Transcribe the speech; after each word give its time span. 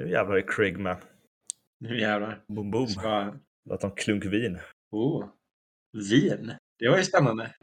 Nu 0.00 0.10
jävlar 0.10 0.36
är 0.36 0.44
Craig 0.46 0.78
med. 0.78 0.96
Nu 1.80 2.00
jävlar. 2.00 2.44
Boom, 2.48 2.70
boom. 2.70 2.86
Ska... 2.86 3.34
Låt 3.70 3.84
en 3.84 3.90
klunk 3.90 4.24
vin. 4.24 4.58
Oh. 4.90 5.28
Vin? 6.10 6.52
Det 6.78 6.88
var 6.88 6.96
ju 6.96 7.04
spännande. 7.04 7.54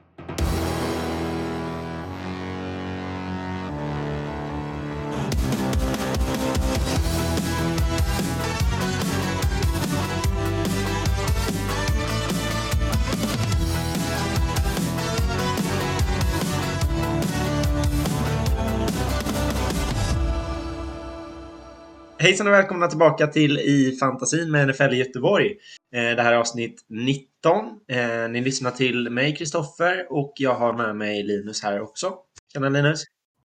Hejsan 22.28 22.48
och 22.48 22.54
välkomna 22.54 22.88
tillbaka 22.88 23.28
till 23.28 23.60
I 23.60 23.98
fantasin 24.00 24.52
med 24.52 24.68
NFL 24.68 24.94
Göteborg. 24.94 25.56
Eh, 25.96 26.16
Det 26.16 26.22
här 26.22 26.34
är 26.34 26.38
avsnitt 26.38 26.86
19. 26.90 27.66
Eh, 27.88 28.30
Ni 28.30 28.42
lyssnar 28.42 28.72
till 28.72 29.10
mig, 29.10 29.36
Kristoffer, 29.36 30.08
och 30.10 30.34
jag 30.36 30.54
har 30.54 30.74
med 30.74 30.96
mig 30.96 31.24
Linus 31.24 31.64
här 31.64 31.82
också. 31.82 32.14
Tjena 32.54 32.70
Linus! 32.70 33.04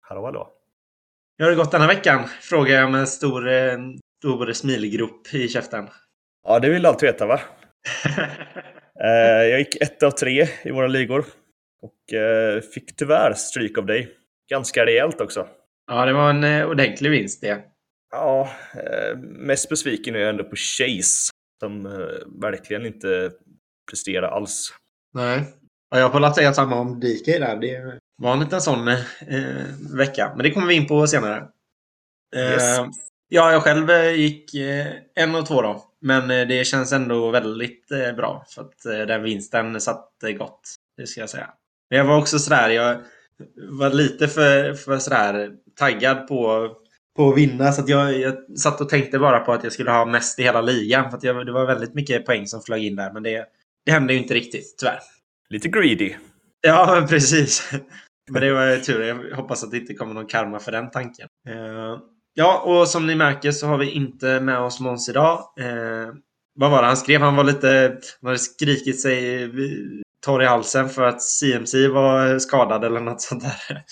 Hallå, 0.01 0.25
hallå. 0.25 0.49
Hur 1.37 1.45
har 1.45 1.51
det 1.51 1.57
gått 1.57 1.71
denna 1.71 1.87
veckan? 1.87 2.27
Frågar 2.41 2.75
jag 2.75 2.91
med 2.91 2.99
en 2.99 3.07
stor, 3.07 3.47
eh, 3.49 3.77
stor 4.19 4.53
smilgrop 4.53 5.33
i 5.33 5.47
käften. 5.47 5.87
Ja, 6.43 6.59
det 6.59 6.69
vill 6.69 6.81
du 6.81 6.87
alltid 6.87 7.07
veta 7.09 7.25
va? 7.25 7.39
Jag 9.43 9.59
gick 9.59 9.75
ett 9.75 10.03
av 10.03 10.11
tre 10.11 10.47
i 10.63 10.71
våra 10.71 10.87
ligor. 10.87 11.25
Och 11.81 11.99
fick 12.73 12.95
tyvärr 12.95 13.33
stryk 13.33 13.77
av 13.77 13.85
dig. 13.85 14.11
Ganska 14.49 14.85
rejält 14.85 15.21
också. 15.21 15.47
Ja, 15.87 16.05
det 16.05 16.13
var 16.13 16.29
en 16.29 16.65
ordentlig 16.65 17.11
vinst 17.11 17.41
det. 17.41 17.63
Ja, 18.11 18.49
eh, 18.73 19.17
mest 19.19 19.69
besviken 19.69 20.15
är 20.15 20.19
jag 20.19 20.29
ändå 20.29 20.43
på 20.43 20.55
Chase. 20.55 21.31
Som 21.59 21.85
eh, 21.85 22.41
verkligen 22.41 22.85
inte 22.85 23.31
presterar 23.89 24.27
alls. 24.27 24.73
Nej. 25.13 25.43
Ja, 25.89 25.99
jag 25.99 26.23
att 26.23 26.35
säga 26.35 26.53
samma 26.53 26.75
om 26.75 26.99
DK 26.99 27.25
där. 27.25 27.55
Det 27.55 27.99
var 28.17 28.33
en 28.33 28.39
liten 28.39 28.61
sån 28.61 28.87
eh, 28.87 28.97
vecka. 29.97 30.33
Men 30.35 30.43
det 30.43 30.51
kommer 30.51 30.67
vi 30.67 30.73
in 30.73 30.87
på 30.87 31.07
senare. 31.07 31.47
Eh, 32.35 32.41
Yes. 32.41 32.79
Ja, 33.31 33.51
jag 33.51 33.63
själv 33.63 33.89
eh, 33.89 34.11
gick 34.11 34.55
eh, 34.55 34.87
en 35.15 35.35
och 35.35 35.45
två 35.45 35.61
då. 35.61 35.83
Men 36.01 36.31
eh, 36.31 36.47
det 36.47 36.65
känns 36.67 36.93
ändå 36.93 37.31
väldigt 37.31 37.91
eh, 37.91 38.15
bra. 38.15 38.45
För 38.49 38.61
att 38.61 38.85
eh, 38.85 38.99
den 39.07 39.23
vinsten 39.23 39.81
satt 39.81 40.23
eh, 40.23 40.31
gott. 40.31 40.61
Det 40.97 41.07
ska 41.07 41.19
jag 41.19 41.29
säga. 41.29 41.49
Men 41.89 41.99
jag 41.99 42.05
var 42.05 42.17
också 42.17 42.39
sådär. 42.39 42.69
Jag 42.69 43.01
var 43.69 43.89
lite 43.89 44.27
för, 44.27 44.73
för 44.73 44.97
sådär 44.97 45.51
taggad 45.75 46.27
på, 46.27 46.69
på 47.19 47.29
att 47.29 47.37
vinna. 47.37 47.71
Så 47.71 47.81
att 47.81 47.89
jag, 47.89 48.19
jag 48.19 48.59
satt 48.59 48.81
och 48.81 48.89
tänkte 48.89 49.19
bara 49.19 49.39
på 49.39 49.53
att 49.53 49.63
jag 49.63 49.73
skulle 49.73 49.91
ha 49.91 50.05
mest 50.05 50.39
i 50.39 50.43
hela 50.43 50.61
ligan. 50.61 51.09
För 51.09 51.17
att 51.17 51.23
jag, 51.23 51.45
det 51.45 51.51
var 51.51 51.65
väldigt 51.65 51.93
mycket 51.93 52.25
poäng 52.25 52.47
som 52.47 52.61
flög 52.61 52.85
in 52.85 52.95
där. 52.95 53.13
Men 53.13 53.23
det, 53.23 53.45
det 53.85 53.91
hände 53.91 54.13
ju 54.13 54.19
inte 54.19 54.33
riktigt, 54.33 54.75
tyvärr. 54.79 54.99
Lite 55.49 55.69
greedy. 55.69 56.15
Ja, 56.61 57.05
precis. 57.09 57.71
Men 58.31 58.41
det 58.41 58.53
var 58.53 58.77
tur. 58.77 59.01
Jag 59.01 59.35
hoppas 59.35 59.63
att 59.63 59.71
det 59.71 59.77
inte 59.77 59.93
kommer 59.93 60.13
någon 60.13 60.27
karma 60.27 60.59
för 60.59 60.71
den 60.71 60.91
tanken. 60.91 61.27
Eh, 61.49 61.99
ja, 62.33 62.59
och 62.65 62.87
som 62.87 63.07
ni 63.07 63.15
märker 63.15 63.51
så 63.51 63.67
har 63.67 63.77
vi 63.77 63.91
inte 63.91 64.39
med 64.39 64.59
oss 64.59 64.79
Måns 64.79 65.09
idag. 65.09 65.39
Eh, 65.59 66.13
vad 66.55 66.71
var 66.71 66.81
det 66.81 66.87
han 66.87 66.97
skrev? 66.97 67.21
Han 67.21 67.35
var 67.35 67.43
lite... 67.43 67.97
Han 68.21 68.27
hade 68.27 68.39
skrikit 68.39 69.01
sig 69.01 69.49
torr 70.25 70.43
i 70.43 70.45
halsen 70.45 70.89
för 70.89 71.03
att 71.03 71.21
CMC 71.21 71.87
var 71.87 72.39
skadad 72.39 72.83
eller 72.83 72.99
något 72.99 73.21
sånt 73.21 73.43
där. 73.43 73.83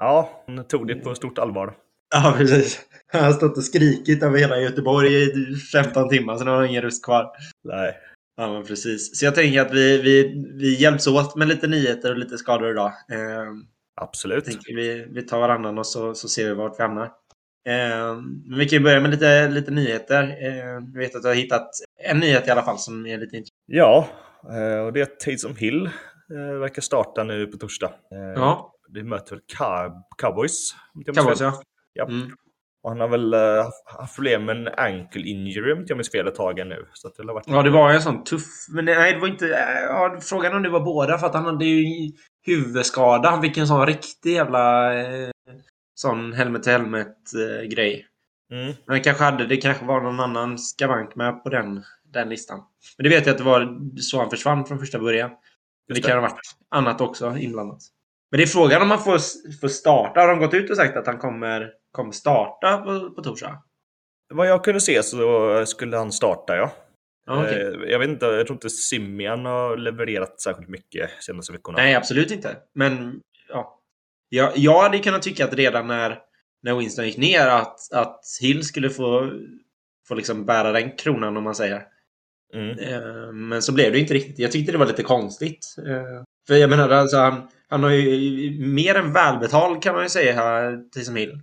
Ja, 0.00 0.44
hon 0.46 0.64
tog 0.64 0.88
det 0.88 0.94
på 0.94 1.14
stort 1.14 1.38
allvar. 1.38 1.74
Ja, 2.14 2.34
precis. 2.38 2.80
Han 3.12 3.24
har 3.24 3.32
stått 3.32 3.56
och 3.56 3.64
skrikit 3.64 4.22
över 4.22 4.38
hela 4.38 4.60
Göteborg 4.60 5.14
i 5.14 5.54
15 5.72 6.08
timmar, 6.08 6.36
så 6.36 6.44
nu 6.44 6.50
har 6.50 6.56
han 6.56 6.66
ingen 6.66 6.82
röst 6.82 7.04
kvar. 7.04 7.30
Nej. 7.64 7.96
Ja, 8.36 8.52
men 8.52 8.64
precis. 8.64 9.18
Så 9.18 9.24
jag 9.24 9.34
tänker 9.34 9.60
att 9.60 9.72
vi, 9.74 10.02
vi, 10.02 10.44
vi 10.54 10.80
hjälps 10.80 11.06
åt 11.06 11.36
med 11.36 11.48
lite 11.48 11.66
nyheter 11.66 12.10
och 12.10 12.18
lite 12.18 12.38
skador 12.38 12.70
idag. 12.70 12.86
Eh, 13.12 13.52
Absolut. 14.00 14.48
Vi, 14.66 15.06
vi 15.10 15.22
tar 15.22 15.38
varannan 15.40 15.78
och 15.78 15.86
så, 15.86 16.14
så 16.14 16.28
ser 16.28 16.48
vi 16.48 16.54
vart 16.54 16.78
vi 16.78 16.82
hamnar. 16.82 17.04
Eh, 17.68 18.16
men 18.46 18.58
vi 18.58 18.68
kan 18.68 18.78
ju 18.78 18.84
börja 18.84 19.00
med 19.00 19.10
lite, 19.10 19.48
lite 19.48 19.70
nyheter. 19.70 20.22
Eh, 20.22 20.56
jag 20.58 20.98
vet 20.98 21.14
att 21.16 21.22
du 21.22 21.28
har 21.28 21.34
hittat 21.34 21.68
en 22.04 22.18
nyhet 22.18 22.48
i 22.48 22.50
alla 22.50 22.62
fall 22.62 22.78
som 22.78 23.06
är 23.06 23.18
lite 23.18 23.36
intressant. 23.36 23.50
Ja, 23.66 24.08
eh, 24.50 24.86
och 24.86 24.92
det 24.92 25.00
är 25.00 25.02
att 25.02 25.20
Taysom 25.20 25.56
Hill 25.56 25.86
eh, 26.30 26.58
verkar 26.60 26.82
starta 26.82 27.24
nu 27.24 27.46
på 27.46 27.56
torsdag. 27.56 27.92
Eh, 28.12 28.18
Ja, 28.36 28.74
Det 28.88 29.02
möter 29.02 29.38
Cowboys? 30.18 30.74
Cowboys 31.06 31.40
ja. 31.40 31.62
Ja. 31.94 32.04
Mm. 32.04 32.30
Och 32.82 32.90
han 32.90 33.00
har 33.00 33.08
väl 33.08 33.34
eh, 33.34 33.66
haft 33.98 34.16
problem 34.16 34.44
med 34.44 34.56
en 34.56 34.68
ankle 34.68 35.22
injury 35.22 35.72
om 35.72 35.78
inte 35.78 35.90
jag 35.90 35.96
minns 35.96 36.10
fel 36.10 36.28
ett 36.28 36.34
tag 36.34 36.66
nu. 36.66 36.86
Så 36.92 37.08
det 37.08 37.22
har 37.22 37.34
varit... 37.34 37.44
Ja, 37.46 37.62
det 37.62 37.70
var 37.70 37.90
en 37.90 38.02
sån 38.02 38.24
tuff... 38.24 38.42
Men 38.68 38.84
nej, 38.84 39.12
det 39.12 39.18
var 39.20 39.28
inte... 39.28 39.46
eh, 39.46 39.82
Ja, 39.82 40.18
frågan 40.20 40.54
om 40.54 40.62
det 40.62 40.68
var 40.68 40.80
båda, 40.80 41.18
för 41.18 41.26
att 41.26 41.34
han 41.34 41.44
hade 41.44 41.64
ju 41.64 42.12
huvudskada. 42.46 43.30
Han 43.30 43.42
fick 43.42 43.56
en 43.56 43.66
sån 43.66 43.86
riktig 43.86 44.32
jävla... 44.32 44.94
Eh, 44.94 45.30
sån 45.94 46.32
helmet-till-helmet-grej. 46.32 48.06
Mm. 48.52 48.74
Men 48.86 48.96
det 48.96 49.00
kanske, 49.00 49.24
hade, 49.24 49.46
det 49.46 49.56
kanske 49.56 49.84
var 49.84 50.00
någon 50.00 50.20
annan 50.20 50.58
skavank 50.58 51.14
med 51.14 51.42
på 51.42 51.48
den, 51.48 51.82
den 52.12 52.28
listan. 52.28 52.60
Men 52.96 53.04
det 53.04 53.10
vet 53.10 53.26
jag 53.26 53.32
att 53.32 53.38
det 53.38 53.44
var 53.44 53.78
så 54.00 54.18
han 54.20 54.30
försvann 54.30 54.66
från 54.66 54.78
första 54.78 54.98
början. 54.98 55.30
Men 55.30 55.38
det 55.88 55.94
Just 55.94 56.08
kan 56.08 56.18
ha 56.18 56.22
varit 56.28 56.40
annat 56.70 57.00
också 57.00 57.36
inblandat. 57.36 57.78
Men 58.30 58.38
det 58.38 58.44
är 58.44 58.46
frågan 58.46 58.82
om 58.82 58.90
han 58.90 59.04
får, 59.04 59.18
får 59.60 59.68
starta. 59.68 60.20
Har 60.20 60.28
de 60.28 60.38
gått 60.38 60.54
ut 60.54 60.70
och 60.70 60.76
sagt 60.76 60.96
att 60.96 61.06
han 61.06 61.18
kommer, 61.18 61.70
kommer 61.94 62.12
starta 62.12 62.78
på, 62.78 63.10
på 63.10 63.22
torsdag? 63.22 63.62
Vad 64.34 64.46
jag 64.46 64.64
kunde 64.64 64.80
se 64.80 65.02
så 65.02 65.66
skulle 65.66 65.96
han 65.96 66.12
starta, 66.12 66.56
ja. 66.56 66.72
Okej. 67.30 67.62
Eh, 67.62 67.90
Jag 67.90 67.98
vet 67.98 68.08
inte, 68.08 68.26
jag 68.26 68.46
tror 68.46 68.56
inte 68.56 68.70
Simian 68.70 69.44
har 69.44 69.76
levererat 69.76 70.40
särskilt 70.40 70.68
mycket 70.68 71.10
senaste 71.20 71.52
veckorna. 71.52 71.78
Nej, 71.78 71.94
absolut 71.94 72.30
inte. 72.30 72.56
Men 72.74 73.20
ja. 73.48 73.80
Jag, 74.28 74.52
jag 74.56 74.82
hade 74.82 74.98
kunnat 74.98 75.22
tycka 75.22 75.44
att 75.44 75.54
redan 75.54 75.86
när, 75.86 76.18
när 76.62 76.74
Winston 76.74 77.06
gick 77.06 77.16
ner 77.16 77.46
att, 77.48 77.92
att 77.92 78.20
Hill 78.40 78.62
skulle 78.64 78.90
få, 78.90 79.30
få 80.08 80.14
liksom 80.14 80.46
bära 80.46 80.72
den 80.72 80.96
kronan 80.96 81.36
om 81.36 81.44
man 81.44 81.54
säger. 81.54 81.82
Mm. 82.54 82.78
Eh, 82.78 83.32
Men 83.32 83.62
så 83.62 83.74
blev 83.74 83.92
det 83.92 83.98
inte 83.98 84.14
riktigt. 84.14 84.38
Jag 84.38 84.52
tyckte 84.52 84.72
det 84.72 84.78
var 84.78 84.86
lite 84.86 85.02
konstigt. 85.02 85.66
Eh, 85.78 86.22
För 86.46 86.54
jag 86.54 86.70
menar, 86.70 86.88
alltså, 86.90 87.16
han, 87.16 87.48
han 87.68 87.82
har 87.82 87.90
ju 87.90 88.66
mer 88.66 88.94
än 88.94 89.12
välbetald 89.12 89.82
kan 89.82 89.94
man 89.94 90.02
ju 90.02 90.08
säga 90.08 90.32
här, 90.32 90.84
Taysom 90.94 91.16
Hill. 91.16 91.40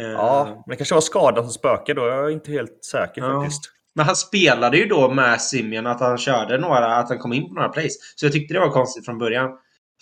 Eh, 0.00 0.04
Ja, 0.10 0.44
men 0.66 0.72
det 0.72 0.76
kanske 0.76 0.94
var 0.94 1.00
skadan 1.00 1.44
som 1.44 1.52
spökade 1.52 2.00
då. 2.00 2.06
Jag 2.06 2.24
är 2.26 2.30
inte 2.30 2.52
helt 2.52 2.84
säker 2.84 3.22
Ja. 3.22 3.40
faktiskt. 3.40 3.60
Men 3.94 4.06
han 4.06 4.16
spelade 4.16 4.76
ju 4.76 4.86
då 4.86 5.10
med 5.10 5.40
Simeon 5.40 5.86
att 5.86 6.00
han 6.00 6.18
körde 6.18 6.58
några, 6.58 6.96
att 6.96 7.08
han 7.08 7.18
kom 7.18 7.32
in 7.32 7.48
på 7.48 7.54
några 7.54 7.68
plays. 7.68 7.96
Så 8.16 8.26
jag 8.26 8.32
tyckte 8.32 8.54
det 8.54 8.60
var 8.60 8.70
konstigt 8.70 9.04
från 9.04 9.18
början. 9.18 9.50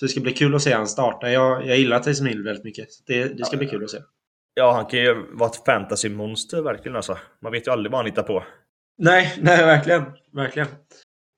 Så 0.00 0.04
det 0.04 0.08
ska 0.08 0.20
bli 0.20 0.32
kul 0.32 0.54
att 0.54 0.62
se 0.62 0.72
han 0.72 0.86
starta. 0.88 1.30
Jag, 1.30 1.66
jag 1.66 1.78
gillar 1.78 1.98
Taysom 2.00 2.26
Hill 2.26 2.42
väldigt 2.42 2.64
mycket. 2.64 2.92
Så 2.92 3.02
det, 3.06 3.24
det 3.24 3.44
ska 3.44 3.54
Ja, 3.56 3.58
bli 3.58 3.68
kul 3.68 3.84
att 3.84 3.90
se. 3.90 3.98
Ja, 4.54 4.72
han 4.72 4.86
kan 4.86 4.98
ju 5.00 5.26
vara 5.36 5.50
ett 5.50 5.64
fantasy-monster 5.66 6.62
verkligen 6.62 6.96
alltså. 6.96 7.18
Man 7.42 7.52
vet 7.52 7.66
ju 7.66 7.70
aldrig 7.70 7.92
vad 7.92 7.98
han 7.98 8.06
hittar 8.06 8.22
på. 8.22 8.44
Nej, 8.98 9.34
nej, 9.40 9.64
verkligen. 9.66 10.04
Verkligen. 10.32 10.68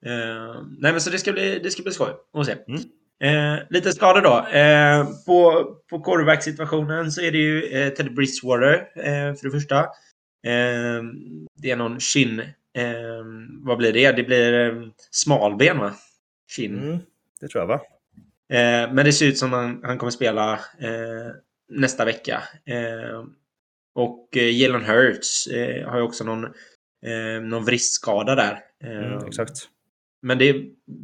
Eh, 0.07 0.63
nej, 0.79 0.93
men 0.93 1.01
så 1.01 1.11
det 1.11 1.19
ska 1.19 1.33
bli, 1.33 1.59
det 1.59 1.71
ska 1.71 1.83
bli 1.83 1.93
skoj 1.93 2.11
att 2.33 2.47
se. 2.47 2.53
Mm. 2.53 2.81
Eh, 3.23 3.59
lite 3.71 3.93
skador 3.93 4.21
då. 4.21 4.59
Eh, 4.59 5.07
på 5.27 5.65
på 5.91 6.01
quarterback-situationen 6.03 7.13
så 7.13 7.21
är 7.21 7.33
det 7.33 7.39
ju 7.39 7.65
eh, 7.65 7.89
Teddy 7.89 8.11
Bridgewater 8.11 8.75
eh, 8.97 9.35
för 9.35 9.45
det 9.45 9.51
första. 9.51 9.79
Eh, 10.47 11.03
det 11.55 11.71
är 11.71 11.77
någon 11.77 12.01
kin. 12.01 12.41
Eh, 12.75 13.25
vad 13.63 13.79
blir 13.79 13.93
det? 13.93 14.13
Det 14.13 14.23
blir 14.23 14.91
smalben 15.11 15.79
va? 15.79 15.93
Kin. 16.57 16.83
Mm, 16.83 16.99
det 17.41 17.49
tror 17.49 17.63
jag 17.63 17.69
va? 17.69 17.81
Men 18.93 19.05
det 19.05 19.13
ser 19.13 19.27
ut 19.27 19.39
som 19.39 19.53
han, 19.53 19.81
han 19.85 19.99
kommer 19.99 20.11
spela 20.11 20.61
nästa 21.69 22.05
vecka. 22.05 22.43
Och 23.95 24.29
Jalen 24.33 24.85
Hurts 24.85 25.49
har 25.87 25.97
ju 25.97 26.03
också 26.03 26.25
någon, 26.25 26.45
eh, 27.07 27.43
någon 27.43 27.65
vristskada 27.65 28.35
där. 28.35 28.59
Mm, 28.85 29.27
exakt. 29.27 29.69
Men 30.23 30.39
det 30.39 30.57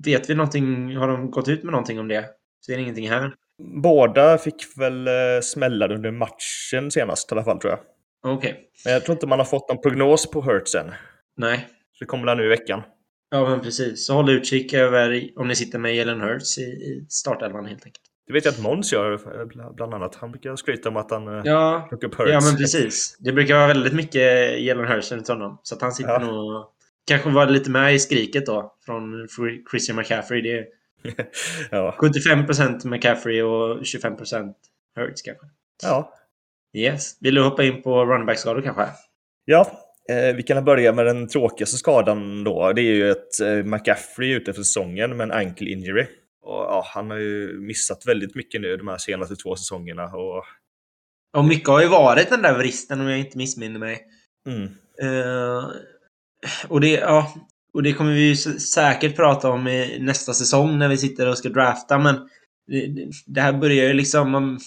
vet 0.04 0.30
vi 0.30 0.34
någonting? 0.34 0.96
Har 0.96 1.08
de 1.08 1.30
gått 1.30 1.48
ut 1.48 1.62
med 1.62 1.72
någonting 1.72 2.00
om 2.00 2.08
det? 2.08 2.24
Så 2.60 2.72
det 2.72 2.80
ingenting 2.80 3.10
här. 3.10 3.34
Båda 3.82 4.38
fick 4.38 4.54
väl 4.76 5.06
eh, 5.08 5.12
smällar 5.42 5.92
under 5.92 6.10
matchen 6.10 6.90
senast 6.90 7.32
i 7.32 7.34
alla 7.34 7.44
fall 7.44 7.58
tror 7.60 7.70
jag. 7.72 7.80
Okej. 8.34 8.60
Men 8.84 8.92
jag 8.92 9.04
tror 9.04 9.12
inte 9.14 9.26
man 9.26 9.38
har 9.38 9.46
fått 9.46 9.68
någon 9.68 9.80
prognos 9.82 10.30
på 10.30 10.40
Hurts 10.40 10.74
än. 10.74 10.86
Så 10.88 10.92
Nej. 11.36 11.68
det 12.00 12.06
kommer 12.06 12.24
väl 12.26 12.36
nu 12.36 12.44
i 12.44 12.48
veckan. 12.48 12.82
Ja, 13.30 13.48
men 13.50 13.60
precis. 13.60 14.06
Så 14.06 14.14
håll 14.14 14.30
utkik 14.30 14.72
över 14.72 15.28
om 15.36 15.48
ni 15.48 15.54
sitter 15.56 15.78
med 15.78 15.96
Jalen 15.96 16.20
Hurts 16.20 16.58
i, 16.58 16.62
i 16.62 17.06
startelvan 17.08 17.66
helt 17.66 17.84
enkelt. 17.84 18.02
Det 18.26 18.32
vet 18.32 18.44
jag 18.44 18.52
att 18.52 18.60
Måns 18.60 18.92
gör 18.92 19.12
eh, 19.12 19.44
bl- 19.46 19.74
bland 19.74 19.94
annat. 19.94 20.14
Han 20.14 20.30
brukar 20.30 20.56
skryta 20.56 20.88
om 20.88 20.96
att 20.96 21.10
han 21.10 21.28
eh, 21.28 21.42
Ja, 21.44 21.86
plockar 21.88 22.08
upp 22.08 22.14
Hurts. 22.14 22.30
ja 22.32 22.40
men 22.40 22.56
precis. 22.56 23.16
Det 23.20 23.32
brukar 23.32 23.54
vara 23.54 23.66
väldigt 23.66 23.92
mycket 23.92 24.60
Jalen 24.60 24.88
Hurts 24.88 25.12
runt 25.12 25.28
honom. 25.28 25.60
Så 25.62 25.74
att 25.74 25.82
han 25.82 25.92
sitter 25.92 26.10
Ja. 26.10 26.18
nog... 26.18 26.66
Kanske 27.08 27.30
var 27.30 27.46
lite 27.46 27.70
med 27.70 27.94
i 27.94 27.98
skriket 27.98 28.46
då 28.46 28.74
från 28.86 29.28
Christian 29.70 29.96
McCaffrey. 29.96 30.42
Det 30.42 30.58
är 30.58 30.66
ja. 31.70 31.96
75% 31.98 32.86
McCaffrey 32.88 33.42
och 33.42 33.80
25% 33.82 34.54
Hurts 34.96 35.22
kanske. 35.22 35.46
ja, 35.82 36.14
Yes. 36.72 37.16
Vill 37.20 37.34
du 37.34 37.42
hoppa 37.42 37.64
in 37.64 37.82
på 37.82 38.04
running 38.04 38.26
back-skador 38.26 38.62
kanske? 38.62 38.86
Ja, 39.44 39.70
eh, 40.10 40.36
vi 40.36 40.42
kan 40.42 40.64
börja 40.64 40.92
med 40.92 41.06
den 41.06 41.28
tråkigaste 41.28 41.76
skadan 41.76 42.44
då. 42.44 42.72
Det 42.72 42.80
är 42.80 42.94
ju 42.94 43.10
att 43.10 43.40
eh, 43.40 43.64
McCaffrey 43.64 44.32
är 44.32 44.36
ute 44.36 44.52
för 44.52 44.62
säsongen 44.62 45.16
med 45.16 45.24
en 45.24 45.32
ankle 45.32 45.70
injury. 45.70 46.06
Och, 46.42 46.54
ja, 46.54 46.84
han 46.94 47.10
har 47.10 47.18
ju 47.18 47.60
missat 47.60 48.06
väldigt 48.06 48.34
mycket 48.34 48.60
nu 48.60 48.76
de 48.76 48.88
här 48.88 48.98
senaste 48.98 49.36
två 49.36 49.56
säsongerna. 49.56 50.04
Och, 50.04 50.44
Och 51.36 51.44
mycket 51.44 51.68
har 51.68 51.80
ju 51.80 51.88
varit 51.88 52.30
den 52.30 52.42
där 52.42 52.58
vristen 52.58 53.00
om 53.00 53.08
jag 53.08 53.18
inte 53.18 53.38
missminner 53.38 53.80
mig. 53.80 54.06
mm, 54.46 54.68
Eh, 55.02 55.64
och, 56.68 56.80
det, 56.80 56.90
ja, 56.90 57.34
och 57.74 57.82
det 57.82 57.92
kommer 57.92 58.12
vi 58.12 58.28
ju 58.28 58.36
säkert 58.58 59.16
prata 59.16 59.50
om 59.50 59.68
i 59.68 59.98
nästa 60.00 60.34
säsong 60.34 60.78
när 60.78 60.88
vi 60.88 60.96
sitter 60.96 61.28
och 61.28 61.38
ska 61.38 61.48
drafta. 61.48 61.98
Men 61.98 62.14
det, 62.66 63.10
det 63.26 63.40
här 63.40 63.52
börjar 63.52 63.84
ju 63.84 63.92
liksom... 63.92 64.30
Man 64.30 64.60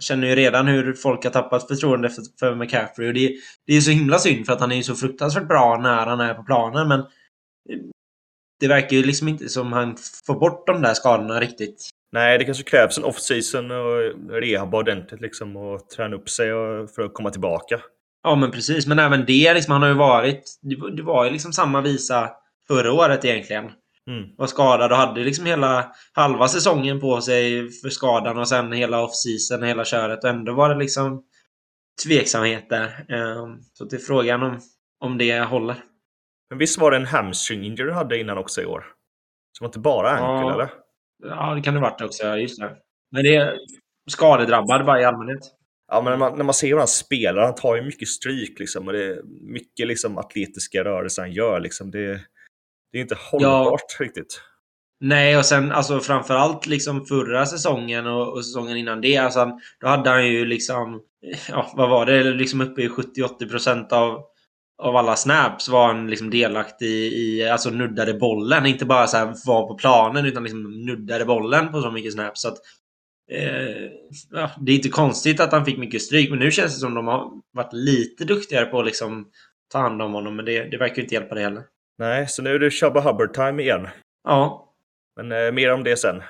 känner 0.00 0.26
ju 0.26 0.34
redan 0.34 0.66
hur 0.66 0.92
folk 0.92 1.24
har 1.24 1.30
tappat 1.30 1.68
förtroende 1.68 2.10
för, 2.10 2.22
för 2.40 2.54
McCaffrey. 2.54 3.08
Och 3.08 3.14
det, 3.14 3.36
det 3.66 3.72
är 3.72 3.76
ju 3.76 3.82
så 3.82 3.90
himla 3.90 4.18
synd 4.18 4.46
för 4.46 4.52
att 4.52 4.60
han 4.60 4.72
är 4.72 4.76
ju 4.76 4.82
så 4.82 4.94
fruktansvärt 4.94 5.48
bra 5.48 5.78
när 5.78 6.06
han 6.06 6.20
är 6.20 6.34
på 6.34 6.42
planen. 6.42 6.88
Men 6.88 7.04
det 8.60 8.68
verkar 8.68 8.96
ju 8.96 9.04
liksom 9.04 9.28
inte 9.28 9.48
som 9.48 9.72
han 9.72 9.96
får 10.26 10.34
bort 10.40 10.66
de 10.66 10.82
där 10.82 10.94
skadorna 10.94 11.40
riktigt. 11.40 11.88
nej, 12.12 12.38
det 12.38 12.44
kanske 12.44 12.64
krävs 12.64 12.98
en 12.98 13.04
off-season 13.04 13.70
och 13.70 14.30
rehabba 14.30 14.78
ordentligt 14.78 15.20
liksom 15.20 15.56
och 15.56 15.88
träna 15.88 16.16
upp 16.16 16.30
sig 16.30 16.52
och, 16.52 16.90
för 16.90 17.02
att 17.02 17.14
komma 17.14 17.30
tillbaka. 17.30 17.80
Ja, 18.24 18.34
men 18.34 18.50
precis. 18.50 18.86
Men 18.86 18.98
även 18.98 19.24
det, 19.26 19.54
liksom, 19.54 19.72
han 19.72 19.82
har 19.82 19.88
ju 19.88 19.94
varit... 19.94 20.42
Det, 20.96 21.02
var- 21.02 21.24
ju 21.24 21.30
liksom 21.30 21.52
samma 21.52 21.80
visa 21.80 22.30
förra 22.68 22.92
året 22.92 23.24
egentligen. 23.24 23.64
Mm. 24.10 24.36
Var 24.36 24.46
skadad 24.46 24.92
och 24.92 24.98
hade 24.98 25.20
liksom 25.24 25.46
hela 25.46 25.92
halva 26.12 26.48
säsongen 26.48 27.00
på 27.00 27.20
sig 27.20 27.70
för 27.70 27.88
skadan 27.90 28.38
och 28.38 28.48
sen 28.48 28.72
hela 28.72 29.02
off-season, 29.02 29.62
hela 29.66 29.84
köret. 29.84 30.24
Och 30.24 30.30
ändå 30.30 30.52
var 30.52 30.68
det 30.68 30.74
liksom 30.78 31.24
tveksamheter. 32.04 32.84
Ehm, 33.08 33.58
Så 33.72 33.84
det 33.84 33.96
är 33.96 34.00
frågan 34.00 34.42
om, 34.42 34.60
om 35.00 35.18
det 35.18 35.40
håller. 35.40 35.76
Men 36.50 36.58
visst 36.58 36.78
var 36.80 36.90
det 36.90 36.96
en 36.96 37.06
hamstring 37.06 37.64
injury 37.64 37.86
du 37.88 37.92
hade 37.92 38.18
innan 38.20 38.38
också 38.38 38.62
i 38.62 38.66
år? 38.66 38.84
Var 39.60 39.68
inte 39.68 39.78
bara 39.78 40.10
ankle 40.10 40.24
Ja. 40.48 40.54
eller? 40.54 40.70
Ja, 41.24 41.54
det 41.54 41.62
kan 41.62 41.74
det 41.74 41.80
varit 41.80 42.00
också. 42.00 42.36
Just 42.36 42.60
det. 42.60 42.76
Men 43.12 43.22
det 43.22 43.36
är 43.36 43.56
skadedrabbad 44.10 44.84
bara 44.86 45.00
i 45.00 45.04
allmänhet. 45.04 45.40
Ja, 45.92 46.00
men 46.02 46.10
när 46.10 46.16
man, 46.18 46.36
när 46.38 46.44
man 46.44 46.54
ser 46.54 46.68
hur 46.68 46.78
han 46.78 46.88
spelar, 46.88 47.42
han 47.42 47.54
tar 47.54 47.76
ju 47.76 47.82
mycket 47.82 48.08
stryk 48.08 48.58
liksom. 48.58 48.86
Och 48.86 48.92
det 48.92 49.04
är 49.04 49.20
mycket 49.42 49.86
liksom 49.86 50.18
atletiska 50.18 50.84
rörelser 50.84 51.22
han 51.22 51.32
gör 51.32 51.60
liksom. 51.60 51.90
Det, 51.90 52.06
det 52.92 52.98
är 52.98 53.02
inte 53.02 53.18
hållbart 53.30 54.00
riktigt. 54.00 54.40
Nej, 55.00 55.36
och 55.38 55.46
sen 55.46 55.72
alltså 55.72 56.00
framförallt 56.00 56.66
liksom 56.66 57.06
förra 57.06 57.46
säsongen 57.46 58.06
och, 58.06 58.32
och 58.32 58.44
säsongen 58.44 58.76
innan 58.76 59.00
det. 59.00 59.16
Alltså, 59.16 59.38
han- 59.38 59.60
då 59.80 59.86
hade 59.86 60.10
han 60.10 60.26
ju 60.28 60.44
liksom, 60.44 61.00
ja 61.48 61.72
vad 61.76 61.90
var 61.90 62.06
det, 62.06 62.22
liksom 62.24 62.60
uppe 62.60 62.82
i 62.82 62.88
70-80% 62.88 63.92
av, 63.92 64.22
av 64.82 64.96
alla 64.96 65.16
snaps 65.16 65.68
var 65.68 65.86
han 65.86 66.10
liksom 66.10 66.30
delaktig 66.30 67.12
i, 67.12 67.48
alltså 67.48 67.70
nuddade 67.70 68.14
bollen. 68.14 68.66
Inte 68.66 68.84
bara 68.84 69.06
så 69.06 69.16
här 69.16 69.34
var 69.46 69.68
på 69.68 69.74
planen 69.74 70.26
utan 70.26 70.42
liksom 70.42 70.84
nuddade 70.86 71.24
bollen 71.24 71.72
på 71.72 71.80
så 71.82 71.90
mycket 71.90 72.12
snaps. 72.12 72.40
Så 72.42 72.48
att, 72.48 72.58
eh, 73.30 73.90
ja, 74.30 74.50
det 74.60 74.72
är 74.72 74.76
inte 74.76 74.88
konstigt 74.88 75.40
att 75.40 75.52
han 75.52 75.64
fick 75.64 75.78
mycket 75.78 76.02
stryk, 76.02 76.30
men 76.30 76.38
nu 76.38 76.50
känns 76.50 76.74
det 76.74 76.80
som 76.80 76.94
de 76.94 77.06
har 77.06 77.30
varit 77.52 77.72
lite 77.72 78.24
duktigare 78.24 78.66
på 78.66 78.80
att 78.80 78.86
liksom 78.86 79.28
ta 79.72 79.78
hand 79.78 80.02
om 80.02 80.12
honom. 80.12 80.36
Men 80.36 80.44
det, 80.44 80.64
det 80.64 80.76
verkar 80.76 81.02
inte 81.02 81.14
hjälpa 81.14 81.34
det 81.34 81.40
heller. 81.40 81.62
Nej, 81.98 82.28
så 82.28 82.42
nu 82.42 82.54
är 82.54 82.58
det 82.58 82.70
Chubba 82.70 83.00
Hubbard-time 83.00 83.62
igen. 83.62 83.88
Ja, 84.24 84.72
Men 85.16 85.32
eh, 85.32 85.52
mer 85.52 85.72
om 85.72 85.84
det 85.84 85.96
sen. 85.96 86.22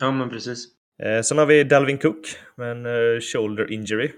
ja 0.00 0.10
men 0.10 0.30
precis. 0.30 0.64
Eh, 1.02 1.22
sen 1.22 1.38
har 1.38 1.46
vi 1.46 1.64
Dalvin 1.64 1.98
Cook 1.98 2.36
med 2.56 2.70
en 2.70 2.86
eh, 2.86 3.20
shoulder 3.20 3.72
injury. 3.72 4.12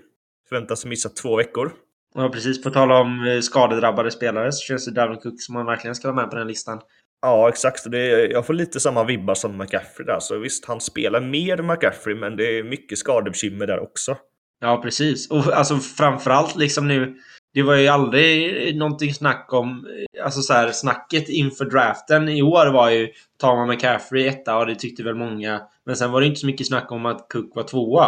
Förväntas 0.49 0.84
missa 0.84 1.08
två 1.08 1.37
veckor. 1.37 1.73
Ja, 2.14 2.29
precis. 2.29 2.62
På 2.62 2.70
tal 2.70 2.93
om 2.93 3.26
eh, 3.26 3.40
skadedrabbade 3.40 4.11
spelare 4.11 4.52
så 4.52 4.67
känns 4.67 4.84
det 4.84 4.90
Dalvin 4.93 5.20
Cook 5.20 5.34
som 5.43 5.55
man 5.55 5.67
verkligen 5.67 5.94
ska 5.94 6.08
vara 6.12 6.23
med 6.23 6.31
på 6.31 6.37
den 6.37 6.46
listan. 6.49 6.81
Ja, 7.22 7.48
exakt. 7.48 7.90
Det 7.90 8.26
jag 8.26 8.46
får 8.46 8.54
lite 8.54 8.80
samma 8.80 9.04
vibbar 9.04 9.34
som 9.34 9.58
McCaffrey 9.58 10.06
där. 10.06 10.20
Så 10.20 10.38
visst, 10.38 10.64
han 10.64 10.80
spelar 10.80 11.20
mer 11.20 11.62
McCaffrey, 11.62 12.14
men 12.14 12.36
det 12.36 12.58
är 12.58 12.62
mycket 12.64 12.98
skadebekymmer 12.98 13.66
där 13.66 13.80
också. 13.80 14.16
Ja, 14.60 14.80
precis. 14.82 15.30
Och 15.30 15.52
alltså 15.52 15.76
framförallt 15.76 16.56
liksom 16.56 16.88
nu. 16.88 17.16
Det 17.54 17.62
var 17.62 17.74
ju 17.74 17.88
aldrig 17.88 18.76
någonting 18.76 19.14
snack 19.14 19.52
om... 19.52 19.86
Alltså 20.24 20.40
så 20.40 20.52
här, 20.52 20.72
snacket 20.72 21.28
inför 21.28 21.64
draften 21.64 22.28
i 22.28 22.42
år 22.42 22.72
var 22.72 22.90
ju 22.90 23.08
tar 23.38 23.56
man 23.56 23.69
McCaffrey 23.69 24.26
etta 24.26 24.56
och 24.56 24.66
det 24.66 24.74
tyckte 24.74 25.02
väl 25.02 25.14
många. 25.14 25.60
Men 25.86 25.96
sen 25.96 26.10
var 26.10 26.20
det 26.20 26.26
inte 26.26 26.40
så 26.40 26.46
mycket 26.46 26.66
snack 26.66 26.92
om 26.92 27.06
att 27.06 27.28
Cook 27.28 27.56
var 27.56 27.62
tvåa. 27.62 28.06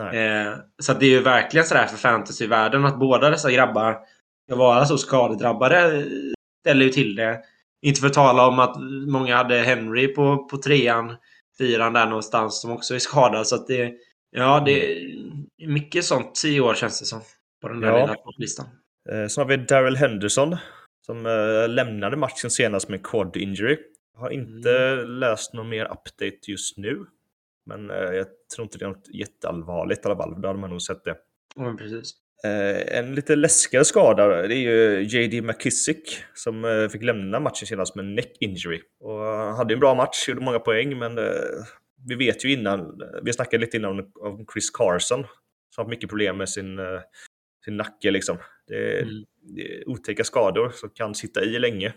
Eh, 0.00 0.54
så 0.82 0.92
det 0.92 1.06
är 1.06 1.10
ju 1.10 1.22
verkligen 1.22 1.66
sådär 1.66 1.86
för 1.86 1.96
fantasyvärlden 1.96 2.84
att 2.84 2.98
båda 2.98 3.30
dessa 3.30 3.50
grabbar 3.50 3.98
ska 4.46 4.56
vara 4.56 4.84
så 4.84 4.98
skadedrabbade 4.98 6.04
ställer 6.60 6.84
ju 6.84 6.90
till 6.90 7.14
det. 7.14 7.40
Inte 7.82 8.00
för 8.00 8.06
att 8.06 8.12
tala 8.14 8.46
om 8.48 8.58
att 8.58 8.76
många 9.08 9.36
hade 9.36 9.58
Henry 9.58 10.08
på, 10.08 10.36
på 10.36 10.56
trean, 10.56 11.16
fyran 11.58 11.92
där 11.92 12.06
någonstans 12.06 12.60
som 12.60 12.70
också 12.70 12.94
är 12.94 12.98
skadad. 12.98 13.46
Så 13.46 13.54
att 13.56 13.66
det, 13.66 13.92
ja, 14.30 14.62
det 14.66 15.02
är 15.02 15.66
mycket 15.66 16.04
sånt 16.04 16.42
i 16.46 16.60
år 16.60 16.74
känns 16.74 17.00
det 17.00 17.06
som. 17.06 17.20
På 17.62 17.68
den 17.68 17.80
där 17.80 17.88
Ja. 17.88 18.00
lilla 18.00 18.14
topplistan. 18.14 18.66
Eh, 19.10 19.26
Sen 19.26 19.42
har 19.42 19.48
vi 19.48 19.56
Daryl 19.56 19.96
Henderson 19.96 20.56
som 21.06 21.26
eh, 21.26 21.68
lämnade 21.68 22.16
matchen 22.16 22.50
senast 22.50 22.88
med 22.88 23.02
quad 23.06 23.36
injury. 23.36 23.78
Jag 24.14 24.20
har 24.20 24.30
inte 24.30 24.94
läst 24.96 25.54
någon 25.54 25.68
mer 25.68 25.84
update 25.84 26.36
just 26.50 26.76
nu. 26.76 27.06
Men 27.66 27.90
eh, 27.90 27.96
jag 27.96 28.26
tror 28.56 28.64
inte 28.64 28.78
det 28.78 28.84
är 28.84 28.88
något 28.88 29.08
jätteallvarligt 29.14 30.04
i 30.04 30.08
alla 30.08 30.16
fall. 30.16 30.40
Då 30.42 30.48
hade 30.48 30.60
man 30.60 30.70
nog 30.70 30.82
sett 30.82 31.04
det. 31.04 31.16
Ja, 31.56 31.74
precis. 31.78 32.14
Eh, 32.44 32.98
en 32.98 33.14
lite 33.14 33.36
läskigare 33.36 33.84
skada 33.84 34.26
det 34.48 34.54
är 34.54 34.58
ju 34.58 35.02
JD 35.02 35.42
McKissick 35.42 36.24
som 36.34 36.64
eh, 36.64 36.88
fick 36.88 37.02
lämna 37.02 37.40
matchen 37.40 37.66
senast 37.66 37.94
med 37.96 38.04
neck 38.04 38.36
injury. 38.40 38.80
Och 39.00 39.18
han 39.20 39.56
hade 39.56 39.74
en 39.74 39.80
bra 39.80 39.94
match, 39.94 40.28
gjorde 40.28 40.40
många 40.40 40.58
poäng, 40.58 40.98
men 40.98 41.18
eh, 41.18 41.24
vi 42.08 42.14
vet 42.14 42.44
ju 42.44 42.52
innan, 42.52 43.00
vi 43.22 43.32
snackade 43.32 43.60
lite 43.60 43.76
innan 43.76 43.98
om- 44.20 44.46
Chris 44.52 44.70
Carson 44.70 44.98
som 45.18 45.26
har 45.76 45.84
haft 45.84 45.90
mycket 45.90 46.08
problem 46.08 46.36
med 46.36 46.48
sin, 46.48 46.78
sin 47.64 47.76
nacke 47.76 48.10
liksom. 48.10 48.36
Det, 48.66 48.74
är- 48.98 49.02
Mm. 49.02 49.24
det 49.56 49.60
är 49.62 49.88
otäcka 49.88 50.24
skador 50.24 50.70
som 50.74 50.90
kan 50.90 51.14
sitta 51.14 51.42
i 51.44 51.58
länge. 51.58 51.92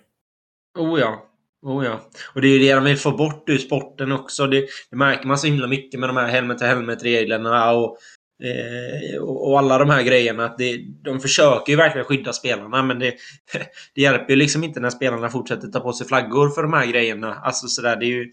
Oh 0.80 1.00
ja. 1.00 1.30
Oh 1.62 1.86
ja. 1.86 2.10
Och 2.36 2.42
det 2.42 2.48
är 2.48 2.52
ju 2.52 2.60
det 2.60 2.74
de 2.76 2.84
vill 2.84 2.98
få 2.98 3.12
bort 3.12 3.50
ur 3.50 3.58
sporten 3.58 4.12
också. 4.12 4.48
Det, 4.48 4.68
det 4.90 4.96
märker 4.96 5.28
man 5.28 5.38
så 5.38 5.48
himla 5.48 5.68
mycket 5.68 6.00
med 6.00 6.10
de 6.10 6.18
här 6.18 6.28
helmet-to-helmet-reglerna 6.28 7.72
och, 7.72 7.98
eh, 8.44 9.22
och, 9.22 9.50
och 9.50 9.60
alla 9.60 9.78
de 9.78 9.90
här 9.90 10.04
grejerna. 10.04 10.46
Att 10.46 10.58
det, 10.58 10.78
de 11.04 11.20
försöker 11.20 11.74
ju 11.74 11.78
verkligen 11.78 12.06
skydda 12.06 12.34
spelarna 12.34 12.84
men 12.84 13.00
det, 13.00 13.14
det 13.96 14.02
hjälper 14.02 14.30
ju 14.30 14.36
liksom 14.36 14.64
inte 14.64 14.80
när 14.80 14.90
spelarna 14.90 15.30
fortsätter 15.30 15.68
ta 15.68 15.80
på 15.80 15.94
sig 15.94 16.08
flaggor 16.08 16.50
för 16.50 16.64
de 16.64 16.74
här 16.74 16.86
grejerna. 16.86 17.34
Alltså 17.34 17.68
sådär, 17.68 17.96
det 17.96 18.06
är 18.06 18.08
ju... 18.08 18.32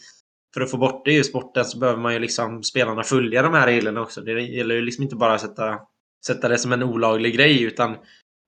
För 0.55 0.61
att 0.61 0.71
få 0.71 0.77
bort 0.77 1.05
det 1.05 1.15
ur 1.17 1.23
sporten 1.23 1.65
så 1.65 1.79
behöver 1.79 2.01
man 2.01 2.13
ju 2.13 2.19
liksom 2.19 2.63
spelarna 2.63 3.03
följa 3.03 3.43
de 3.43 3.55
här 3.55 3.67
reglerna 3.67 4.01
också. 4.01 4.21
Det 4.21 4.43
gäller 4.43 4.75
ju 4.75 4.83
liksom 4.83 5.03
inte 5.03 5.17
bara 5.17 5.35
att 5.35 5.41
sätta, 5.41 5.79
sätta 6.27 6.49
det 6.49 6.59
som 6.59 6.73
en 6.73 6.83
olaglig 6.83 7.35
grej 7.35 7.63
utan 7.63 7.93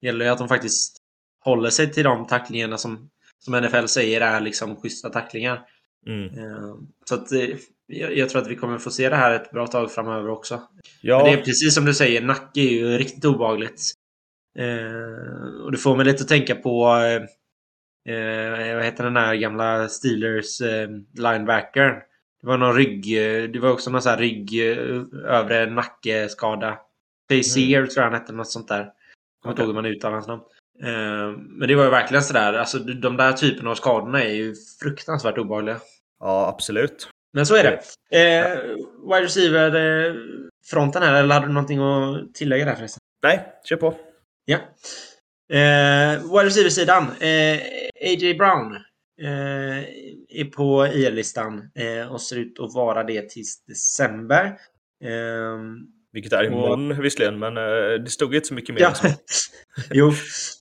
det 0.00 0.06
gäller 0.06 0.24
ju 0.24 0.30
att 0.30 0.38
de 0.38 0.48
faktiskt 0.48 0.96
håller 1.44 1.70
sig 1.70 1.92
till 1.92 2.04
de 2.04 2.26
tacklingarna 2.26 2.78
som, 2.78 3.10
som 3.38 3.54
NFL 3.54 3.86
säger 3.86 4.20
är 4.20 4.40
liksom 4.40 4.76
schyssta 4.76 5.10
tacklingar. 5.10 5.60
Mm. 6.06 6.24
Eh, 6.24 6.74
Så 7.04 7.14
att 7.14 7.32
eh, 7.32 7.48
jag, 7.86 8.28
tror 8.28 8.42
att 8.42 8.48
vi 8.48 8.56
kommer 8.56 8.78
få 8.78 8.90
se 8.90 9.08
det 9.08 9.16
här 9.16 9.34
ett 9.34 9.50
bra 9.50 9.66
tag 9.66 9.92
framöver 9.92 10.30
också. 10.30 10.54
Men 10.54 10.82
Ja, 11.00 11.24
det 11.24 11.30
är 11.30 11.36
precis 11.36 11.74
som 11.74 11.84
du 11.84 11.94
säger, 11.94 12.22
nacke 12.22 12.60
är 12.60 12.70
ju 12.70 12.98
riktigt 12.98 13.24
obehagligt. 13.24 13.92
Eh, 14.58 15.62
och 15.64 15.72
det 15.72 15.78
får 15.78 15.96
mig 15.96 16.06
lite 16.06 16.22
att 16.22 16.28
tänka 16.28 16.54
på 16.54 16.86
eh, 18.06 18.14
eh, 18.14 18.74
vad 18.74 18.84
heter 18.84 19.04
den 19.04 19.14
där 19.14 19.34
gamla 19.34 19.88
Steelers 19.88 20.60
eh, 20.60 20.88
linebacker? 21.14 22.02
Det 22.40 22.46
var 22.46 22.58
någon 22.58 22.76
rygg, 22.76 23.18
eh, 23.18 23.50
det 23.50 23.58
var 23.58 23.70
också 23.70 23.90
någon 23.90 24.02
sån 24.02 24.10
här 24.10 24.18
rygg, 24.18 24.70
eh, 24.70 25.02
övre 25.24 25.66
nackeskada. 25.66 26.78
Chase 27.32 27.60
Mm. 27.60 27.88
Tror 27.88 28.04
jag 28.04 28.10
han 28.10 28.20
hette, 28.20 28.32
något 28.32 28.50
sånt 28.50 28.68
där. 28.68 28.78
Jag 28.78 28.92
kommer 29.42 29.52
inte 29.52 29.62
ihåg 29.62 29.68
hur 29.68 29.74
man 29.74 29.86
uttalar 29.86 30.14
hans 30.14 30.26
namn. 30.26 30.42
Eh, 30.82 31.38
men 31.38 31.68
det 31.68 31.74
var 31.74 31.84
ju 31.84 31.90
verkligen 31.90 32.22
sådär, 32.22 32.52
alltså 32.52 32.78
de 32.78 33.16
där 33.16 33.32
typerna 33.32 33.70
av 33.70 33.74
skadorna 33.74 34.22
är 34.22 34.34
ju 34.34 34.54
fruktansvärt 34.80 35.38
obehagliga. 35.38 35.80
ja, 36.20 36.48
absolut. 36.48 37.08
Men 37.32 37.46
så 37.46 37.56
är 37.56 37.62
det. 37.62 37.80
Eh, 38.18 38.58
wide 39.08 39.24
receiver 39.24 39.66
eh, 39.66 41.02
här, 41.02 41.14
eller 41.22 41.34
hade 41.34 41.46
du 41.46 41.52
någonting 41.52 41.78
att 41.78 42.34
tillägga 42.34 42.64
där 42.64 42.74
förresten? 42.74 42.98
Nej, 43.22 43.52
kör 43.64 43.76
på. 43.76 43.94
Ja. 44.44 44.56
Eh, 45.52 46.22
wide 46.22 46.44
receiver-sidan. 46.46 47.02
Eh, 47.02 47.60
A.J. 48.04 48.34
Brown 48.34 48.74
eh, 49.22 49.78
är 50.28 50.50
på 50.50 50.86
IR-listan 50.86 51.70
eh, 51.74 52.12
och 52.12 52.20
ser 52.22 52.36
ut 52.36 52.60
att 52.60 52.74
vara 52.74 53.04
det 53.04 53.28
tills 53.30 53.64
december. 53.64 54.44
Eh, 55.04 55.58
Vilket 56.12 56.32
är 56.32 56.44
imorgon 56.44 57.02
visserligen, 57.02 57.38
men 57.38 57.56
eh, 57.56 58.02
det 58.04 58.10
stod 58.10 58.34
inte 58.34 58.48
så 58.48 58.54
mycket 58.54 58.74
mer. 58.74 58.82
ja. 58.82 58.94
så. 58.94 59.08
jo, 59.90 60.12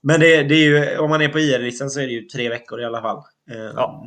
men 0.02 0.20
det, 0.20 0.42
det 0.42 0.54
är 0.54 0.64
ju, 0.64 0.98
om 0.98 1.10
man 1.10 1.22
är 1.22 1.28
på 1.28 1.38
IR-listan 1.38 1.90
så 1.90 2.00
är 2.00 2.06
det 2.06 2.12
ju 2.12 2.22
tre 2.22 2.48
veckor 2.48 2.80
i 2.80 2.84
alla 2.84 3.00
fall. 3.00 3.16
Eh, 3.50 3.72
Ja. 3.76 4.06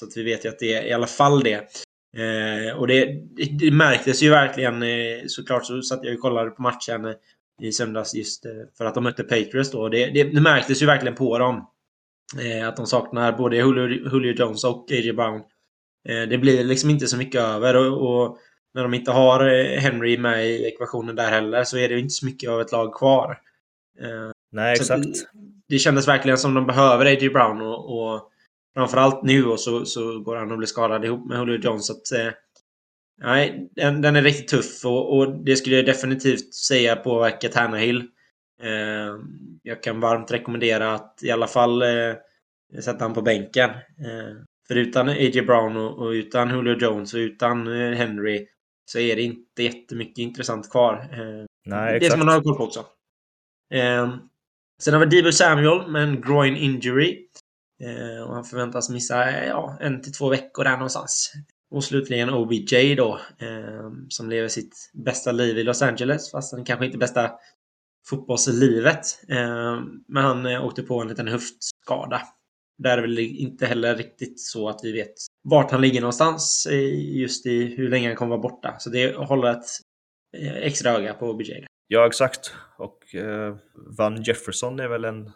Så 0.00 0.06
att 0.06 0.16
vi 0.16 0.22
vet 0.22 0.44
ju 0.44 0.48
att 0.48 0.58
det 0.58 0.74
är 0.74 0.82
i 0.84 0.92
alla 0.92 1.06
fall 1.06 1.42
det. 1.42 1.68
Eh, 2.16 2.76
och 2.76 2.86
det, 2.86 3.04
det, 3.36 3.44
det 3.44 3.70
märktes 3.70 4.22
ju 4.22 4.30
verkligen, 4.30 4.82
eh, 4.82 5.26
såklart 5.26 5.66
så 5.66 5.82
satt 5.82 6.04
jag 6.04 6.14
och 6.14 6.20
kollade 6.20 6.50
på 6.50 6.62
matchen. 6.62 7.14
i 7.62 7.72
söndags 7.72 8.14
just 8.14 8.46
för 8.78 8.84
att 8.84 8.94
de 8.94 9.04
mötte 9.04 9.22
Patriots 9.22 9.70
då. 9.70 9.88
Det, 9.88 10.06
det, 10.06 10.24
det 10.24 10.40
märktes 10.40 10.82
ju 10.82 10.86
verkligen 10.86 11.14
på 11.14 11.38
dem. 11.38 11.66
att 12.68 12.76
de 12.76 12.86
saknar 12.86 13.32
både 13.32 13.56
Julio, 13.56 14.10
Julio 14.12 14.34
Jones 14.34 14.64
och 14.64 14.92
A.J. 14.92 15.12
Brown. 15.12 15.42
det 16.28 16.38
blir 16.38 16.64
liksom 16.64 16.90
inte 16.90 17.06
så 17.06 17.16
mycket 17.16 17.40
över 17.40 17.76
och, 17.76 18.24
och 18.24 18.38
när 18.74 18.82
de 18.82 18.94
inte 18.94 19.10
har 19.10 19.40
Henry 19.78 20.18
med 20.18 20.46
i 20.46 20.64
ekvationen 20.64 21.16
där 21.16 21.30
heller 21.30 21.64
så 21.64 21.78
är 21.78 21.88
det 21.88 21.98
inte 21.98 22.10
så 22.10 22.26
mycket 22.26 22.50
av 22.50 22.60
ett 22.60 22.72
lag 22.72 22.94
kvar. 22.94 23.38
Nej, 24.52 24.72
exakt. 24.72 25.02
Det, 25.02 25.26
det 25.68 25.78
kändes 25.78 26.08
verkligen 26.08 26.38
som 26.38 26.54
de 26.54 26.66
behöver 26.66 27.06
A.J. 27.06 27.28
Brown 27.28 27.60
och, 27.62 27.98
och 27.98 28.31
framförallt 28.74 29.22
nu 29.22 29.46
och 29.46 29.60
så, 29.60 29.84
så 29.84 30.20
går 30.20 30.36
han 30.36 30.52
och 30.52 30.58
blir 30.58 30.66
skadad 30.66 31.04
ihop 31.04 31.28
med 31.28 31.38
Julio 31.38 31.60
Jones. 31.64 31.86
Så 31.86 31.92
att, 31.92 32.12
eh, 32.12 32.32
nej, 33.22 33.70
den, 33.76 34.02
den, 34.02 34.16
är 34.16 34.22
riktigt 34.22 34.48
tuff 34.48 34.84
och, 34.84 35.16
och, 35.16 35.44
det 35.44 35.56
skulle 35.56 35.76
jag 35.76 35.86
definitivt 35.86 36.54
säga 36.54 36.96
påverkar 36.96 37.48
Tannehill. 37.48 37.98
Eh, 38.62 39.16
jag 39.62 39.82
kan 39.82 40.00
varmt 40.00 40.32
rekommendera 40.32 40.94
att 40.94 41.20
i 41.22 41.30
alla 41.30 41.46
fall 41.46 41.82
eh, 41.82 42.14
sätta 42.82 43.04
han 43.04 43.14
på 43.14 43.22
bänken. 43.22 43.70
Eh, 43.70 44.36
för 44.68 44.76
utan 44.76 45.08
A.J. 45.08 45.42
Brown 45.42 45.76
och, 45.76 45.98
och, 45.98 46.10
utan 46.10 46.50
Julio 46.50 46.78
Jones 46.78 47.14
och 47.14 47.18
utan 47.18 47.66
eh, 47.66 47.96
Henry 47.96 48.46
så 48.84 48.98
är 48.98 49.16
det 49.16 49.22
inte 49.22 49.62
jättemycket 49.62 50.18
intressant 50.18 50.70
kvar. 50.70 50.94
Eh, 50.94 51.44
nej, 51.66 51.96
exakt. 51.96 52.00
Det 52.00 52.10
ska 52.10 52.16
man 52.16 52.28
ha 52.28 52.42
koll 52.42 52.56
på 52.56 52.64
också. 52.64 52.84
Eh, 53.74 54.14
sen 54.82 54.94
har 54.94 55.06
vi 55.06 55.16
Debo 55.16 55.32
Samuel 55.32 55.90
med 55.90 56.02
en 56.02 56.20
groin 56.20 56.56
injury. 56.56 57.28
Eh, 57.82 58.22
och 58.22 58.34
han 58.34 58.44
förväntas 58.44 58.90
missa 58.90 59.30
eh, 59.30 59.48
ja, 59.48 59.76
en 59.80 60.02
till 60.02 60.12
två 60.12 60.28
veckor 60.28 60.64
där 60.64 60.72
någonstans. 60.72 61.32
Och 61.70 61.84
slutligen 61.84 62.30
OBJ 62.30 62.94
då, 62.94 63.20
eh, 63.38 63.90
som 64.08 64.30
lever 64.30 64.48
sitt 64.48 64.90
bästa 64.92 65.32
liv 65.32 65.58
i 65.58 65.64
Los 65.64 65.82
Angeles, 65.82 66.30
fast 66.30 66.52
han 66.52 66.64
kanske 66.64 66.86
inte 66.86 66.98
bästa 66.98 67.30
fotbollslivet. 68.06 69.04
Eh, 69.28 69.80
men 70.08 70.24
han 70.24 70.46
eh, 70.46 70.64
åkte 70.64 70.82
på 70.82 71.00
en 71.00 71.08
liten 71.08 71.28
höftskada. 71.28 72.22
Där 72.78 72.90
är 72.90 72.96
det 72.96 73.02
väl 73.02 73.18
inte 73.18 73.66
heller 73.66 73.96
riktigt 73.96 74.40
så 74.40 74.68
att 74.68 74.80
vi 74.82 74.92
vet 74.92 75.12
vart 75.42 75.70
han 75.70 75.80
ligger 75.80 76.00
någonstans 76.00 76.66
eh, 76.70 77.18
just 77.20 77.46
i 77.46 77.64
hur 77.76 77.88
länge 77.88 78.08
han 78.08 78.16
kommer 78.16 78.36
vara 78.36 78.42
borta. 78.42 78.76
Så 78.78 78.90
det 78.90 79.16
håller 79.16 79.50
ett 79.50 79.66
eh, 80.36 80.56
extra 80.56 80.90
öga 80.90 81.14
på 81.14 81.30
OBJ. 81.30 81.66
Ja, 81.88 82.06
exakt. 82.06 82.54
Och 82.78 83.14
eh, 83.14 83.56
Van 83.74 84.22
Jefferson 84.22 84.80
är 84.80 84.88
väl 84.88 85.04
en 85.04 85.32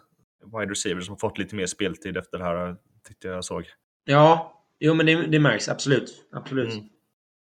wide 0.53 0.71
receiver 0.71 1.01
som 1.01 1.17
fått 1.17 1.37
lite 1.37 1.55
mer 1.55 1.65
speltid 1.65 2.17
efter 2.17 2.37
det 2.37 2.43
här, 2.43 2.75
tyckte 3.07 3.27
jag 3.27 3.45
såg. 3.45 3.65
Ja, 4.05 4.53
jo 4.79 4.93
men 4.93 5.05
det, 5.05 5.15
det 5.15 5.39
märks 5.39 5.69
absolut. 5.69 6.27
Absolut. 6.31 6.73
Mm. 6.73 6.85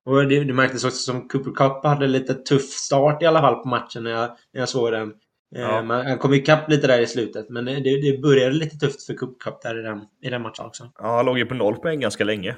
Och 0.05 0.27
det, 0.27 0.43
det 0.43 0.53
märktes 0.53 0.83
också 0.83 0.98
som 0.98 1.27
Cooper 1.27 1.51
Cup 1.51 1.83
hade 1.83 2.07
lite 2.07 2.33
tuff 2.33 2.69
start 2.69 3.24
i 3.24 3.25
alla 3.25 3.41
fall 3.41 3.55
på 3.55 3.67
matchen 3.67 4.03
när 4.03 4.12
jag, 4.12 4.38
när 4.53 4.62
jag 4.62 4.69
såg 4.69 4.91
den. 4.91 5.10
Eh, 5.55 5.62
ja. 5.62 5.79
Eh, 5.79 5.83
man, 5.83 6.05
han 6.05 6.17
kom 6.17 6.33
ikapp 6.33 6.69
lite 6.69 6.88
där 6.88 7.00
i 7.00 7.07
slutet, 7.07 7.50
men 7.50 7.65
det, 7.65 8.01
det 8.01 8.22
började 8.22 8.55
lite 8.55 8.77
tufft 8.77 9.03
för 9.03 9.13
Cooper 9.13 9.39
Cup 9.39 9.62
där 9.62 9.79
i 9.79 9.81
den, 9.81 10.01
i 10.22 10.29
den 10.29 10.41
matchen 10.41 10.65
också. 10.65 10.91
Ja, 10.98 11.15
han 11.15 11.25
låg 11.25 11.38
ju 11.38 11.45
på 11.45 11.55
noll 11.55 11.75
poäng 11.75 12.00
ganska 12.00 12.24
länge. 12.24 12.55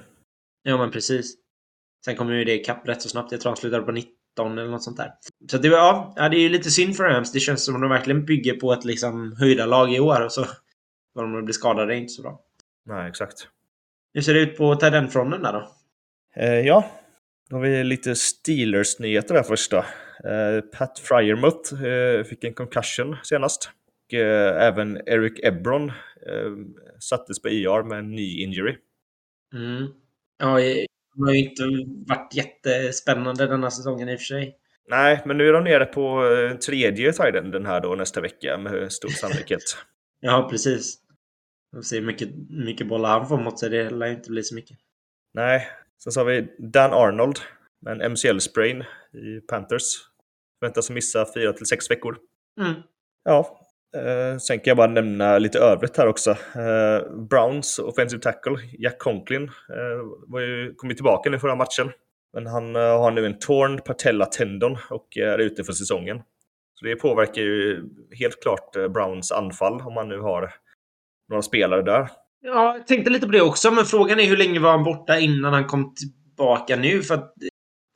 Ja, 0.64 0.78
men 0.78 0.92
precis. 0.92 1.36
Sen 2.06 2.16
kom 2.16 2.34
ju 2.34 2.44
det 2.44 2.54
ikapp 2.54 2.88
rätt 2.88 3.02
så 3.02 3.10
snabbt. 3.10 3.32
Jag 3.32 3.42
tror 3.42 3.50
han 3.50 3.58
slutade 3.58 3.84
på 3.84 3.92
19 3.92 4.14
eller 4.40 4.68
något 4.68 4.84
sånt 4.84 4.98
där. 4.98 5.12
Så 5.52 5.58
det, 5.58 5.68
ja, 5.68 6.14
det 6.16 6.38
är 6.38 6.42
ju 6.42 6.50
lite 6.50 6.72
synd 6.72 6.96
för 6.98 7.04
Rams. 7.04 7.32
Det 7.32 7.40
känns 7.40 7.66
som 7.66 7.76
att 7.76 7.82
de 7.82 7.90
verkligen 7.90 8.26
bygger 8.26 8.54
på 8.54 8.74
ett 8.74 8.86
liksom 8.86 9.36
höjda 9.40 9.66
lag 9.66 9.94
i 9.94 10.00
år 10.00 10.26
och 10.26 10.32
så 10.32 10.46
får 11.14 11.22
de 11.22 11.46
bli 11.46 11.54
skadade. 11.54 11.94
Är 11.94 11.98
inte 11.98 12.14
så 12.14 12.22
bra. 12.22 12.40
Nej, 12.86 13.10
exakt. 13.10 13.48
Hur 14.14 14.22
ser 14.22 14.34
det 14.34 14.40
ut 14.40 14.58
på 14.58 14.76
Tiden-fronten 14.76 15.42
där 15.42 15.54
då? 15.54 15.72
Eh, 16.36 16.60
ja, 16.60 16.92
då 17.50 17.56
har 17.56 17.62
vi 17.64 17.84
lite 17.84 18.16
Steelers-nyheter 18.16 19.34
där 19.34 19.44
första. 19.44 19.78
Eh, 20.24 20.62
Pat 20.78 21.00
Fryermuth 21.00 21.84
eh, 21.86 22.24
fick 22.24 22.44
en 22.44 22.54
concussion 22.54 23.16
senast. 23.24 23.70
Och, 24.08 24.14
eh, 24.14 24.68
även 24.68 24.98
Eric 25.06 25.40
Ebron 25.44 25.90
eh, 25.90 26.52
sattes 27.00 27.42
på 27.42 27.50
IR 27.50 27.84
med 27.84 28.00
en 28.00 28.12
ny 28.12 28.42
injury. 28.42 28.78
Mm. 29.54 29.88
Ja, 30.38 30.60
har 31.24 31.34
ju 31.34 31.50
inte 31.50 31.64
varit 32.08 32.34
jättespännande 32.36 33.48
denna 33.48 33.72
säsongen 33.72 34.10
i 34.10 34.16
och 34.16 34.20
för 34.20 34.26
sig. 34.26 34.58
Nej, 34.90 35.22
men 35.26 35.38
nu 35.38 35.50
är 35.50 35.54
de 35.54 35.64
nere 35.64 35.86
på 35.86 36.26
eh, 36.26 36.58
tredje 36.58 37.14
tiden 37.14 37.52
den 37.52 37.66
här 37.66 37.82
då 37.82 37.96
nästa 37.96 38.22
vecka 38.22 38.58
med 38.58 38.92
stor 38.92 39.10
sannolikhet. 39.10 39.62
ja, 40.20 40.48
precis. 40.52 40.98
Vi 41.72 41.78
får 41.78 41.84
se 41.84 42.00
hur 42.00 42.06
mycket, 42.06 42.30
mycket 42.50 42.88
bollar 42.88 43.10
han 43.10 43.28
får 43.28 43.38
mot 43.38 43.60
sig. 43.60 43.70
Det 43.70 43.90
lär 43.90 44.08
inte 44.08 44.30
bli 44.30 44.44
så 44.44 44.56
mycket. 44.56 44.78
Nej. 45.34 45.68
Sen 46.04 46.12
så 46.12 46.20
har 46.20 46.26
vi 46.26 46.48
Dan 46.58 46.94
Arnold 46.94 47.40
med 47.82 48.02
en 48.02 48.12
MCL-sprain 48.12 48.84
i 49.14 49.40
Panthers. 49.48 49.84
Väntas 50.62 50.90
missa 50.90 51.26
4 51.34 51.54
till 51.54 51.66
6 51.66 51.92
veckor. 51.92 52.18
Mm. 52.62 52.74
Ja, 53.24 53.60
Eh, 53.96 54.38
sen 54.38 54.58
kan 54.58 54.72
jag 54.72 54.78
bara 54.78 54.88
nämna 54.88 55.38
lite 55.38 55.60
övrigt 55.60 55.98
här 55.98 56.08
också. 56.08 56.32
Eh, 56.32 57.14
Browns 57.30 57.80
offensive 57.80 58.22
tackle, 58.22 58.58
Jack 58.80 59.00
Conklin, 59.00 59.44
eh, 59.44 60.28
var 60.28 60.40
ju, 60.40 60.74
kom 60.76 60.90
ju 60.90 60.96
tillbaka 60.96 61.30
nu 61.30 61.40
förra 61.40 61.56
matchen. 61.56 61.92
Men 62.34 62.48
han 62.48 62.76
eh, 62.76 62.82
har 62.82 63.12
nu 63.12 63.26
en 63.26 63.40
torn 63.40 63.82
patella 63.86 64.26
tendon 64.26 64.78
och 64.90 65.18
är 65.18 65.38
ute 65.38 65.64
för 65.64 65.74
säsongen. 65.74 66.18
Så 66.74 66.86
det 66.86 66.96
påverkar 66.96 67.42
ju 67.42 67.84
helt 68.20 68.42
klart 68.42 68.76
eh, 68.76 68.88
Browns 68.88 69.32
anfall 69.32 69.82
om 69.82 69.94
man 69.94 70.10
nu 70.10 70.20
har 70.20 70.54
några 71.30 71.42
spelare 71.42 71.82
där. 71.82 72.10
Ja, 72.42 72.78
jag 72.78 72.88
tänkte 72.88 73.10
lite 73.10 73.26
på 73.26 73.32
det 73.32 73.42
också, 73.42 73.72
men 73.72 73.86
frågan 73.86 74.20
är 74.20 74.26
hur 74.26 74.38
länge 74.38 74.60
var 74.60 74.72
han 74.72 74.84
borta 74.84 75.20
innan 75.20 75.54
han 75.54 75.66
kom 75.66 75.94
tillbaka 75.94 76.76
nu? 76.76 77.02
För 77.02 77.16
att 77.16 77.34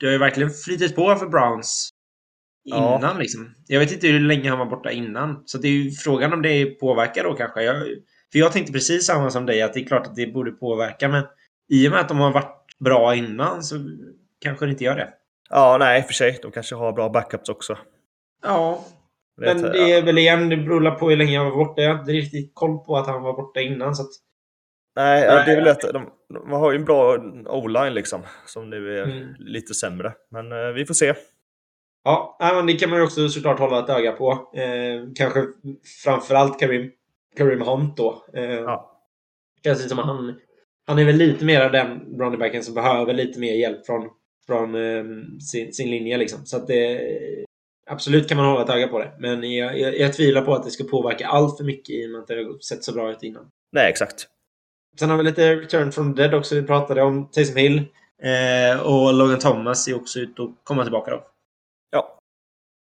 det 0.00 0.06
har 0.06 0.12
ju 0.12 0.18
verkligen 0.18 0.50
flyttit 0.50 0.96
på 0.96 1.14
för 1.14 1.26
Browns 1.26 1.90
Innan 2.64 3.00
ja. 3.02 3.16
liksom. 3.18 3.54
Jag 3.66 3.80
vet 3.80 3.92
inte 3.92 4.06
hur 4.06 4.20
länge 4.20 4.50
han 4.50 4.58
var 4.58 4.66
borta 4.66 4.90
innan. 4.90 5.42
Så 5.46 5.58
det 5.58 5.68
är 5.68 5.72
ju 5.72 5.90
frågan 5.90 6.32
om 6.32 6.42
det 6.42 6.64
påverkar 6.64 7.24
då 7.24 7.34
kanske. 7.34 7.62
Jag, 7.62 7.76
för 8.32 8.38
jag 8.38 8.52
tänkte 8.52 8.72
precis 8.72 9.06
samma 9.06 9.30
som 9.30 9.46
dig, 9.46 9.62
att 9.62 9.74
det 9.74 9.80
är 9.80 9.84
klart 9.84 10.06
att 10.06 10.16
det 10.16 10.26
borde 10.26 10.50
påverka. 10.50 11.08
Men 11.08 11.24
i 11.72 11.88
och 11.88 11.92
med 11.92 12.00
att 12.00 12.08
de 12.08 12.18
har 12.18 12.32
varit 12.32 12.78
bra 12.78 13.14
innan 13.14 13.62
så 13.62 13.76
kanske 14.40 14.66
det 14.66 14.70
inte 14.70 14.84
gör 14.84 14.96
det. 14.96 15.08
Ja, 15.50 15.76
nej, 15.80 16.02
för 16.02 16.12
sig. 16.12 16.38
De 16.42 16.52
kanske 16.52 16.74
har 16.74 16.92
bra 16.92 17.08
backups 17.08 17.48
också. 17.48 17.78
Ja. 18.42 18.84
Men 19.36 19.62
det 19.62 19.92
är 19.92 20.02
väl 20.02 20.18
igen, 20.18 20.48
det 20.48 20.56
beror 20.56 20.90
på 20.90 21.10
hur 21.10 21.16
länge 21.16 21.38
han 21.38 21.50
var 21.50 21.56
borta. 21.56 21.82
Jag 21.82 21.94
har 21.94 22.00
inte 22.00 22.12
riktigt 22.12 22.50
koll 22.54 22.78
på 22.78 22.96
att 22.96 23.06
han 23.06 23.22
var 23.22 23.32
borta 23.32 23.60
innan. 23.60 23.94
Så 23.94 24.02
att... 24.02 24.10
Nej, 24.96 25.26
nej, 25.26 25.42
det 25.46 25.52
är 25.52 25.56
väl 25.56 25.68
att 25.68 25.80
de, 25.80 26.10
de 26.34 26.50
har 26.50 26.72
ju 26.72 26.78
en 26.78 26.84
bra 26.84 27.18
o-line 27.46 27.94
liksom. 27.94 28.22
Som 28.46 28.70
nu 28.70 28.98
är 28.98 29.04
mm. 29.04 29.34
lite 29.38 29.74
sämre. 29.74 30.12
Men 30.30 30.52
eh, 30.52 30.68
vi 30.68 30.86
får 30.86 30.94
se. 30.94 31.14
Ja, 32.04 32.62
det 32.66 32.72
kan 32.72 32.90
man 32.90 32.98
ju 32.98 33.04
också 33.04 33.28
såklart 33.28 33.58
hålla 33.58 33.78
ett 33.78 33.88
öga 33.88 34.12
på. 34.12 34.32
Eh, 34.54 35.12
kanske 35.14 35.46
framförallt 36.04 36.60
Karim, 36.60 36.90
Karim 37.36 37.60
Hunt 37.60 37.96
då. 37.96 38.24
Eh, 38.34 38.44
ja. 38.44 39.02
Känns 39.64 39.82
det 39.82 39.88
som 39.88 39.98
att 39.98 40.06
han, 40.06 40.34
han 40.86 40.98
är 40.98 41.04
väl 41.04 41.16
lite 41.16 41.44
mer 41.44 41.60
av 41.60 41.72
den 41.72 42.00
running 42.18 42.62
som 42.62 42.74
behöver 42.74 43.14
lite 43.14 43.40
mer 43.40 43.54
hjälp 43.54 43.86
från, 43.86 44.08
från 44.46 44.74
eh, 44.74 45.04
sin, 45.50 45.72
sin 45.72 45.90
linje. 45.90 46.16
Liksom. 46.18 46.46
Så 46.46 46.56
att 46.56 46.66
det, 46.66 47.00
absolut 47.86 48.28
kan 48.28 48.36
man 48.36 48.46
hålla 48.46 48.62
ett 48.62 48.70
öga 48.70 48.88
på 48.88 48.98
det. 48.98 49.12
Men 49.18 49.52
jag, 49.52 49.78
jag, 49.78 49.98
jag 49.98 50.12
tvivlar 50.12 50.42
på 50.42 50.54
att 50.54 50.64
det 50.64 50.70
ska 50.70 50.84
påverka 50.84 51.26
allt 51.26 51.56
för 51.56 51.64
mycket 51.64 51.90
i 51.90 52.06
och 52.06 52.10
med 52.10 52.20
att 52.20 52.26
det 52.26 52.34
har 52.34 52.58
sett 52.58 52.84
så 52.84 52.92
bra 52.92 53.10
ut 53.10 53.22
innan. 53.22 53.46
Nej, 53.72 53.90
exakt. 53.90 54.26
Sen 54.98 55.10
har 55.10 55.16
vi 55.16 55.22
lite 55.22 55.56
Return 55.56 55.92
from 55.92 56.14
the 56.14 56.22
Dead 56.22 56.34
också. 56.34 56.54
Vi 56.54 56.62
pratade 56.62 57.02
om 57.02 57.30
Taysom 57.30 57.56
Hill. 57.56 57.84
Eh, 58.22 58.80
och 58.80 59.14
Logan 59.14 59.38
Thomas 59.38 59.88
är 59.88 59.96
också 59.96 60.18
ute 60.18 60.42
och 60.42 60.50
kommer 60.64 60.82
tillbaka 60.82 61.10
då. 61.10 61.29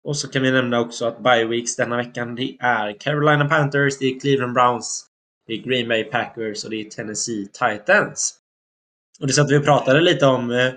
Och 0.05 0.17
så 0.17 0.29
kan 0.29 0.43
vi 0.43 0.51
nämna 0.51 0.81
också 0.81 1.07
att 1.07 1.23
bye 1.23 1.45
weeks 1.45 1.77
denna 1.77 1.97
veckan 1.97 2.35
det 2.35 2.57
är 2.61 3.01
Carolina 3.01 3.49
Panthers, 3.49 3.99
det 3.99 4.07
är 4.07 4.21
Cleveland 4.21 4.55
Browns, 4.55 5.07
det 5.47 5.53
är 5.53 5.57
Green 5.57 5.89
Bay 5.89 6.05
Packers 6.05 6.65
och 6.65 6.71
det 6.71 6.77
är 6.77 6.85
Tennessee 6.85 7.47
Titans. 7.47 8.39
Och 9.21 9.27
det 9.27 9.33
satt 9.33 9.51
vi 9.51 9.59
och 9.59 9.65
pratade 9.65 10.01
lite 10.01 10.27
om 10.27 10.51
eh, 10.51 10.73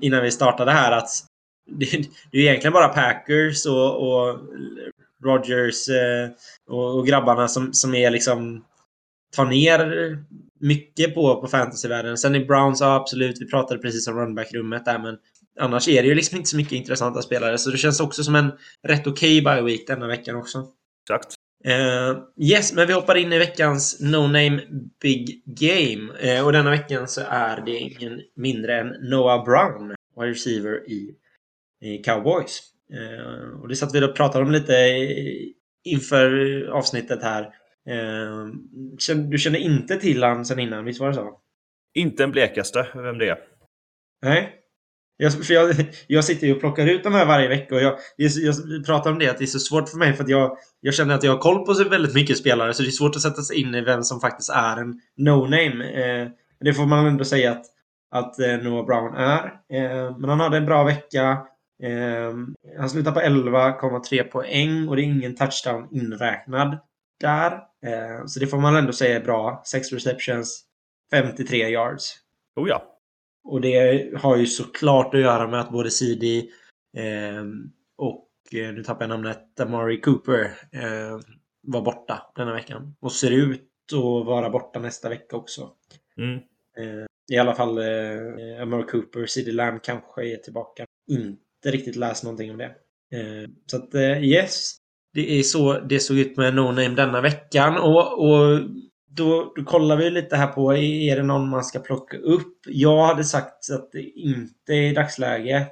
innan 0.00 0.22
vi 0.22 0.30
startade 0.30 0.70
här 0.70 0.92
att 0.92 1.08
det, 1.70 1.96
är 2.32 2.40
egentligen 2.40 2.72
bara 2.72 2.88
Packers 2.88 3.66
och, 3.66 4.08
och 4.08 4.38
Rogers 5.24 5.88
eh, 5.88 6.30
och, 6.68 6.98
och, 6.98 7.06
grabbarna 7.06 7.48
som, 7.48 7.72
som 7.72 7.94
är 7.94 8.10
liksom 8.10 8.64
tar 9.36 9.44
ner 9.44 10.18
mycket 10.60 11.14
på, 11.14 11.40
på 11.40 11.46
fantasyvärlden. 11.46 12.18
Sen 12.18 12.34
är 12.34 12.44
Browns, 12.44 12.80
ja 12.80 12.94
absolut, 12.94 13.40
vi 13.40 13.46
pratade 13.46 13.80
precis 13.80 14.08
om 14.08 14.18
runback-rummet 14.18 14.84
där 14.84 14.98
men 14.98 15.18
annars 15.60 15.88
är 15.88 16.02
det 16.02 16.08
ju 16.08 16.14
liksom 16.14 16.36
inte 16.36 16.50
så 16.50 16.56
mycket 16.56 16.72
intressanta 16.72 17.22
spelare. 17.22 17.58
Så 17.58 17.70
det 17.70 17.78
känns 17.78 18.00
också 18.00 18.24
som 18.24 18.34
en 18.34 18.52
rätt 18.82 19.06
okej 19.06 19.40
okay 19.40 19.54
bye 19.54 19.62
week 19.62 19.86
denna 19.86 20.06
veckan 20.06 20.36
också. 20.36 20.66
Exakt. 21.02 21.34
Uh, 21.66 22.22
yes, 22.36 22.72
men 22.72 22.86
vi 22.86 22.92
hoppar 22.92 23.14
in 23.14 23.32
i 23.32 23.38
veckans 23.38 24.00
No 24.00 24.26
Name 24.26 24.62
Big 25.02 25.42
Game. 25.46 26.12
Uh, 26.24 26.46
och 26.46 26.52
denna 26.52 26.70
veckan 26.70 27.08
så 27.08 27.20
är 27.28 27.60
det 27.60 27.78
ingen 27.78 28.20
mindre 28.36 28.80
än 28.80 28.88
Noah 28.88 29.44
Brown, 29.44 29.94
wide 30.20 30.30
receiver 30.30 30.90
i, 30.90 31.14
i 31.80 31.98
Cowboys. 31.98 32.60
Uh, 32.94 33.60
och 33.60 33.68
det 33.68 33.76
satt 33.76 33.94
vi 33.94 34.04
och 34.04 34.16
pratade 34.16 34.44
om 34.44 34.50
lite 34.50 34.74
inför 35.84 36.62
avsnittet 36.66 37.22
här. 37.22 37.50
du 39.30 39.38
kände 39.38 39.58
inte 39.58 39.96
till 39.96 40.22
han 40.22 40.44
sen 40.44 40.58
innan, 40.58 40.84
visst 40.84 41.00
var 41.00 41.08
det 41.08 41.14
så? 41.14 41.40
Inte 41.94 42.24
en 42.24 42.30
blekaste 42.30 42.86
vem 42.94 43.18
det 43.18 43.28
är. 43.28 43.38
Nej. 44.22 44.63
Jag, 45.16 45.46
för 45.46 45.54
jag, 45.54 45.74
jag 46.06 46.24
sitter 46.24 46.46
ju 46.46 46.54
och 46.54 46.60
plockar 46.60 46.86
ut 46.86 47.04
de 47.04 47.12
här 47.12 47.26
varje 47.26 47.48
vecka 47.48 47.74
och 47.74 47.80
jag, 47.80 47.98
jag, 48.16 48.30
jag 48.34 48.86
pratar 48.86 49.10
om 49.10 49.18
det 49.18 49.28
att 49.28 49.38
det 49.38 49.44
är 49.44 49.46
så 49.46 49.58
svårt 49.58 49.88
för 49.88 49.98
mig 49.98 50.12
för 50.12 50.24
att 50.24 50.30
jag, 50.30 50.56
jag 50.80 50.94
känner 50.94 51.14
att 51.14 51.22
jag 51.22 51.32
har 51.32 51.38
koll 51.38 51.66
på 51.66 51.74
så 51.74 51.88
väldigt 51.88 52.14
mycket 52.14 52.38
spelare 52.38 52.74
så 52.74 52.82
det 52.82 52.88
är 52.88 52.90
svårt 52.90 53.16
att 53.16 53.22
sätta 53.22 53.42
sig 53.42 53.60
in 53.60 53.74
i 53.74 53.80
vem 53.80 54.02
som 54.02 54.20
faktiskt 54.20 54.50
är 54.50 54.76
en 54.76 55.00
no-name. 55.16 55.84
Eh, 55.84 56.28
det 56.60 56.74
får 56.74 56.86
man 56.86 57.06
ändå 57.06 57.24
säga 57.24 57.52
att, 57.52 57.64
att 58.10 58.40
eh, 58.40 58.56
Noah 58.56 58.86
Brown 58.86 59.14
är. 59.14 59.44
Eh, 59.72 60.18
men 60.18 60.30
han 60.30 60.40
hade 60.40 60.56
en 60.56 60.66
bra 60.66 60.84
vecka. 60.84 61.38
Eh, 61.82 62.32
han 62.78 62.90
slutar 62.90 63.12
på 63.12 63.20
11,3 63.20 64.22
poäng 64.22 64.88
och 64.88 64.96
det 64.96 65.02
är 65.02 65.04
ingen 65.04 65.36
touchdown 65.36 65.88
inräknad 65.90 66.78
där. 67.20 67.52
Eh, 67.86 68.26
så 68.26 68.40
det 68.40 68.46
får 68.46 68.58
man 68.58 68.76
ändå 68.76 68.92
säga 68.92 69.16
är 69.16 69.24
bra. 69.24 69.62
6 69.66 69.92
receptions, 69.92 70.64
53 71.10 71.68
yards. 71.68 72.14
Oh 72.56 72.68
ja. 72.68 72.93
Och 73.44 73.60
det 73.60 74.10
har 74.16 74.36
ju 74.36 74.46
såklart 74.46 75.14
att 75.14 75.20
göra 75.20 75.48
med 75.48 75.60
att 75.60 75.70
både 75.70 75.90
CD 75.90 76.38
eh, 76.96 77.44
och, 77.96 78.28
nu 78.52 78.84
tappar 78.84 79.02
jag 79.02 79.08
namnet, 79.08 79.60
Amari 79.60 80.00
Cooper 80.00 80.44
eh, 80.72 81.20
var 81.62 81.82
borta 81.82 82.32
denna 82.36 82.52
veckan. 82.52 82.96
Och 83.00 83.12
ser 83.12 83.30
ut 83.30 83.70
att 83.92 84.26
vara 84.26 84.50
borta 84.50 84.80
nästa 84.80 85.08
vecka 85.08 85.36
också. 85.36 85.70
Mm. 86.16 86.34
Eh, 86.78 87.06
I 87.32 87.38
alla 87.38 87.54
fall 87.54 87.78
eh, 87.78 88.62
Amari 88.62 88.82
Cooper, 88.82 89.26
CD 89.26 89.52
Lamb 89.52 89.82
kanske 89.82 90.32
är 90.32 90.36
tillbaka. 90.36 90.86
Inte 91.10 91.70
riktigt 91.70 91.96
läst 91.96 92.24
någonting 92.24 92.50
om 92.50 92.56
det. 92.56 92.74
Eh, 93.14 93.50
så 93.66 93.76
att 93.76 93.94
eh, 93.94 94.24
yes, 94.24 94.76
det 95.14 95.38
är 95.38 95.42
så 95.42 95.80
det 95.80 96.00
såg 96.00 96.18
ut 96.18 96.36
med 96.36 96.54
No 96.54 96.60
Name 96.60 96.88
denna 96.88 97.20
veckan. 97.20 97.78
Och, 97.78 98.28
och 98.28 98.60
då, 99.16 99.52
då 99.56 99.64
kollar 99.64 99.96
vi 99.96 100.10
lite 100.10 100.36
här 100.36 100.46
på, 100.46 100.76
är 100.76 101.16
det 101.16 101.22
någon 101.22 101.48
man 101.48 101.64
ska 101.64 101.78
plocka 101.78 102.16
upp? 102.16 102.58
Jag 102.66 103.06
hade 103.06 103.24
sagt 103.24 103.70
att 103.72 103.92
det 103.92 104.02
inte 104.02 104.72
är 104.72 104.82
i 104.82 104.94
dagsläget. 104.94 105.68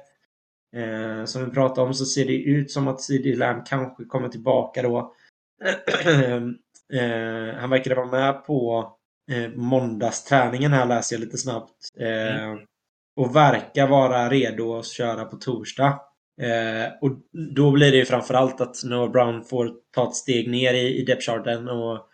Eh, 0.75 1.25
som 1.25 1.45
vi 1.45 1.51
pratade 1.51 1.87
om 1.87 1.93
så 1.93 2.05
ser 2.05 2.25
det 2.25 2.43
ut 2.43 2.71
som 2.71 2.87
att 2.87 3.01
CD 3.01 3.35
Lamb 3.35 3.65
kanske 3.65 4.05
kommer 4.05 4.29
tillbaka 4.29 4.81
då. 4.81 5.13
eh, 6.93 7.55
han 7.55 7.69
verkade 7.69 7.95
vara 7.95 8.07
med 8.07 8.45
på 8.45 8.89
eh, 9.31 9.49
måndagsträningen 9.55 10.71
här 10.71 10.85
läser 10.85 11.15
jag 11.15 11.21
lite 11.21 11.37
snabbt. 11.37 11.73
Eh, 11.99 12.43
mm. 12.43 12.59
Och 13.15 13.35
verkar 13.35 13.87
vara 13.87 14.29
redo 14.29 14.77
att 14.77 14.87
köra 14.87 15.25
på 15.25 15.35
torsdag. 15.35 15.99
Eh, 16.41 16.91
och 17.01 17.11
då 17.55 17.71
blir 17.71 17.91
det 17.91 17.97
ju 17.97 18.05
framförallt 18.05 18.61
att 18.61 18.83
Noah 18.83 19.11
Brown 19.11 19.43
får 19.43 19.71
ta 19.95 20.07
ett 20.07 20.15
steg 20.15 20.51
ner 20.51 20.73
i, 20.73 21.01
i 21.01 21.05
depth 21.05 21.29
och 21.69 22.07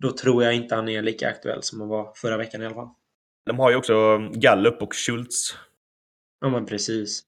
då 0.00 0.12
tror 0.12 0.44
jag 0.44 0.54
inte 0.54 0.74
han 0.74 0.88
är 0.88 1.02
lika 1.02 1.28
aktuell 1.28 1.62
som 1.62 1.80
han 1.80 1.88
var 1.88 2.12
förra 2.16 2.36
veckan 2.36 2.62
i 2.62 2.66
alla 2.66 2.74
fall. 2.74 2.88
De 3.46 3.58
har 3.58 3.70
ju 3.70 3.76
också 3.76 4.18
Gallup 4.32 4.82
och 4.82 4.94
Schultz. 4.94 5.56
Ja, 6.40 6.48
men 6.48 6.66
precis. 6.66 7.22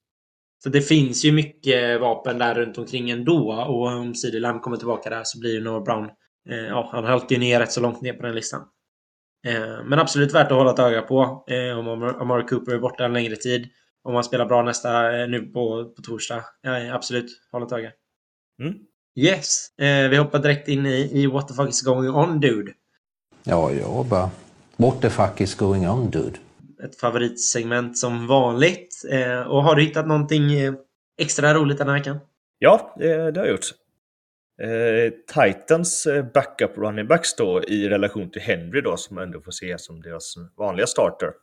Så 0.63 0.69
det 0.69 0.81
finns 0.81 1.25
ju 1.25 1.31
mycket 1.31 2.01
vapen 2.01 2.37
där 2.37 2.55
runt 2.55 2.77
omkring 2.77 3.09
ändå 3.09 3.51
och 3.51 3.87
om 3.87 4.15
CD 4.15 4.39
Lamb 4.39 4.61
kommer 4.61 4.77
tillbaka 4.77 5.09
där 5.09 5.21
så 5.23 5.39
blir 5.39 5.53
ju 5.53 5.61
Noah 5.61 5.83
Brown 5.83 6.09
eh, 6.49 6.57
ja, 6.57 6.89
han 6.91 7.03
halkar 7.03 7.35
ju 7.35 7.39
ner 7.39 7.59
rätt 7.59 7.71
så 7.71 7.81
långt 7.81 8.01
ner 8.01 8.13
på 8.13 8.25
den 8.25 8.35
listan. 8.35 8.61
Eh, 9.47 9.83
men 9.85 9.99
absolut 9.99 10.33
värt 10.33 10.51
att 10.51 10.57
hålla 10.57 10.71
ett 10.71 10.79
öga 10.79 11.01
på 11.01 11.45
eh, 11.47 11.79
om 11.79 11.87
Amari 12.03 12.43
Cooper 12.43 12.71
är 12.71 12.79
borta 12.79 13.05
en 13.05 13.13
längre 13.13 13.35
tid. 13.35 13.69
Om 14.03 14.15
han 14.15 14.23
spelar 14.23 14.45
bra 14.45 14.63
nästa, 14.63 15.21
eh, 15.21 15.29
nu 15.29 15.41
på, 15.41 15.93
på 15.95 16.01
torsdag. 16.01 16.43
Ja, 16.61 16.95
absolut, 16.95 17.25
håll 17.51 17.63
ett 17.63 17.71
öga. 17.71 17.91
Mm. 18.61 18.73
Yes, 19.15 19.77
eh, 19.77 20.09
vi 20.09 20.17
hoppar 20.17 20.39
direkt 20.39 20.67
in 20.67 20.85
i, 20.85 21.23
i 21.23 21.27
What 21.27 21.47
the 21.47 21.53
fuck 21.53 21.69
is 21.69 21.81
going 21.81 22.09
on 22.09 22.39
dude? 22.39 22.73
Ja, 23.43 23.71
jag 23.71 24.05
bara... 24.05 24.31
What 24.77 25.01
the 25.01 25.09
fuck 25.09 25.41
is 25.41 25.55
going 25.55 25.89
on 25.89 26.09
dude? 26.09 26.37
Ett 26.83 26.95
favoritsegment 26.95 27.97
som 27.97 28.27
vanligt. 28.27 29.05
Eh, 29.11 29.41
och 29.41 29.63
har 29.63 29.75
du 29.75 29.81
hittat 29.81 30.07
någonting 30.07 30.53
eh, 30.53 30.73
extra 31.21 31.53
roligt 31.53 31.77
den 31.77 31.87
här 31.87 31.97
veckan? 31.97 32.19
Ja, 32.59 32.95
det, 32.97 33.31
det 33.31 33.39
har 33.39 33.47
jag 33.47 33.53
gjort. 33.53 33.65
Eh, 34.61 35.13
Titans 35.45 36.05
eh, 36.05 36.25
backup 36.33 36.77
running 36.77 37.07
backs 37.07 37.35
då 37.35 37.63
i 37.63 37.89
relation 37.89 38.31
till 38.31 38.41
Henry 38.41 38.81
då 38.81 38.97
som 38.97 39.17
ändå 39.17 39.41
får 39.41 39.51
se 39.51 39.77
som 39.77 40.01
deras 40.01 40.35
vanliga 40.57 40.87
starter. 40.87 41.33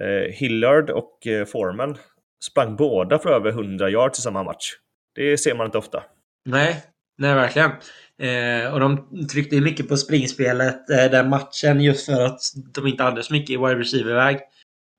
Eh, 0.00 0.32
Hillard 0.32 0.90
och 0.90 1.26
eh, 1.26 1.44
Foreman 1.44 1.96
sprang 2.44 2.76
båda 2.76 3.18
för 3.18 3.30
över 3.30 3.50
100 3.50 3.90
yards 3.90 4.18
i 4.18 4.22
samma 4.22 4.42
match. 4.42 4.72
Det 5.14 5.38
ser 5.38 5.54
man 5.54 5.66
inte 5.66 5.78
ofta. 5.78 6.02
Nej, 6.44 6.82
nej 7.18 7.34
verkligen. 7.34 7.70
Eh, 8.18 8.72
och 8.72 8.80
de 8.80 9.08
tryckte 9.26 9.60
mycket 9.60 9.88
på 9.88 9.96
springspelet 9.96 10.90
eh, 10.90 11.10
den 11.10 11.28
matchen 11.28 11.80
just 11.80 12.06
för 12.06 12.24
att 12.24 12.40
de 12.74 12.86
inte 12.86 13.02
hade 13.02 13.22
så 13.22 13.32
mycket 13.32 13.50
i 13.50 13.56
wide 13.56 13.78
receiver-väg. 13.78 14.36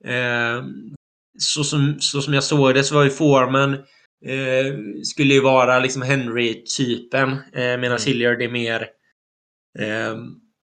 Eh, 0.05 0.63
så, 1.39 1.63
som, 1.63 1.99
så 1.99 2.21
som 2.21 2.33
jag 2.33 2.43
såg 2.43 2.73
det 2.73 2.83
så 2.83 2.95
var 2.95 3.03
ju 3.03 3.09
Foreman 3.09 3.73
eh, 4.25 4.75
skulle 5.03 5.33
ju 5.33 5.41
vara 5.41 5.79
liksom 5.79 6.01
Henry-typen 6.01 7.29
eh, 7.31 7.77
medan 7.77 7.85
mm. 7.85 8.01
Hilliard 8.05 8.41
är 8.41 8.49
mer 8.49 8.81
eh, 9.79 10.15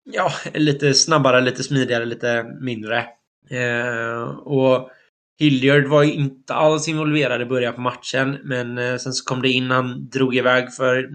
ja, 0.03 0.31
lite 0.53 0.93
snabbare, 0.93 1.41
lite 1.41 1.63
smidigare, 1.63 2.05
lite 2.05 2.43
mindre. 2.61 3.05
Eh, 3.49 4.23
och 4.29 4.91
Hilliard 5.41 5.87
var 5.87 6.03
inte 6.03 6.53
alls 6.53 6.87
involverad 6.87 7.41
i 7.41 7.45
början 7.45 7.73
på 7.73 7.81
matchen, 7.81 8.37
men 8.43 8.77
eh, 8.77 8.97
sen 8.97 9.13
så 9.13 9.25
kom 9.25 9.41
det 9.41 9.49
in, 9.49 9.71
han 9.71 10.09
drog 10.09 10.35
iväg 10.35 10.73
för 10.73 11.09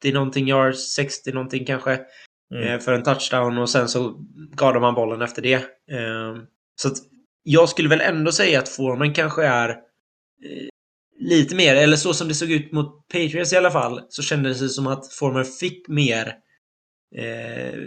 70 0.00 0.12
någonting 0.12 0.48
yards, 0.48 0.94
60 0.94 1.32
någonting 1.32 1.64
kanske. 1.64 2.00
Mm. 2.54 2.68
Eh, 2.68 2.78
för 2.78 2.92
en 2.92 3.02
touchdown 3.02 3.58
och 3.58 3.70
sen 3.70 3.88
så 3.88 4.24
gav 4.56 4.74
de 4.74 4.82
han 4.82 4.94
bollen 4.94 5.22
efter 5.22 5.42
det. 5.42 5.54
Eh, 5.90 6.36
så 6.80 6.88
att 6.88 6.96
jag 7.42 7.68
skulle 7.68 7.88
väl 7.88 8.00
ändå 8.00 8.32
säga 8.32 8.58
att 8.58 8.68
Foreman 8.68 9.14
kanske 9.14 9.44
är 9.44 9.76
lite 11.20 11.54
mer, 11.54 11.76
eller 11.76 11.96
så 11.96 12.14
som 12.14 12.28
det 12.28 12.34
såg 12.34 12.50
ut 12.50 12.72
mot 12.72 13.08
Patriots 13.08 13.52
i 13.52 13.56
alla 13.56 13.70
fall, 13.70 14.00
så 14.08 14.22
kändes 14.22 14.60
det 14.60 14.68
som 14.68 14.86
att 14.86 15.12
Foreman 15.12 15.44
fick 15.44 15.88
mer 15.88 16.34
eh, 17.16 17.78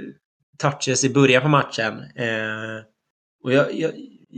touches 0.58 1.04
i 1.04 1.10
början 1.10 1.42
på 1.42 1.48
matchen. 1.48 1.94
Eh, 2.16 2.84
och 3.44 3.54
jag, 3.54 3.74
jag, 3.74 3.92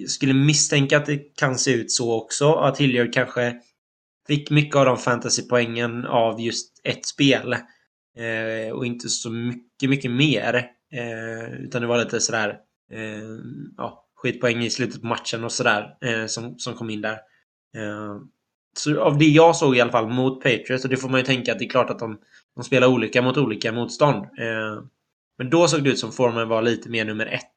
skulle 0.08 0.34
misstänka 0.34 0.98
att 0.98 1.06
det 1.06 1.36
kan 1.36 1.58
se 1.58 1.74
ut 1.74 1.92
så 1.92 2.14
också. 2.14 2.54
Att 2.54 2.78
Hilliard 2.78 3.14
kanske 3.14 3.56
fick 4.28 4.50
mycket 4.50 4.76
av 4.76 4.86
de 4.86 4.98
fantasypoängen 4.98 6.06
av 6.06 6.42
just 6.42 6.82
ett 6.84 7.06
spel. 7.06 7.54
Eh, 8.18 8.74
och 8.74 8.86
inte 8.86 9.10
så 9.10 9.30
mycket, 9.32 9.90
mycket 9.90 10.12
mer. 10.12 10.56
Eh, 10.94 11.54
utan 11.54 11.82
det 11.82 11.88
var 11.88 11.98
lite 11.98 12.22
sådär 12.22 12.50
eh, 12.92 13.40
ja, 13.78 14.08
skitpoäng 14.16 14.64
i 14.64 14.70
slutet 14.70 15.02
på 15.02 15.08
matchen 15.08 15.44
och 15.44 15.52
sådär 15.52 15.98
eh, 16.02 16.26
som, 16.26 16.60
som 16.60 16.74
kom 16.74 16.90
in 16.90 17.02
där. 17.02 17.18
Eh, 17.78 18.18
så 18.78 19.02
av 19.02 19.18
det 19.18 19.26
jag 19.26 19.56
såg 19.56 19.78
i 19.78 19.82
alla 19.82 19.92
fall 19.92 20.10
mot 20.10 20.44
Patriots, 20.44 20.84
och 20.84 20.90
det 20.90 20.98
får 20.98 21.10
man 21.10 21.20
ju 21.20 21.26
tänka 21.26 21.52
att 21.52 21.60
det 21.60 21.66
är 21.66 21.70
klart 21.70 21.90
att 21.90 22.00
de, 22.00 22.20
de 22.56 22.64
spelar 22.64 22.88
olika 22.88 23.22
mot 23.22 23.38
olika 23.38 23.72
motstånd. 23.72 24.18
Eh, 24.18 24.84
men 25.38 25.50
då 25.50 25.68
såg 25.68 25.84
det 25.84 25.90
ut 25.90 26.00
som 26.00 26.12
formen 26.12 26.48
var 26.48 26.62
lite 26.62 26.90
mer 26.90 27.06
nummer 27.06 27.26
ett. 27.26 27.53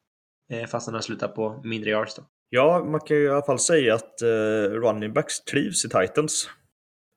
Eh, 0.53 0.67
fast 0.67 0.91
han 0.91 1.03
slutat 1.03 1.35
på 1.35 1.61
mindre 1.65 1.91
yards 1.91 2.15
då. 2.15 2.23
Ja, 2.49 2.85
man 2.85 3.01
kan 3.01 3.17
ju 3.17 3.23
i 3.25 3.29
alla 3.29 3.47
fall 3.47 3.59
säga 3.59 3.95
att 3.95 4.23
uh, 4.23 4.29
running 4.71 5.13
backs 5.13 5.45
trivs 5.45 5.85
i 5.85 5.89
Titans. 5.89 6.51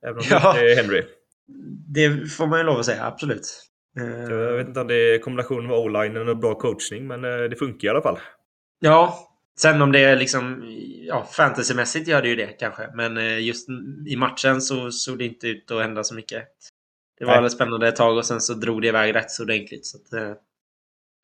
Även 0.06 0.18
om 0.18 0.24
ja, 0.30 0.54
det 0.54 0.72
är 0.72 0.76
Henry. 0.76 1.04
Det 1.94 2.32
får 2.32 2.48
man 2.48 2.60
ju 2.60 2.66
lov 2.66 2.80
att 2.80 2.86
säga, 2.86 3.06
absolut. 3.06 3.66
Uh, 4.00 4.34
jag 4.34 4.58
vet 4.58 4.68
inte 4.68 4.80
om 4.80 4.88
det 4.88 5.16
är 5.16 5.20
kombinationen 5.20 5.72
av 5.72 5.78
o-line 5.80 6.18
och 6.18 6.38
bra 6.38 6.56
coachning, 6.56 7.08
men 7.08 7.26
uh, 7.26 7.50
det 7.50 7.56
funkar 7.56 7.88
i 7.88 7.90
alla 7.90 8.02
fall. 8.02 8.20
Ja, 8.80 9.20
sen 9.60 9.82
om 9.82 9.92
det 9.92 10.04
är 10.04 10.16
liksom... 10.16 10.64
Ja, 11.08 11.28
fantasymässigt 11.32 12.08
gör 12.08 12.22
det 12.22 12.30
ju 12.30 12.36
det 12.36 12.48
kanske. 12.48 12.90
Men 12.94 13.44
just 13.46 13.70
i 14.08 14.16
matchen 14.16 14.62
så 14.62 14.92
såg 14.92 15.18
det 15.18 15.26
inte 15.26 15.48
ut 15.48 15.72
att 15.72 15.82
hända 15.82 16.04
så 16.04 16.16
mycket. 16.16 16.44
Det 17.20 17.26
var 17.26 17.42
Nej. 17.42 17.50
spännande 17.50 17.88
ett 17.88 17.96
tag 17.96 18.18
och 18.18 18.26
sen 18.26 18.42
så 18.42 18.54
drog 18.54 18.82
det 18.82 18.88
iväg 18.88 19.16
rätt 19.16 19.32
så 19.32 19.44
ordentligt. 19.44 19.86
Så 19.86 19.98
att, 19.98 20.38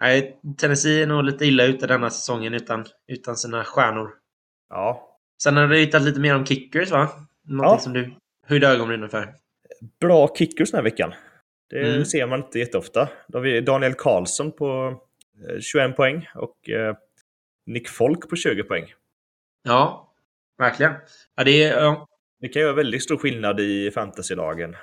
Nej, 0.06 0.40
Tennessee 0.58 1.02
är 1.02 1.08
nog 1.08 1.24
lite 1.24 1.46
illa 1.46 1.64
ute 1.64 1.88
denna 1.88 2.10
säsongen 2.10 2.54
utan, 2.54 2.86
utan 3.08 3.38
sina 3.38 3.64
stjärnor. 3.64 4.10
Ja. 4.70 5.18
Sen 5.44 5.58
har 5.58 5.68
du 5.68 5.78
hittat 5.78 6.02
lite 6.02 6.20
mer 6.20 6.36
om 6.36 6.46
kickers, 6.46 6.92
va? 6.92 7.10
Någonting 7.44 7.74
ja. 7.74 7.80
som 7.80 7.94
du 7.94 8.14
höjde 8.48 8.68
ögonbrynen 8.68 9.10
för. 9.10 9.34
Bra 10.00 10.36
kickers 10.36 10.72
den 10.72 10.78
här 10.78 10.84
veckan. 10.84 11.14
Det 11.70 11.90
mm. 11.90 12.06
ser 12.06 12.28
man 12.28 12.40
inte 12.40 12.60
jätteofta. 12.60 13.10
Då 13.28 13.38
har 13.38 13.44
vi 13.44 13.62
Daniel 13.62 13.94
Karlsson 13.94 14.52
på 14.52 15.00
21 15.62 15.90
eh, 15.90 15.96
poäng 15.96 16.30
och 16.36 16.70
eh, 16.70 16.96
Nick 17.66 17.90
Folk 17.90 18.30
på 18.30 18.36
20 18.36 18.64
poäng. 18.64 18.94
Ja, 19.64 20.14
verkligen. 20.58 20.94
Ja, 21.36 21.44
det, 21.44 21.64
är, 21.64 21.82
ja. 21.82 22.08
det 22.42 22.48
kan 22.48 22.62
göra 22.62 22.74
väldigt 22.74 23.04
stor 23.04 23.18
skillnad 23.18 23.60
i 23.60 23.92
fantasylagen. 23.92 24.76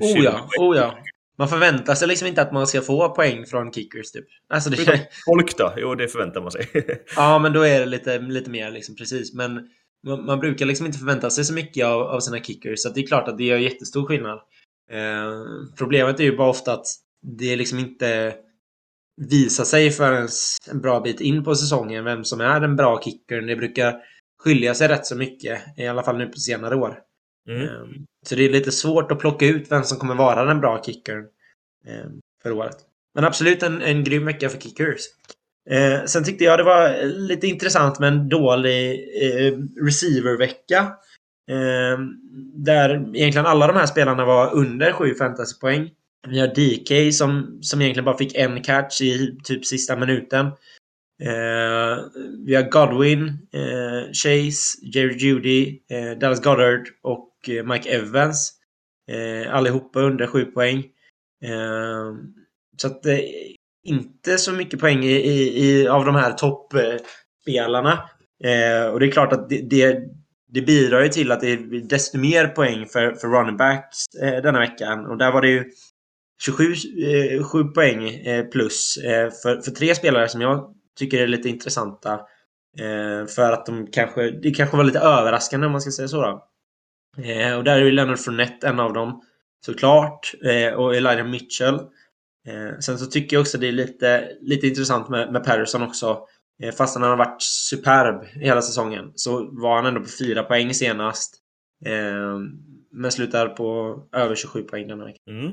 Oh 0.00 0.24
ja, 0.24 0.48
oh 0.58 0.76
ja. 0.76 0.98
Man 1.38 1.48
förväntar 1.48 1.94
sig 1.94 2.08
liksom 2.08 2.28
inte 2.28 2.42
att 2.42 2.52
man 2.52 2.66
ska 2.66 2.80
få 2.80 3.08
poäng 3.08 3.46
från 3.46 3.72
kickers 3.72 4.10
typ. 4.12 4.24
Alltså 4.48 4.70
det... 4.70 5.08
Folk 5.26 5.56
då? 5.56 5.74
Jo, 5.76 5.94
det 5.94 6.08
förväntar 6.08 6.40
man 6.40 6.50
sig. 6.50 6.68
ja, 7.16 7.38
men 7.38 7.52
då 7.52 7.62
är 7.62 7.80
det 7.80 7.86
lite, 7.86 8.18
lite 8.18 8.50
mer 8.50 8.70
liksom 8.70 8.96
precis. 8.96 9.34
Men 9.34 9.68
man, 10.06 10.24
man, 10.24 10.40
brukar 10.40 10.66
liksom 10.66 10.86
inte 10.86 10.98
förvänta 10.98 11.30
sig 11.30 11.44
så 11.44 11.54
mycket 11.54 11.86
av, 11.86 12.02
av 12.02 12.20
sina 12.20 12.40
kickers. 12.40 12.82
Så 12.82 12.88
det 12.88 13.00
är 13.00 13.06
klart 13.06 13.28
att 13.28 13.38
det 13.38 13.44
gör 13.44 13.58
jättestor 13.58 14.06
skillnad. 14.06 14.38
Eh, 14.90 15.32
problemet 15.78 16.20
är 16.20 16.24
ju 16.24 16.36
bara 16.36 16.50
ofta 16.50 16.72
att 16.72 16.86
det 17.38 17.56
liksom 17.56 17.78
inte 17.78 18.34
visar 19.16 19.64
sig 19.64 19.90
förrän 19.90 20.28
en 20.70 20.80
bra 20.80 21.00
bit 21.00 21.20
in 21.20 21.44
på 21.44 21.54
säsongen 21.54 22.04
vem 22.04 22.24
som 22.24 22.40
är 22.40 22.60
den 22.60 22.76
bra 22.76 23.02
kickern. 23.02 23.46
Det 23.46 23.56
brukar 23.56 23.94
skilja 24.38 24.74
sig 24.74 24.88
rätt 24.88 25.06
så 25.06 25.16
mycket. 25.16 25.78
I 25.78 25.86
alla 25.86 26.02
fall 26.02 26.18
nu 26.18 26.26
på 26.26 26.38
senare 26.38 26.76
år. 26.76 26.98
Mm. 27.48 27.62
Ehm, 27.62 28.06
så 28.26 28.34
det 28.34 28.44
är 28.44 28.50
lite 28.50 28.72
svårt 28.72 29.12
att 29.12 29.18
plocka 29.18 29.46
ut 29.46 29.72
vem 29.72 29.82
som 29.82 29.98
kommer 29.98 30.14
vara 30.14 30.44
den 30.44 30.60
bra 30.60 30.82
kickern 30.82 31.24
ehm, 31.86 32.20
för 32.42 32.52
året. 32.52 32.76
Men 33.14 33.24
absolut 33.24 33.62
en, 33.62 33.82
en 33.82 34.04
grym 34.04 34.24
vecka 34.24 34.48
för 34.48 34.60
kickers. 34.60 35.00
Eh, 35.70 36.04
sen 36.04 36.24
tyckte 36.24 36.44
jag 36.44 36.58
det 36.58 36.62
var 36.62 37.04
lite 37.04 37.46
intressant 37.46 37.98
med 37.98 38.08
en 38.08 38.28
dålig 38.28 38.92
eh, 39.22 39.58
receiver-vecka. 39.84 40.78
Eh, 41.50 41.98
där 42.54 43.16
egentligen 43.16 43.46
alla 43.46 43.66
de 43.66 43.76
här 43.76 43.86
spelarna 43.86 44.24
var 44.24 44.54
under 44.54 44.92
7 44.92 45.14
fantasypoäng. 45.14 45.90
Vi 46.28 46.40
har 46.40 46.46
DK 46.48 47.14
som, 47.14 47.58
som 47.62 47.80
egentligen 47.80 48.04
bara 48.04 48.18
fick 48.18 48.34
en 48.34 48.62
catch 48.62 49.00
i 49.00 49.38
typ 49.44 49.66
sista 49.66 49.96
minuten. 49.96 50.46
Eh, 51.22 52.04
vi 52.46 52.54
har 52.54 52.70
Godwin, 52.70 53.28
eh, 53.52 54.12
Chase, 54.12 54.78
Jerry 54.82 55.16
Judy, 55.16 55.78
eh, 55.90 56.18
Dallas 56.18 56.42
Goddard 56.42 56.88
och 57.02 57.31
Eh, 57.48 57.64
Mike 57.64 57.90
Evans. 57.90 58.52
Eh, 59.10 59.54
allihopa 59.54 60.00
under 60.00 60.26
7 60.26 60.44
poäng. 60.44 60.78
Eh, 61.44 62.14
så 62.76 62.86
att 62.86 63.06
eh, 63.06 63.18
inte 63.84 64.38
så 64.38 64.52
mycket 64.52 64.80
poäng 64.80 65.04
i, 65.04 65.12
i, 65.12 65.64
i, 65.64 65.88
av 65.88 66.04
de 66.04 66.14
här 66.14 66.32
toppspelarna. 66.32 67.92
Eh, 68.44 68.86
och 68.86 69.00
det 69.00 69.06
är 69.06 69.10
klart 69.10 69.32
att 69.32 69.48
det, 69.48 69.70
det, 69.70 69.98
det 70.48 70.62
bidrar 70.62 71.02
ju 71.02 71.08
till 71.08 71.32
att 71.32 71.40
det 71.40 71.52
är 71.52 71.88
desto 71.88 72.18
mer 72.18 72.48
poäng 72.48 72.86
för, 72.86 73.14
för 73.14 73.28
running 73.28 73.56
backs 73.56 73.98
eh, 74.22 74.42
denna 74.42 74.58
veckan. 74.58 75.06
Och 75.06 75.18
där 75.18 75.32
var 75.32 75.42
det 75.42 75.48
ju 75.48 75.64
27 76.44 76.64
eh, 76.72 77.44
7 77.44 77.64
poäng 77.64 78.08
eh, 78.08 78.44
plus 78.44 78.96
eh, 78.96 79.30
för, 79.42 79.60
för 79.60 79.70
tre 79.70 79.94
spelare 79.94 80.28
som 80.28 80.40
jag 80.40 80.74
tycker 80.98 81.20
är 81.22 81.26
lite 81.26 81.48
intressanta. 81.48 82.12
Eh, 82.80 83.26
för 83.26 83.52
att 83.52 83.66
de 83.66 83.86
kanske, 83.86 84.30
det 84.30 84.50
kanske 84.50 84.76
var 84.76 84.84
lite 84.84 84.98
överraskande 84.98 85.66
om 85.66 85.72
man 85.72 85.80
ska 85.80 85.90
säga 85.90 86.08
så 86.08 86.22
då. 86.22 86.48
Eh, 87.18 87.56
och 87.56 87.64
där 87.64 87.76
är 87.80 87.84
ju 87.84 87.90
Leonard 87.90 88.18
Fournette 88.18 88.68
en 88.68 88.80
av 88.80 88.92
dem. 88.92 89.22
Såklart. 89.66 90.32
Eh, 90.44 90.74
och 90.74 90.96
Elijah 90.96 91.26
Mitchell. 91.26 91.74
Eh, 92.48 92.78
sen 92.80 92.98
så 92.98 93.06
tycker 93.06 93.36
jag 93.36 93.40
också 93.40 93.58
det 93.58 93.68
är 93.68 93.72
lite, 93.72 94.28
lite 94.40 94.66
intressant 94.66 95.08
med, 95.08 95.32
med 95.32 95.44
Patterson 95.44 95.82
också. 95.82 96.26
Eh, 96.62 96.74
fast 96.74 96.94
han 96.98 97.08
har 97.08 97.16
varit 97.16 97.42
superb 97.42 98.24
hela 98.24 98.62
säsongen 98.62 99.12
så 99.14 99.48
var 99.52 99.76
han 99.76 99.86
ändå 99.86 100.00
på 100.00 100.08
4 100.18 100.42
poäng 100.42 100.74
senast. 100.74 101.34
Eh, 101.84 102.38
men 102.92 103.12
slutar 103.12 103.48
på 103.48 103.98
över 104.12 104.34
27 104.34 104.62
poäng 104.62 104.88
denna 104.88 105.04
vecka. 105.04 105.18
Mm. 105.30 105.52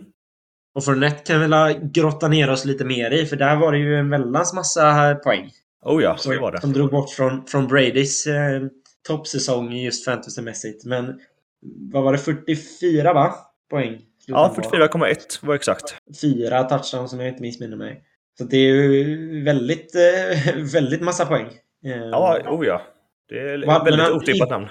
Och 0.75 0.85
Fournette 0.85 1.23
kan 1.23 1.41
vi 1.41 1.47
väl 1.47 1.79
grotta 1.91 2.27
ner 2.27 2.49
oss 2.49 2.65
lite 2.65 2.85
mer 2.85 3.11
i 3.11 3.25
för 3.25 3.35
där 3.35 3.55
var 3.55 3.71
det 3.71 3.77
ju 3.77 3.95
en 3.95 4.09
väldans 4.09 4.53
massa 4.53 5.15
poäng. 5.15 5.51
Oh 5.85 6.03
ja, 6.03 6.17
Som, 6.17 6.31
det 6.31 6.39
var 6.39 6.51
det. 6.51 6.61
som 6.61 6.73
drog 6.73 6.91
bort 6.91 7.09
från, 7.09 7.45
från 7.45 7.67
Bradys 7.67 8.27
eh, 8.27 8.61
toppsäsong 9.07 9.73
just 9.73 10.05
fantasymässigt. 10.05 10.85
Men 10.85 11.19
vad 11.61 12.03
var 12.03 12.11
det? 12.11 12.17
44 12.17 13.13
va? 13.13 13.33
Poäng? 13.69 14.01
Ja, 14.25 14.55
44,1 14.57 15.45
var 15.45 15.55
exakt. 15.55 15.95
Fyra 16.21 16.63
touchdowns 16.63 17.11
som 17.11 17.19
jag 17.19 17.29
inte 17.29 17.41
missminner 17.41 17.77
mig. 17.77 18.03
Så 18.37 18.43
det 18.43 18.57
är 18.57 18.73
ju 18.73 19.43
väldigt, 19.43 19.95
eh, 19.95 20.55
väldigt 20.73 21.01
massa 21.01 21.25
poäng. 21.25 21.47
Eh, 21.85 21.91
Ja, 21.97 22.39
oh 22.49 22.65
ja. 22.65 22.81
Det 23.29 23.39
är 23.39 23.65
Vad- 23.65 23.85
väldigt 23.85 24.09
otippat 24.09 24.49
namn. 24.49 24.67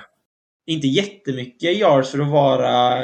Inte 0.66 0.86
jättemycket 0.86 1.76
yards 1.76 2.10
för 2.10 2.18
att 2.18 2.28
vara, 2.30 2.94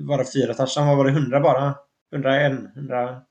vara 0.00 0.24
fyra 0.34 0.54
touchdowns. 0.54 0.76
Vad 0.76 0.96
var 0.96 1.04
det? 1.04 1.10
100 1.10 1.40
bara? 1.40 1.74
101? 2.14 2.52
100? 2.76 3.22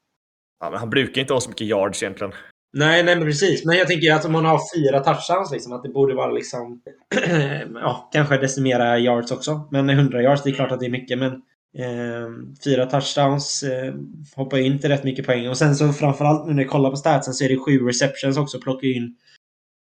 Ja, 0.59 0.69
men 0.69 0.79
han 0.79 0.89
brukar 0.89 1.21
inte 1.21 1.33
ha 1.33 1.41
så 1.41 1.49
mycket 1.49 1.67
yards 1.67 2.03
egentligen. 2.03 2.33
Nej, 2.73 3.03
nej 3.03 3.15
men 3.15 3.25
precis. 3.25 3.65
Men 3.65 3.77
jag 3.77 3.87
tänker 3.87 4.13
att 4.13 4.25
om 4.25 4.31
man 4.31 4.45
har 4.45 4.59
fyra 4.75 4.99
touchdowns 4.99 5.51
liksom, 5.51 5.73
att 5.73 5.83
det 5.83 5.89
borde 5.89 6.15
vara 6.15 6.31
liksom... 6.31 6.81
ja, 7.73 8.09
kanske 8.13 8.37
decimera 8.37 8.99
yards 8.99 9.31
också. 9.31 9.67
Men 9.71 9.89
100 9.89 10.21
yards, 10.21 10.43
det 10.43 10.49
är 10.49 10.53
klart 10.53 10.71
att 10.71 10.79
det 10.79 10.85
är 10.85 10.91
mycket. 10.91 11.19
Men 11.19 11.31
eh, 11.77 12.29
fyra 12.63 12.85
touchdowns 12.85 13.63
eh, 13.63 13.93
hoppar 14.35 14.57
in 14.57 14.79
till 14.79 14.89
rätt 14.89 15.03
mycket 15.03 15.25
poäng. 15.25 15.49
Och 15.49 15.57
sen 15.57 15.75
så 15.75 15.93
framförallt 15.93 16.47
nu 16.47 16.53
när 16.53 16.63
jag 16.63 16.71
kollar 16.71 16.89
på 16.89 16.95
statsen 16.95 17.33
så 17.33 17.43
är 17.43 17.49
det 17.49 17.57
sju 17.57 17.87
receptions 17.87 18.37
också. 18.37 18.61
Plockar 18.61 18.87
in 18.87 19.15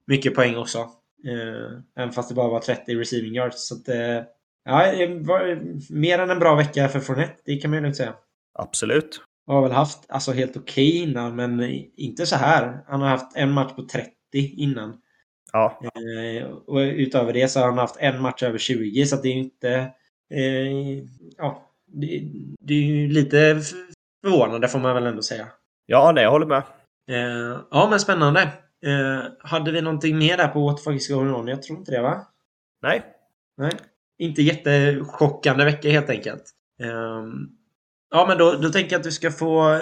mycket 0.07 0.35
poäng 0.35 0.57
också. 0.57 0.79
Eh, 1.27 1.83
även 1.97 2.13
fast 2.13 2.29
det 2.29 2.35
bara 2.35 2.49
var 2.49 2.61
30 2.61 2.95
receiving 2.95 3.35
yards. 3.35 3.69
Så 3.69 3.75
att, 3.75 3.89
eh, 3.89 4.23
ja, 4.65 4.93
det 4.93 5.07
var 5.07 5.49
eh, 5.49 5.59
mer 5.91 6.19
än 6.19 6.31
en 6.31 6.39
bra 6.39 6.55
vecka 6.55 6.89
för 6.89 7.01
Fournette. 7.01 7.43
Det 7.45 7.57
kan 7.57 7.71
man 7.71 7.79
ju 7.79 7.83
lugnt 7.83 7.97
säga. 7.97 8.15
Absolut. 8.59 9.21
Har 9.47 9.63
väl 9.63 9.73
haft 9.73 10.05
alltså 10.09 10.33
helt 10.33 10.57
okej 10.57 10.97
innan, 11.03 11.37
men 11.37 11.61
inte 11.97 12.27
så 12.27 12.37
här. 12.37 12.81
Han 12.87 13.01
har 13.01 13.09
haft 13.09 13.37
en 13.37 13.53
match 13.53 13.73
på 13.77 13.83
30 13.83 14.11
innan. 14.35 15.01
Ja, 15.53 15.81
Eh, 15.83 16.47
och 16.49 16.79
utöver 16.79 17.33
det 17.33 17.49
så 17.49 17.61
har 17.61 17.67
han 17.67 17.79
haft 17.79 17.97
en 17.99 18.23
match 18.23 18.43
över 18.43 18.59
20, 18.59 19.07
så 19.07 19.17
det 19.17 19.29
är 19.29 19.33
ju 19.33 19.39
inte... 19.39 19.71
Eh, 20.35 21.05
ja, 21.37 21.73
det, 21.87 22.23
det 22.61 22.75
är 22.75 22.83
ju 22.83 23.09
lite 23.09 23.61
förvånande 24.25 24.69
får 24.69 24.79
man 24.79 24.95
väl 24.95 25.07
ändå 25.07 25.23
säga. 25.23 25.49
ja 25.87 26.13
nej, 26.15 26.25
jag 26.25 26.31
håller 26.31 26.47
med. 26.47 26.63
Eh, 27.11 27.61
ja, 27.71 27.87
men 27.91 28.01
spännande. 28.01 28.43
Eh, 28.87 29.23
hade 29.39 29.73
vi 29.73 29.83
någonting 29.83 30.19
mer 30.19 30.37
där 30.37 30.49
på 30.49 30.67
what 30.67 30.77
the 30.77 30.83
fuck 30.99 31.17
on? 31.17 31.49
Jag 31.49 31.63
tror 31.63 31.79
inte 31.79 31.93
det, 31.93 32.03
va? 32.03 32.27
Nej, 32.83 33.03
Nej. 33.57 33.73
Inte 34.19 34.43
jättechockande 34.43 35.65
vecka 35.65 35.89
helt 35.91 36.11
enkelt. 36.11 36.45
Ehm, 36.83 37.49
ja, 38.11 38.27
men 38.29 38.39
då, 38.39 38.53
då 38.53 38.69
tänker 38.69 38.93
jag 38.93 38.99
att 38.99 39.05
du 39.05 39.13
ska 39.13 39.31
få 39.31 39.73
eh, 39.73 39.81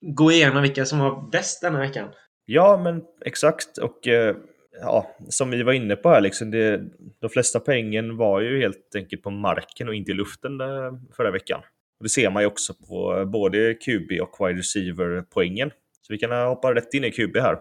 gå 0.00 0.32
igenom 0.32 0.62
vilka 0.62 0.84
som 0.84 0.98
var 0.98 1.30
bäst 1.30 1.60
denna 1.62 1.78
veckan. 1.78 2.08
Ja, 2.44 2.80
men 2.84 3.02
exakt. 3.24 3.78
Och 3.78 4.08
eh, 4.08 4.36
ja, 4.80 5.16
som 5.28 5.50
vi 5.50 5.62
var 5.62 5.72
inne 5.72 5.96
på 5.96 6.08
här, 6.08 6.20
liksom, 6.20 6.50
det, 6.50 6.80
de 7.20 7.30
flesta 7.30 7.60
poängen 7.60 8.16
var 8.16 8.40
ju 8.40 8.60
helt 8.60 8.94
enkelt 8.96 9.22
på 9.22 9.30
marken 9.30 9.88
och 9.88 9.94
inte 9.94 10.10
i 10.10 10.14
luften 10.14 10.58
där, 10.58 10.92
förra 11.16 11.30
veckan. 11.30 11.60
Och 11.98 12.04
det 12.04 12.08
ser 12.08 12.30
man 12.30 12.42
ju 12.42 12.46
också 12.46 12.74
på 12.74 13.24
både 13.26 13.74
QB 13.74 14.20
och 14.22 14.46
wide 14.46 14.58
receiver-poängen. 14.58 15.70
Så 16.02 16.12
vi 16.12 16.18
kan 16.18 16.30
hoppa 16.30 16.74
rätt 16.74 16.94
in 16.94 17.04
i 17.04 17.10
QB 17.10 17.36
här. 17.36 17.58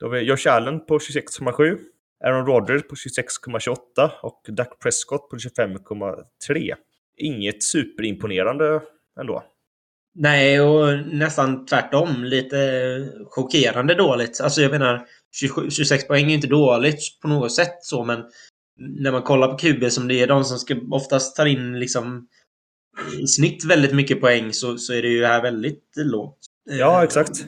Då 0.00 0.06
har 0.06 0.10
vi 0.10 0.20
Josh 0.20 0.48
Allen 0.48 0.86
på 0.86 0.98
26,7, 0.98 1.78
Aaron 2.24 2.46
Rodgers 2.46 2.82
på 2.82 2.94
26,28 2.94 4.10
och 4.22 4.42
Dak 4.48 4.78
Prescott 4.82 5.30
på 5.30 5.36
25,3. 5.36 6.74
Inget 7.16 7.62
superimponerande 7.62 8.80
ändå. 9.20 9.44
Nej, 10.18 10.60
och 10.60 11.06
nästan 11.06 11.66
tvärtom. 11.66 12.24
Lite 12.24 12.58
chockerande 13.30 13.94
dåligt. 13.94 14.40
Alltså 14.40 14.60
jag 14.60 14.70
menar, 14.70 15.06
27, 15.40 15.70
26 15.70 16.08
poäng 16.08 16.30
är 16.30 16.34
inte 16.34 16.46
dåligt 16.46 17.20
på 17.22 17.28
något 17.28 17.52
sätt 17.54 17.74
så, 17.80 18.04
men 18.04 18.24
när 18.78 19.12
man 19.12 19.22
kollar 19.22 19.48
på 19.48 19.56
QB 19.56 19.92
som 19.92 20.08
det 20.08 20.14
är 20.14 20.26
de 20.26 20.44
som 20.44 20.58
ska 20.58 20.76
oftast 20.90 21.36
tar 21.36 21.46
in 21.46 21.78
liksom 21.78 22.28
i 23.22 23.26
snitt 23.26 23.64
väldigt 23.64 23.94
mycket 23.94 24.20
poäng 24.20 24.52
så, 24.52 24.78
så 24.78 24.92
är 24.92 25.02
det 25.02 25.08
ju 25.08 25.24
här 25.24 25.42
väldigt 25.42 25.92
lågt. 25.96 26.38
Ja, 26.70 27.04
exakt. 27.04 27.44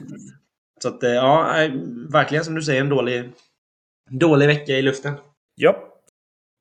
Så 0.81 0.87
att, 0.87 1.03
eh, 1.03 1.11
ja, 1.11 1.63
eh, 1.63 1.71
verkligen 2.11 2.45
som 2.45 2.55
du 2.55 2.61
säger 2.61 2.81
en 2.81 2.89
dålig, 2.89 3.31
dålig 4.09 4.47
vecka 4.47 4.71
i 4.73 4.81
luften. 4.81 5.13
Ja. 5.55 5.88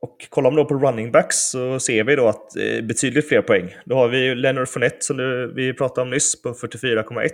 Och 0.00 0.26
kollar 0.28 0.50
man 0.50 0.56
då 0.56 0.64
på 0.64 0.74
running 0.74 1.12
backs 1.12 1.36
så 1.50 1.80
ser 1.80 2.04
vi 2.04 2.16
då 2.16 2.28
att 2.28 2.56
eh, 2.56 2.84
betydligt 2.84 3.28
fler 3.28 3.42
poäng. 3.42 3.74
Då 3.84 3.94
har 3.94 4.08
vi 4.08 4.24
ju 4.24 4.34
Leonard 4.34 4.68
Fournette 4.68 4.96
som 5.00 5.16
du, 5.16 5.52
vi 5.54 5.74
pratade 5.74 6.02
om 6.02 6.10
nyss 6.10 6.42
på 6.42 6.48
44,1. 6.48 7.30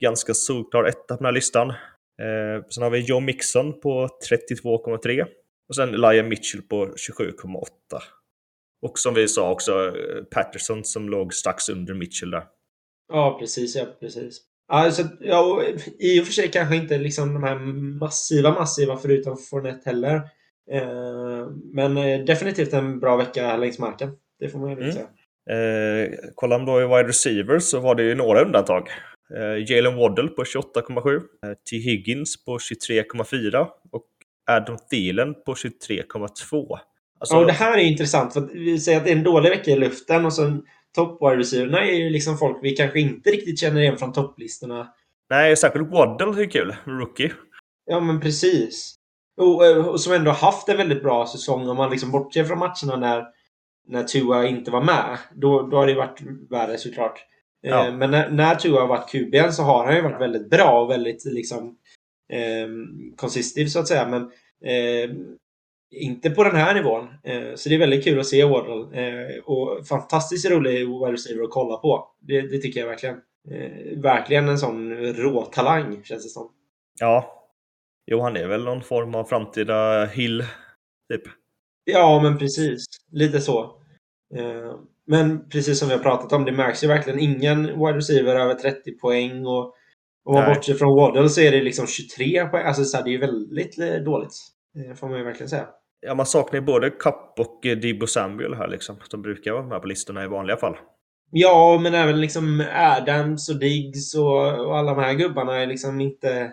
Ganska 0.00 0.34
solklar 0.34 0.84
etta 0.84 1.16
på 1.16 1.16
den 1.16 1.24
här 1.24 1.32
listan. 1.32 1.70
Eh, 1.70 2.64
sen 2.70 2.82
har 2.82 2.90
vi 2.90 2.98
Joe 2.98 3.20
Mixon 3.20 3.80
på 3.80 4.08
32,3. 4.30 5.24
Och 5.68 5.76
sen 5.76 5.94
Elijah 5.94 6.26
Mitchell 6.26 6.62
på 6.62 6.86
27,8. 6.86 7.66
Och 8.82 8.98
som 8.98 9.14
vi 9.14 9.28
sa 9.28 9.50
också 9.50 9.86
eh, 9.86 10.24
Patterson 10.30 10.84
som 10.84 11.08
låg 11.08 11.34
strax 11.34 11.68
under 11.68 11.94
Mitchell 11.94 12.30
där. 12.30 12.44
Ja, 13.12 13.36
precis. 13.40 13.76
Ja, 13.76 13.86
precis. 14.00 14.40
Alltså, 14.68 15.02
ja, 15.20 15.40
och 15.40 15.62
I 15.98 16.20
och 16.20 16.26
för 16.26 16.32
sig 16.32 16.50
kanske 16.50 16.76
inte 16.76 16.98
liksom 16.98 17.34
de 17.34 17.42
här 17.42 17.58
massiva, 17.98 18.54
massiva 18.54 18.96
förutom 18.96 19.36
Fournette 19.36 19.90
heller. 19.90 20.20
Eh, 20.70 21.48
men 21.72 21.96
eh, 21.96 22.24
definitivt 22.24 22.72
en 22.72 23.00
bra 23.00 23.16
vecka 23.16 23.56
längs 23.56 23.78
marken. 23.78 24.10
Det 24.40 24.48
får 24.48 24.58
man 24.58 24.70
ju 24.70 24.76
Mm. 24.76 24.92
säga. 24.92 25.06
Eh, 25.50 26.10
kollar 26.34 26.58
man 26.58 26.66
då 26.66 26.80
i 26.80 26.84
wide 26.84 27.08
receivers 27.08 27.62
så 27.62 27.80
var 27.80 27.94
det 27.94 28.02
ju 28.02 28.14
några 28.14 28.42
undantag. 28.44 28.88
Eh, 29.36 29.70
Jalen 29.72 29.96
Waddle 29.96 30.28
på 30.28 30.44
28,7. 30.44 31.16
Eh, 31.16 31.52
T. 31.70 31.76
Higgins 31.76 32.44
på 32.44 32.58
23,4. 32.58 33.68
Och 33.92 34.04
Adam 34.50 34.76
Thielen 34.90 35.34
på 35.46 35.54
23,2. 35.54 36.78
Alltså, 37.20 37.34
Ja, 37.34 37.40
och 37.40 37.46
det 37.46 37.52
här 37.52 37.78
är 37.78 37.82
intressant. 37.82 38.32
För 38.32 38.40
att 38.40 38.50
vi 38.52 38.78
säger 38.78 38.98
att 38.98 39.04
det 39.04 39.10
är 39.12 39.16
en 39.16 39.22
dålig 39.22 39.50
vecka 39.50 39.70
i 39.70 39.76
luften 39.76 40.24
och 40.26 40.32
sen 40.32 40.62
top 40.94 41.22
wide 41.22 41.36
receiverna 41.36 41.80
är 41.84 41.92
ju 41.92 42.10
liksom 42.10 42.38
folk 42.38 42.58
vi 42.62 42.70
kanske 42.76 43.00
inte 43.00 43.30
riktigt 43.30 43.58
känner 43.60 43.80
igen 43.80 43.98
från 43.98 44.12
topplistorna. 44.12 44.88
Nej, 45.30 45.56
särskilt 45.56 45.90
Waddle 45.90 46.42
är 46.42 46.50
kul. 46.50 46.76
Rookie. 46.84 47.32
Ja, 47.86 48.00
men 48.00 48.20
precis. 48.20 48.94
Och, 49.36 49.66
eh, 49.66 49.88
och 49.88 50.00
som 50.00 50.12
ändå 50.12 50.30
haft 50.30 50.68
en 50.68 50.76
väldigt 50.76 51.02
bra 51.02 51.26
säsong 51.26 51.68
om 51.68 51.76
man 51.76 51.90
liksom 51.90 52.10
bortser 52.10 52.44
från 52.44 52.58
matcherna 52.58 52.96
när, 52.96 53.24
när 53.88 54.02
Tua 54.02 54.46
inte 54.46 54.70
var 54.70 54.82
med. 54.82 55.18
Då, 55.34 55.62
då 55.62 55.76
har 55.76 55.86
det 55.86 55.94
varit 55.94 56.20
värre 56.50 56.78
såklart. 56.78 57.18
Eh, 57.64 57.70
Ja. 57.70 57.90
Men 57.90 58.10
när, 58.10 58.30
när 58.30 58.54
Tua 58.54 58.80
har 58.80 58.86
varit 58.86 59.12
QB'n 59.12 59.50
så 59.50 59.62
har 59.62 59.86
han 59.86 59.96
ju 59.96 60.02
varit 60.02 60.20
väldigt 60.20 60.50
bra 60.50 60.82
och 60.82 60.90
väldigt 60.90 61.24
liksom 61.24 61.76
eh, 62.32 62.68
konsistiv 63.16 63.66
så 63.66 63.78
att 63.80 63.88
säga. 63.88 64.08
Men 64.08 64.22
eh, 64.64 65.10
inte 65.96 66.30
på 66.30 66.44
den 66.44 66.56
här 66.56 66.74
nivån. 66.74 67.08
Eh, 67.22 67.54
så 67.54 67.68
det 67.68 67.74
är 67.74 67.78
väldigt 67.78 68.04
kul 68.04 68.20
att 68.20 68.26
se 68.26 68.44
Wardle. 68.44 69.00
Eh, 69.02 69.38
och 69.44 69.86
fantastiskt 69.86 70.50
rolig 70.50 70.78
wide 70.78 71.12
receiver 71.12 71.44
att 71.44 71.50
kolla 71.50 71.76
på. 71.76 72.08
Det, 72.20 72.40
det 72.40 72.58
tycker 72.58 72.80
jag 72.80 72.86
verkligen. 72.86 73.16
Eh, 73.50 73.98
verkligen 73.98 74.48
en 74.48 74.58
sån 74.58 74.94
råtalang, 74.96 76.02
känns 76.04 76.22
det 76.24 76.28
som. 76.28 76.50
Ja. 77.00 77.43
Jo, 78.06 78.20
han 78.20 78.36
är 78.36 78.46
väl 78.46 78.64
någon 78.64 78.82
form 78.82 79.14
av 79.14 79.24
framtida 79.24 80.04
Hill, 80.04 80.44
typ. 81.12 81.22
Ja, 81.84 82.20
men 82.22 82.38
precis. 82.38 82.84
Lite 83.12 83.40
så. 83.40 83.62
Eh, 84.36 84.74
men 85.06 85.48
precis 85.48 85.78
som 85.78 85.88
vi 85.88 85.94
har 85.94 86.02
pratat 86.02 86.32
om, 86.32 86.44
det 86.44 86.52
märks 86.52 86.84
ju 86.84 86.88
verkligen 86.88 87.20
ingen 87.20 87.66
wide 87.66 87.96
receiver 87.96 88.36
över 88.36 88.54
30 88.54 88.92
poäng. 88.92 89.46
Och 89.46 89.74
om 90.24 90.34
man 90.34 90.54
bortser 90.54 90.74
från 90.74 90.96
Waddle 90.96 91.28
så 91.28 91.40
är 91.40 91.52
det 91.52 91.62
liksom 91.62 91.86
23 91.86 92.46
poäng. 92.46 92.66
Alltså 92.66 92.84
så 92.84 92.96
här, 92.96 93.04
det 93.04 93.10
är 93.10 93.12
ju 93.12 93.18
väldigt 93.18 93.78
eh, 93.78 93.94
dåligt. 93.94 94.34
Eh, 94.78 94.94
får 94.94 95.08
man 95.08 95.18
ju 95.18 95.24
verkligen 95.24 95.48
säga. 95.48 95.68
Ja, 96.00 96.14
man 96.14 96.26
saknar 96.26 96.60
ju 96.60 96.66
både 96.66 96.90
Cup 96.90 97.34
och 97.38 97.60
Debo 97.62 98.06
Samuel 98.06 98.54
här 98.54 98.68
liksom. 98.68 98.96
De 99.10 99.22
brukar 99.22 99.52
vara 99.52 99.66
med 99.66 99.80
på 99.80 99.88
listorna 99.88 100.24
i 100.24 100.28
vanliga 100.28 100.56
fall. 100.56 100.76
Ja, 101.30 101.78
men 101.82 101.94
även 101.94 102.20
liksom 102.20 102.64
Adams 102.74 103.50
och 103.50 103.58
Diggs 103.58 104.14
och, 104.14 104.66
och 104.66 104.78
alla 104.78 104.94
de 104.94 105.02
här 105.02 105.14
gubbarna 105.14 105.56
är 105.56 105.66
liksom 105.66 106.00
inte 106.00 106.52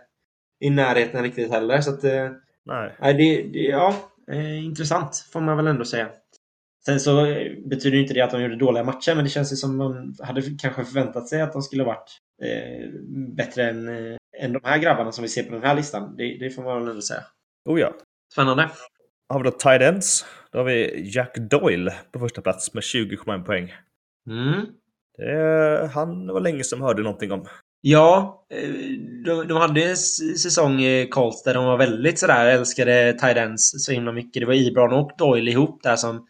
i 0.62 0.70
närheten 0.70 1.24
riktigt 1.24 1.52
heller. 1.52 1.82
Så 1.82 1.94
att, 1.94 2.04
eh, 2.04 2.30
Nej. 2.66 2.94
det, 3.00 3.44
det, 3.54 3.60
ja, 3.60 3.96
eh, 4.32 4.66
intressant 4.66 5.28
får 5.34 5.42
man 5.42 5.58
väl 5.58 5.68
ändå 5.68 5.86
säga. 5.86 6.10
Sen 6.86 7.00
så 7.00 7.26
eh, 7.26 7.52
betyder 7.66 7.98
inte 7.98 8.14
det 8.14 8.22
att 8.22 8.32
de 8.32 8.42
gjorde 8.42 8.56
dåliga 8.56 8.84
matcher, 8.84 9.16
men 9.16 9.24
det 9.24 9.30
känns 9.30 9.52
ju 9.52 9.56
som 9.56 9.78
man 9.78 10.16
hade 10.24 10.42
kanske 10.42 10.86
förväntat 10.86 11.28
sig 11.28 11.42
att 11.42 11.54
de 11.54 11.62
skulle 11.62 11.84
varit 11.84 12.18
eh, 12.44 12.90
bättre 13.36 13.70
än, 13.70 13.90
eh, 13.90 14.18
än 14.40 14.54
de 14.54 14.60
här 14.64 14.78
grabbarna 14.78 15.12
som 15.12 15.22
vi 15.22 15.28
ser 15.28 15.44
på 15.44 15.54
den 15.54 15.64
här 15.64 15.76
listan. 15.76 16.16
Det, 16.18 16.38
det 16.38 16.50
får 16.50 16.64
man 16.64 16.80
väl 16.80 16.90
ändå 16.90 17.02
säga. 17.02 17.22
Oh 17.66 17.80
ja. 17.80 17.94
Spännande. 18.34 18.70
Har 19.30 19.40
vi 19.40 19.44
då 19.44 19.52
tight 19.52 19.82
ends. 19.82 20.26
Då 20.52 20.60
har 20.60 20.66
vi 20.66 21.10
Jack 21.16 21.38
Doyle 21.38 21.92
på 22.12 22.20
första 22.20 22.42
plats 22.42 22.74
med 22.74 22.82
20,1 22.82 23.44
poäng. 23.44 23.74
Mm. 24.30 24.66
Det 25.18 25.92
han 25.94 26.28
var 26.28 26.40
länge 26.40 26.64
som 26.64 26.82
hörde 26.82 27.04
någonting 27.04 27.32
om. 27.32 27.46
Ja, 27.82 28.46
eh, 28.50 28.70
de, 29.26 29.48
de 29.48 29.58
hade 29.58 29.84
en 29.84 29.98
säsong 29.98 30.82
i 30.82 31.08
Colts 31.08 31.44
där 31.44 31.54
de 31.54 31.66
var 31.66 31.78
väldigt 31.78 32.20
sådär, 32.20 32.46
älskade 32.46 33.14
tight 33.14 33.38
ends 33.38 33.86
så 33.86 33.92
himla 33.92 34.12
mycket. 34.12 34.42
Det 34.42 34.46
var 34.46 34.54
Ibron 34.54 34.94
och 34.94 35.12
Doyle 35.18 35.52
ihop 35.52 35.84
där 35.84 35.96
som 35.96 36.28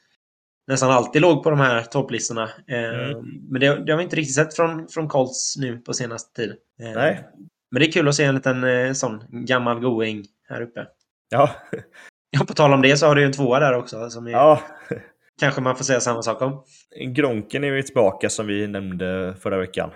nästan 0.67 0.91
alltid 0.91 1.21
låg 1.21 1.43
på 1.43 1.49
de 1.49 1.59
här 1.59 1.81
topplistorna. 1.83 2.49
Eh, 2.67 3.11
Mm. 3.11 3.25
Men 3.49 3.61
det, 3.61 3.85
det 3.85 3.91
har 3.91 3.97
vi 3.97 4.03
inte 4.03 4.15
riktigt 4.15 4.35
sett 4.35 4.55
från, 4.55 4.87
från 4.87 5.07
Colts 5.07 5.57
nu 5.57 5.77
på 5.77 5.93
senaste 5.93 6.41
tid. 6.41 6.49
Eh, 6.81 6.91
Nej. 6.95 7.27
Men 7.71 7.79
det 7.79 7.87
är 7.87 7.91
kul 7.91 8.07
att 8.07 8.15
se 8.15 8.23
en 8.23 8.35
liten 8.35 8.95
sån 8.95 9.23
gammal 9.29 9.79
going 9.79 10.25
här 10.49 10.61
uppe. 10.61 10.85
Ja. 11.29 11.49
Ja, 12.37 12.45
på 12.45 12.53
tal 12.53 12.73
om 12.73 12.81
det 12.81 12.97
så 12.97 13.07
har 13.07 13.15
du 13.15 13.21
ju 13.21 13.25
en 13.25 13.33
tvåa 13.33 13.59
där 13.59 13.73
också 13.73 14.09
som 14.09 14.27
är, 14.27 14.31
ja. 14.31 14.61
kanske 15.39 15.61
man 15.61 15.75
får 15.75 15.83
säga 15.83 15.99
samma 15.99 16.21
sak 16.21 16.41
om. 16.41 16.63
Gronken 17.15 17.63
är 17.63 17.67
ju 17.67 17.81
tillbaka 17.81 18.29
som 18.29 18.47
vi 18.47 18.67
nämnde 18.67 19.35
förra 19.39 19.57
veckan. 19.57 19.89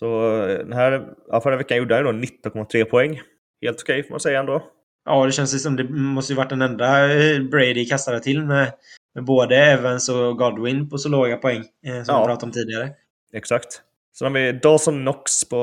Så 0.00 0.36
eh, 0.42 0.58
den 0.58 0.72
här, 0.72 1.08
ja, 1.28 1.40
förra 1.40 1.56
veckan 1.56 1.78
gjorde 1.78 1.94
han 1.94 2.04
då 2.04 2.10
19,3 2.10 2.84
poäng. 2.84 3.20
Helt 3.62 3.82
okej 3.82 4.02
får 4.02 4.10
man 4.10 4.20
säga 4.20 4.40
ändå. 4.40 4.62
Ja, 5.04 5.26
det 5.26 5.32
känns 5.32 5.62
som 5.62 5.76
det 5.76 5.84
måste 5.90 6.32
ju 6.32 6.36
varit 6.36 6.48
den 6.50 6.62
enda 6.62 7.12
eh, 7.14 7.40
Brady 7.42 7.86
kastade 7.86 8.20
till 8.20 8.44
med, 8.46 8.72
med 9.14 9.24
både 9.24 9.56
Evans 9.56 10.08
och 10.08 10.36
Godwin 10.38 10.90
på 10.90 10.98
så 10.98 11.08
låga 11.08 11.36
poäng 11.36 11.64
eh, 11.86 12.02
som 12.02 12.14
Ja. 12.14 12.20
vi 12.20 12.26
pratade 12.26 12.46
om 12.46 12.52
tidigare. 12.52 12.90
Exakt. 13.32 13.82
Sen 14.18 14.26
har 14.26 14.32
vi 14.40 14.52
Dawson 14.52 15.00
Knox 15.00 15.48
på 15.48 15.56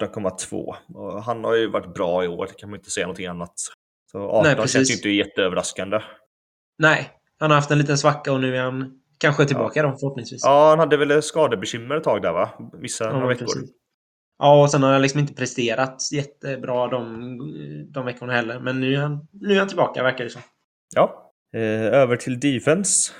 18,2. 0.00 0.74
Och 0.94 1.22
Han 1.22 1.44
har 1.44 1.54
ju 1.54 1.70
varit 1.70 1.94
bra 1.94 2.24
i 2.24 2.28
år, 2.28 2.46
det 2.46 2.54
kan 2.56 2.70
man 2.70 2.78
inte 2.78 2.90
säga 2.90 3.06
någonting 3.06 3.26
annat. 3.26 3.52
Så 4.12 4.30
18 4.30 4.56
Nej, 4.58 4.68
känns 4.68 4.90
ju 4.90 4.94
inte 4.94 5.08
jätteöverraskande. 5.08 6.00
Nej, 6.78 7.10
han 7.38 7.50
har 7.50 7.56
haft 7.56 7.70
en 7.70 7.78
liten 7.78 7.98
svacka 7.98 8.32
och 8.32 8.40
nu 8.40 8.56
är 8.56 8.62
han 8.62 9.00
kanske 9.24 9.44
tillbaka 9.44 9.82
då 9.82 9.96
förhoppningsvis. 10.00 10.40
Ja, 10.44 10.68
han 10.68 10.78
hade 10.78 10.96
väl 10.96 11.22
skadebekymmer 11.22 11.96
ett 11.96 12.04
tag 12.04 12.22
där 12.22 12.32
va? 12.32 12.50
Vissa 12.72 13.12
några 13.12 13.26
veckor. 13.26 13.44
precis. 13.44 13.70
Ja, 14.38 14.62
och 14.62 14.70
sen 14.70 14.82
har 14.82 14.92
han 14.92 15.02
liksom 15.02 15.20
inte 15.20 15.34
presterat 15.34 16.12
jättebra 16.12 16.88
de, 16.88 17.38
de 17.92 18.04
veckorna 18.04 18.32
heller. 18.32 18.60
Men 18.60 18.80
nu 18.80 18.94
är, 18.94 18.98
han, 18.98 19.28
nu 19.32 19.54
är 19.54 19.58
han 19.58 19.68
tillbaka 19.68 20.02
verkar 20.02 20.24
det 20.24 20.30
som. 20.30 20.42
Ja. 20.94 21.32
Eh, 21.56 22.00
över 22.00 22.16
till 22.16 22.40
defense. 22.40 23.12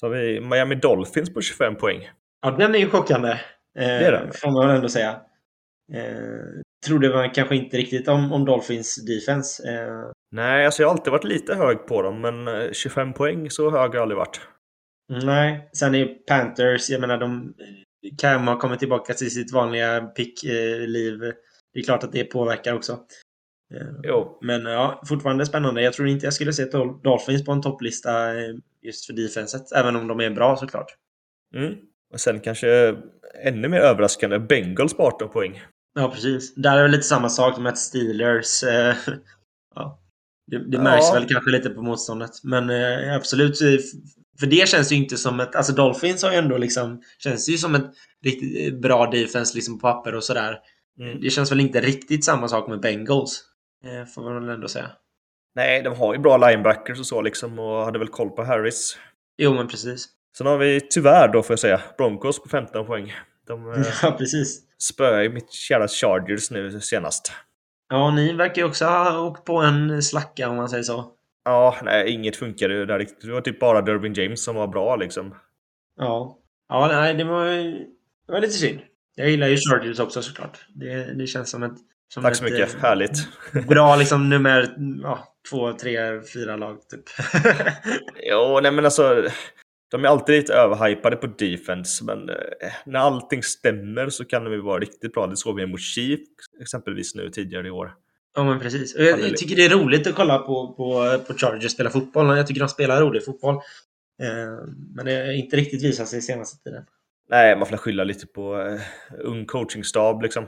Så 0.00 0.06
har 0.06 0.10
vi 0.10 0.40
Miami 0.40 0.74
Dolphins 0.74 1.34
på 1.34 1.40
25 1.40 1.76
poäng. 1.76 2.10
Ja, 2.42 2.50
den 2.50 2.74
är 2.74 2.78
ju 2.78 2.90
chockande. 2.90 3.30
Eh, 3.30 3.36
det 3.74 4.06
är 4.06 4.12
den. 4.12 4.32
Får 4.32 4.50
man 4.50 4.70
ändå 4.70 4.88
säga. 4.88 5.10
Eh, 5.92 6.62
trodde 6.86 7.14
man 7.14 7.30
kanske 7.30 7.56
inte 7.56 7.76
riktigt 7.76 8.08
om, 8.08 8.32
om 8.32 8.44
Dolphins 8.44 9.04
defense. 9.06 9.68
Eh, 9.72 10.10
Nej, 10.30 10.64
alltså 10.66 10.82
jag 10.82 10.88
har 10.88 10.94
alltid 10.94 11.12
varit 11.12 11.24
lite 11.24 11.54
hög 11.54 11.86
på 11.86 12.02
dem, 12.02 12.20
men 12.20 12.48
eh, 12.48 12.72
25 12.72 13.12
poäng 13.12 13.50
så 13.50 13.70
hög 13.70 13.72
har 13.72 13.94
jag 13.94 14.02
aldrig 14.02 14.18
varit. 14.18 14.40
Nej, 15.08 15.68
sen 15.72 15.94
är 15.94 16.06
Panthers, 16.06 16.90
jag 16.90 17.00
menar 17.00 17.18
de 17.18 17.54
Cam 18.18 18.46
har 18.46 18.56
kommit 18.56 18.78
tillbaka 18.78 19.14
till 19.14 19.30
sitt 19.30 19.52
vanliga 19.52 20.00
pick-liv. 20.00 21.18
det 21.74 21.80
är 21.80 21.84
klart 21.84 22.04
att 22.04 22.12
det 22.12 22.24
påverkar 22.24 22.74
också. 22.74 22.92
Eh, 23.74 23.86
Jo, 24.02 24.38
Men 24.42 24.64
ja, 24.64 25.02
fortfarande 25.08 25.46
spännande. 25.46 25.82
Jag 25.82 25.92
tror 25.92 26.08
inte 26.08 26.26
jag 26.26 26.34
skulle 26.34 26.52
se 26.52 26.64
Dol- 26.64 27.02
Dolphins 27.02 27.44
på 27.44 27.52
en 27.52 27.62
topplista 27.62 28.34
eh, 28.34 28.54
just 28.82 29.06
för 29.06 29.12
defenset. 29.12 29.72
Även 29.72 29.96
om 29.96 30.06
de 30.08 30.20
är 30.20 30.30
bra 30.30 30.56
såklart. 30.56 30.86
mm. 31.54 31.74
Och 32.12 32.20
sen 32.20 32.40
kanske 32.40 32.96
ännu 33.42 33.68
mer 33.68 33.80
överraskande, 33.80 34.38
Bengals 34.38 34.94
på 34.96 35.02
18 35.02 35.28
poäng. 35.28 35.62
Ja, 35.94 36.10
precis. 36.10 36.54
Där 36.54 36.78
är 36.78 36.82
det 36.82 36.88
lite 36.88 37.02
samma 37.02 37.28
sak. 37.28 37.54
De 37.54 37.62
möter 37.62 37.76
Steelers. 37.76 38.62
eh, 38.62 38.94
ja. 39.74 40.00
Det, 40.50 40.58
det 40.70 40.78
märks 40.78 41.06
Ja. 41.08 41.14
väl 41.14 41.28
kanske 41.28 41.50
lite 41.50 41.70
på 41.70 41.82
motståndet. 41.82 42.30
Men 42.44 42.70
eh, 42.70 43.14
absolut. 43.16 43.58
För 44.40 44.46
det 44.46 44.68
känns 44.68 44.92
ju 44.92 44.96
inte 44.96 45.16
som 45.16 45.40
ett... 45.40 45.56
Alltså 45.56 45.72
Dolphins 45.72 46.22
har 46.22 46.30
ju 46.32 46.36
ändå 46.36 46.58
liksom... 46.58 47.02
Känns 47.18 47.48
ju 47.48 47.58
som 47.58 47.74
ett 47.74 47.90
riktigt 48.24 48.72
eh, 48.72 48.78
bra 48.78 49.10
defense 49.10 49.54
liksom 49.54 49.78
på 49.78 49.82
papper 49.82 50.14
och 50.14 50.24
sådär. 50.24 50.58
Mm. 51.00 51.20
Det 51.20 51.30
känns 51.30 51.52
väl 51.52 51.60
inte 51.60 51.80
riktigt 51.80 52.24
samma 52.24 52.48
sak 52.48 52.68
med 52.68 52.80
Bengals. 52.80 53.42
Eh, 53.84 54.06
får 54.06 54.22
man 54.22 54.34
väl 54.34 54.54
ändå 54.54 54.68
säga. 54.68 54.90
Nej, 55.54 55.82
de 55.82 55.96
har 55.96 56.14
ju 56.14 56.20
bra 56.20 56.36
linebackers 56.36 57.00
och 57.00 57.06
så 57.06 57.22
liksom 57.22 57.58
och 57.58 57.84
hade 57.84 57.98
väl 57.98 58.08
koll 58.08 58.30
på 58.30 58.44
Harris. 58.44 58.98
Jo, 59.38 59.54
men 59.54 59.68
precis. 59.68 60.08
Sen 60.38 60.46
har 60.46 60.58
vi 60.58 60.80
tyvärr 60.80 61.28
då 61.32 61.42
får 61.42 61.52
jag 61.52 61.58
säga 61.58 61.80
Broncos 61.98 62.42
på 62.42 62.48
15 62.48 62.86
poäng. 62.86 63.14
De 63.46 63.72
eh, 63.76 63.86
Ja, 64.02 64.10
precis. 64.10 64.60
spöar 64.78 65.22
ju 65.22 65.28
mitt 65.28 65.52
kära 65.52 65.88
Chargers 65.88 66.50
nu 66.50 66.80
senast. 66.80 67.32
Ja, 67.88 68.10
ni 68.10 68.32
verkar 68.32 68.62
ju 68.62 68.68
också 68.68 68.84
ha 68.84 69.20
åkt 69.20 69.44
på 69.44 69.56
en 69.56 70.02
slacka 70.02 70.48
om 70.48 70.56
man 70.56 70.68
säger 70.68 70.82
så. 70.82 71.12
Ja, 71.46 71.76
nej, 71.82 72.10
inget 72.10 72.36
funkade 72.36 72.74
ju 72.74 72.86
där 72.86 72.98
riktigt. 72.98 73.20
Det 73.20 73.32
var 73.32 73.40
typ 73.40 73.60
bara 73.60 73.82
Dervin 73.82 74.14
James 74.14 74.44
som 74.44 74.56
var 74.56 74.66
bra 74.66 74.96
liksom. 74.96 75.34
Ja. 75.96 76.38
Ja, 76.68 76.86
nej, 76.86 77.14
det 77.14 77.24
var, 77.24 77.44
det 78.26 78.32
var 78.32 78.40
lite 78.40 78.52
synd. 78.52 78.80
Jag 79.14 79.30
gillar 79.30 79.48
ju 79.48 79.56
Chargers 79.56 80.00
också 80.00 80.22
såklart. 80.22 80.66
Det, 80.68 81.14
det 81.14 81.26
känns 81.26 81.50
som 81.50 81.62
ett... 81.62 81.72
Som 82.08 82.22
Tack 82.22 82.32
ett, 82.32 82.38
så 82.38 82.44
mycket, 82.44 82.74
eh, 82.74 82.80
härligt. 82.80 83.28
Bra 83.68 83.96
liksom 83.96 84.28
nummer 84.28 84.76
ja, 85.02 85.34
två, 85.50 85.72
tre, 85.72 86.22
fyra 86.34 86.56
lag 86.56 86.88
typ. 86.88 87.04
Jo, 88.30 88.60
nej 88.62 88.72
men 88.72 88.84
alltså. 88.84 89.28
De 89.90 90.04
är 90.04 90.08
alltid 90.08 90.34
lite 90.34 90.54
överhypade 90.54 91.16
på 91.16 91.26
defense, 91.26 92.04
men 92.04 92.28
eh, 92.28 92.72
när 92.86 92.98
allting 92.98 93.42
stämmer 93.42 94.08
så 94.08 94.24
kan 94.24 94.44
de 94.44 94.52
ju 94.52 94.60
vara 94.60 94.80
riktigt 94.80 95.12
bra. 95.12 95.26
Det 95.26 95.36
såg 95.36 95.56
vi 95.56 95.66
mot 95.66 95.80
Chief 95.80 96.20
exempelvis 96.60 97.14
nu 97.14 97.30
tidigare 97.30 97.66
i 97.66 97.70
år. 97.70 97.92
Ja, 98.36 98.44
men 98.44 98.60
precis. 98.60 98.94
Och 98.94 99.04
jag, 99.04 99.20
jag 99.20 99.36
tycker 99.36 99.56
det 99.56 99.64
är 99.64 99.70
roligt 99.70 100.06
att 100.06 100.14
kolla 100.14 100.38
på, 100.38 100.74
på, 100.76 101.18
på 101.26 101.34
Chargers 101.38 101.72
spela 101.72 101.90
fotboll. 101.90 102.36
Jag 102.36 102.46
tycker 102.46 102.60
de 102.60 102.68
spelar 102.68 103.00
rolig 103.02 103.24
fotboll. 103.24 103.54
Eh, 104.22 104.68
men 104.94 105.06
det 105.06 105.14
har 105.14 105.32
inte 105.32 105.56
riktigt 105.56 105.84
visat 105.84 106.08
sig 106.08 106.22
senaste 106.22 106.62
tiden. 106.64 106.84
Nej, 107.28 107.56
man 107.56 107.66
får 107.66 107.76
skylla 107.76 108.04
lite 108.04 108.26
på 108.26 108.60
eh, 108.60 108.80
ung 109.24 109.46
coachingstab 109.46 110.22
liksom. 110.22 110.46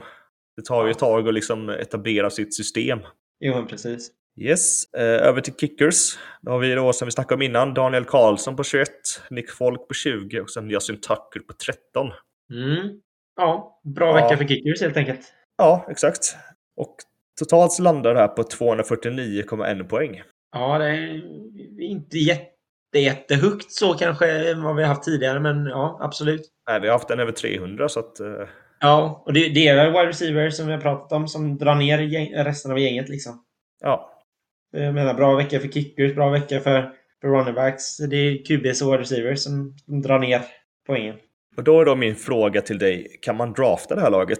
Det 0.55 0.65
tar 0.65 0.85
ju 0.85 0.91
ett 0.91 0.99
tag 0.99 1.27
att 1.27 1.33
liksom 1.33 1.69
etablera 1.69 2.29
sitt 2.29 2.55
system. 2.55 2.99
Jo, 3.39 3.55
men 3.55 3.67
precis. 3.67 4.11
Yes, 4.41 4.93
eh, 4.93 5.03
över 5.03 5.41
till 5.41 5.53
kickers. 5.55 6.17
Då 6.41 6.51
har 6.51 6.59
vi 6.59 6.73
då 6.73 6.93
som 6.93 7.05
vi 7.05 7.11
snackade 7.11 7.35
om 7.35 7.41
innan, 7.41 7.73
Daniel 7.73 8.05
Karlsson 8.05 8.55
på 8.55 8.63
21, 8.63 8.89
Nick 9.29 9.51
Folk 9.51 9.87
på 9.87 9.93
20 9.93 10.39
och 10.41 10.49
sen 10.49 10.71
Yasin 10.71 10.95
Tucker 10.95 11.39
på 11.47 11.53
13. 11.53 12.07
Mm. 12.53 12.89
Ja, 13.35 13.81
bra 13.83 14.07
Ja. 14.07 14.13
vecka 14.13 14.37
för 14.37 14.47
kickers 14.47 14.81
helt 14.81 14.97
enkelt. 14.97 15.21
Ja, 15.57 15.87
exakt. 15.89 16.35
Och 16.75 16.95
totalt 17.39 17.71
så 17.71 17.83
landar 17.83 18.13
det 18.13 18.19
här 18.19 18.27
på 18.27 18.43
249,1 18.43 19.83
poäng. 19.83 20.21
Ja, 20.51 20.77
det 20.77 20.85
är 20.85 21.81
inte 21.81 22.17
jätte, 22.17 22.99
jättehögt 22.99 23.71
så 23.71 23.93
kanske 23.93 24.51
än 24.51 24.63
vad 24.63 24.75
vi 24.75 24.81
har 24.83 24.89
haft 24.89 25.03
tidigare, 25.03 25.39
men 25.39 25.65
ja, 25.65 25.97
absolut. 26.01 26.41
Nej, 26.69 26.79
vi 26.79 26.87
har 26.87 26.93
haft 26.93 27.09
en 27.09 27.19
över 27.19 27.31
300 27.31 27.89
så 27.89 27.99
att... 27.99 28.19
Eh, 28.19 28.47
Ja, 28.79 29.23
och 29.25 29.33
det, 29.33 29.49
det 29.49 29.67
är 29.67 29.75
väl 29.75 29.91
wide 29.91 30.07
receiver 30.07 30.49
som 30.49 30.67
vi 30.67 30.73
har 30.73 30.81
pratat 30.81 31.11
om 31.11 31.27
som 31.27 31.57
drar 31.57 31.75
ner 31.75 31.99
gäng, 31.99 32.33
resten 32.35 32.71
av 32.71 32.79
gänget 32.79 33.09
liksom. 33.09 33.43
ja, 33.81 34.23
Jag 34.71 34.93
menar, 34.93 35.13
bra 35.13 35.35
vecka 35.35 35.59
för 35.59 35.67
kickers, 35.67 36.15
bra 36.15 36.29
vecka 36.29 36.59
för, 36.59 36.93
för 37.21 37.27
running 37.27 37.53
backs. 37.55 37.97
Det 37.97 38.15
är 38.15 38.45
QBs 38.45 38.81
och 38.81 38.87
wide 38.87 39.01
receivers 39.01 39.39
som, 39.39 39.77
som 39.85 40.01
drar 40.01 40.19
ner 40.19 40.41
poängen. 40.87 41.15
Och 41.59 41.65
då 41.65 41.81
är 41.81 41.85
då 41.85 41.95
min 41.95 42.15
fråga 42.15 42.61
till 42.61 42.79
dig, 42.79 43.19
kan 43.21 43.37
man 43.37 43.53
drafta 43.53 43.95
det 43.95 44.01
här 44.01 44.11
laget? 44.11 44.39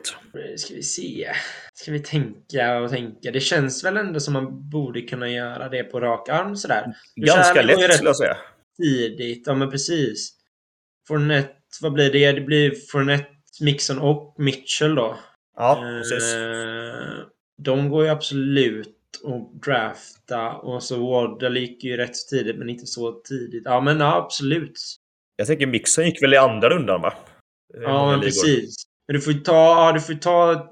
Ska 0.57 0.73
vi 0.73 0.83
se. 0.83 1.29
Ska 1.73 1.91
vi 1.91 1.99
tänka 1.99 2.79
och 2.79 2.89
tänka. 2.89 3.31
Det 3.31 3.39
känns 3.39 3.83
väl 3.83 3.97
ändå 3.97 4.19
som 4.19 4.33
man 4.33 4.69
borde 4.69 5.01
kunna 5.01 5.29
göra 5.29 5.69
det 5.69 5.83
på 5.83 5.99
rak 5.99 6.29
arm 6.29 6.55
sådär. 6.55 6.93
Ganska 7.15 7.61
lätt 7.61 7.93
skulle 7.93 8.09
jag 8.09 8.17
säga. 8.17 8.37
Tidigt, 8.77 9.43
ja 9.47 9.53
men 9.53 9.69
precis. 9.71 10.33
Fournette, 11.07 11.53
vad 11.81 11.93
blir 11.93 12.11
det? 12.11 12.31
Det 12.31 12.41
blir 12.41 12.75
Fournette, 12.91 13.29
Mixon 13.61 13.99
och 13.99 14.35
Mitchell 14.37 14.95
då. 14.95 15.19
Ja, 15.55 15.83
precis. 16.01 16.33
Eh, 16.35 17.25
de 17.57 17.89
går 17.89 18.03
ju 18.03 18.09
absolut 18.09 19.21
att 19.23 19.61
drafta 19.61 20.51
och 20.51 20.83
så 20.83 21.11
Waddle 21.11 21.59
gick 21.59 21.83
ju 21.83 21.97
rätt 21.97 22.15
så 22.15 22.35
tidigt 22.35 22.57
men 22.57 22.69
inte 22.69 22.85
så 22.85 23.11
tidigt. 23.11 23.63
Ja 23.65 23.81
men 23.81 23.99
ja, 23.99 24.15
absolut. 24.15 24.79
Jag 25.39 25.47
tänker 25.47 25.67
Mixon 25.67 26.05
gick 26.05 26.23
väl 26.23 26.33
i 26.33 26.37
andra 26.37 26.69
rundan 26.69 27.01
va? 27.01 27.13
Ja 27.73 28.05
men 28.05 28.19
ligor. 28.19 28.25
precis. 28.25 28.75
Men 29.07 29.15
du 29.15 29.21
får 29.21 29.33
ta, 29.33 29.53
ja, 29.53 29.91
du 29.91 29.99
får 29.99 30.13
ta 30.13 30.69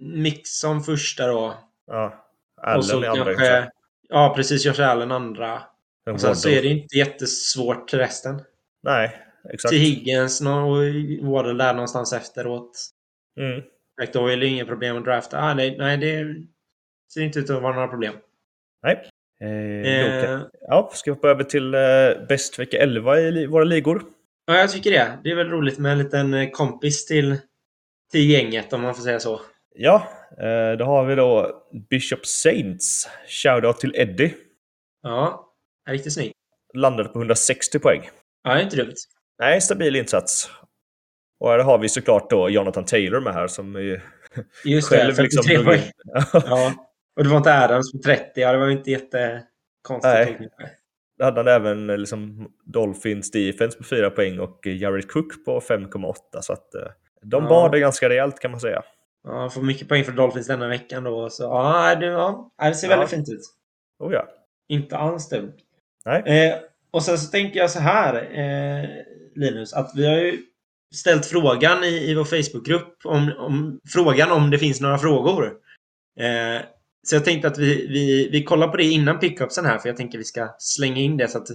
Mixon 0.00 0.82
första 0.82 1.26
då. 1.26 1.54
Ja. 1.86 2.26
och 2.76 2.84
så 2.84 2.96
Allen 2.96 3.10
andra 3.10 3.24
kanske... 3.24 3.70
Ja 4.08 4.32
precis, 4.36 4.66
Josh 4.66 4.80
Allen 4.80 5.12
andra. 5.12 5.62
Och 6.10 6.20
sen 6.20 6.36
så 6.36 6.48
är 6.48 6.62
det 6.62 6.68
inte 6.68 6.96
jättesvårt 6.96 7.88
till 7.88 7.98
resten. 7.98 8.42
Nej, 8.82 9.22
exakt. 9.52 9.70
Till 9.70 9.80
Higgins 9.80 10.40
och 10.40 11.26
Waddle 11.30 11.64
där 11.64 11.72
någonstans 11.72 12.12
efteråt. 12.12 12.80
Mm. 13.40 13.62
Då 14.12 14.26
är 14.26 14.36
det 14.36 14.46
inga 14.46 14.64
problem 14.64 14.96
att 14.96 15.04
drafta. 15.04 15.40
Ah, 15.40 15.54
nej, 15.54 15.78
nej, 15.78 15.96
det 15.96 16.36
ser 17.12 17.22
inte 17.22 17.38
ut 17.38 17.50
att 17.50 17.62
vara 17.62 17.74
några 17.74 17.88
problem. 17.88 18.14
Nej. 18.82 19.10
Eh, 19.40 20.30
Eh, 20.30 20.40
Ja, 20.60 20.90
ska 20.94 21.10
vi 21.10 21.14
hoppa 21.14 21.28
över 21.28 21.44
till 21.44 21.74
eh, 21.74 21.80
bäst 22.28 22.58
vecka 22.58 22.76
11 22.78 23.20
i 23.20 23.46
våra 23.46 23.64
ligor? 23.64 24.02
ja, 24.46 24.56
jag 24.58 24.70
tycker 24.72 24.90
det. 24.90 25.18
Det 25.24 25.30
är 25.30 25.34
väl 25.36 25.50
roligt 25.50 25.78
med 25.78 25.92
en 25.92 25.98
liten 25.98 26.34
eh, 26.34 26.50
kompis 26.50 27.06
till, 27.06 27.36
till 28.12 28.30
gänget 28.30 28.72
om 28.72 28.82
man 28.82 28.94
får 28.94 29.02
säga 29.02 29.20
så. 29.20 29.40
Ja, 29.74 30.08
eh, 30.40 30.78
då 30.78 30.84
har 30.84 31.04
vi 31.04 31.14
då 31.14 31.62
Bishop 31.90 32.26
Saints. 32.26 33.08
Shoutout 33.28 33.80
till 33.80 33.92
Eddie. 33.96 34.34
Ja, 35.02 35.52
riktigt 35.88 36.12
snyggt. 36.12 36.32
Landade 36.74 37.08
på 37.08 37.18
160 37.18 37.78
poäng. 37.78 38.08
Ja, 38.44 38.54
det 38.54 38.60
är 38.60 38.64
inte 38.64 38.76
dumt. 38.76 38.94
Nej, 39.38 39.60
stabil 39.60 39.96
insats. 39.96 40.50
Och 41.40 41.50
här 41.50 41.58
har 41.58 41.78
vi 41.78 41.88
såklart 41.88 42.30
då 42.30 42.48
Jonathan 42.50 42.84
Taylor 42.84 43.20
med 43.20 43.34
här 43.34 43.46
som 43.46 43.76
är 43.76 43.80
ju 43.80 44.00
Just 44.64 44.88
själv 44.92 45.14
det, 45.16 45.22
liksom 45.22 45.42
53 45.44 45.56
drog 45.56 45.66
poäng. 45.66 45.90
Ja. 46.50 46.85
Och 47.16 47.24
det 47.24 47.30
var 47.30 47.36
inte 47.36 47.58
Adams 47.64 47.92
på 47.92 47.98
30. 47.98 48.40
Ja, 48.40 48.52
det 48.52 48.58
var 48.58 48.70
inte 48.70 48.90
jättekonstigt. 48.90 50.40
Nej. 50.40 50.48
Då 51.18 51.24
hade 51.24 51.40
han 51.40 51.48
även 51.48 51.90
eh, 51.90 51.98
liksom 51.98 52.48
Dolphins 52.64 53.30
defense 53.30 53.78
på 53.78 53.84
4 53.84 54.10
poäng 54.10 54.38
och 54.40 54.66
eh, 54.66 54.76
Jared 54.76 55.10
Cook 55.10 55.44
på 55.44 55.60
5,8. 55.60 56.14
Så 56.40 56.52
att 56.52 56.74
eh, 56.74 56.80
de 57.22 57.42
Ja. 57.44 57.48
bad 57.48 57.72
det 57.72 57.80
ganska 57.80 58.08
rejält 58.08 58.38
kan 58.40 58.50
man 58.50 58.60
säga. 58.60 58.82
Ja, 59.24 59.50
får 59.50 59.62
mycket 59.62 59.88
poäng 59.88 60.04
för 60.04 60.12
Dolphins 60.12 60.46
denna 60.46 60.68
veckan 60.68 61.04
då. 61.04 61.30
Så 61.30 61.42
ja, 61.42 61.94
det, 61.94 62.06
ja, 62.06 62.50
det 62.58 62.74
ser 62.74 62.88
väldigt 62.88 63.12
Ja. 63.12 63.16
fint 63.16 63.28
ut. 63.28 63.40
Oh 63.98 64.12
ja. 64.12 64.28
Inte 64.68 64.96
alls 64.96 65.28
dumt. 65.28 65.52
Nej. 66.04 66.48
Eh, 66.48 66.54
och 66.90 67.02
sen 67.02 67.18
så 67.18 67.30
tänker 67.30 67.60
jag 67.60 67.70
så 67.70 67.80
här, 67.80 68.14
eh, 68.14 68.88
Linus, 69.34 69.72
att 69.74 69.92
vi 69.94 70.06
har 70.06 70.16
ju 70.16 70.38
ställt 70.94 71.26
frågan 71.26 71.84
i, 71.84 72.10
i 72.10 72.14
vår 72.14 72.24
Facebookgrupp 72.24 72.96
om, 73.04 73.32
om 73.38 73.80
frågan 73.92 74.32
om 74.32 74.50
det 74.50 74.58
finns 74.58 74.80
några 74.80 74.98
frågor. 74.98 75.44
Eh, 76.20 76.60
så 77.06 77.16
jag 77.16 77.24
tänkte 77.24 77.48
att 77.48 77.58
vi, 77.58 77.86
vi, 77.86 78.28
vi 78.32 78.44
kollar 78.44 78.68
på 78.68 78.76
det 78.76 78.84
innan 78.84 79.18
pickupsen 79.18 79.64
här, 79.64 79.78
för 79.78 79.88
jag 79.88 79.96
tänker 79.96 80.18
vi 80.18 80.24
ska 80.24 80.54
slänga 80.58 81.00
in 81.00 81.16
det 81.16 81.28
så 81.28 81.38
att 81.38 81.48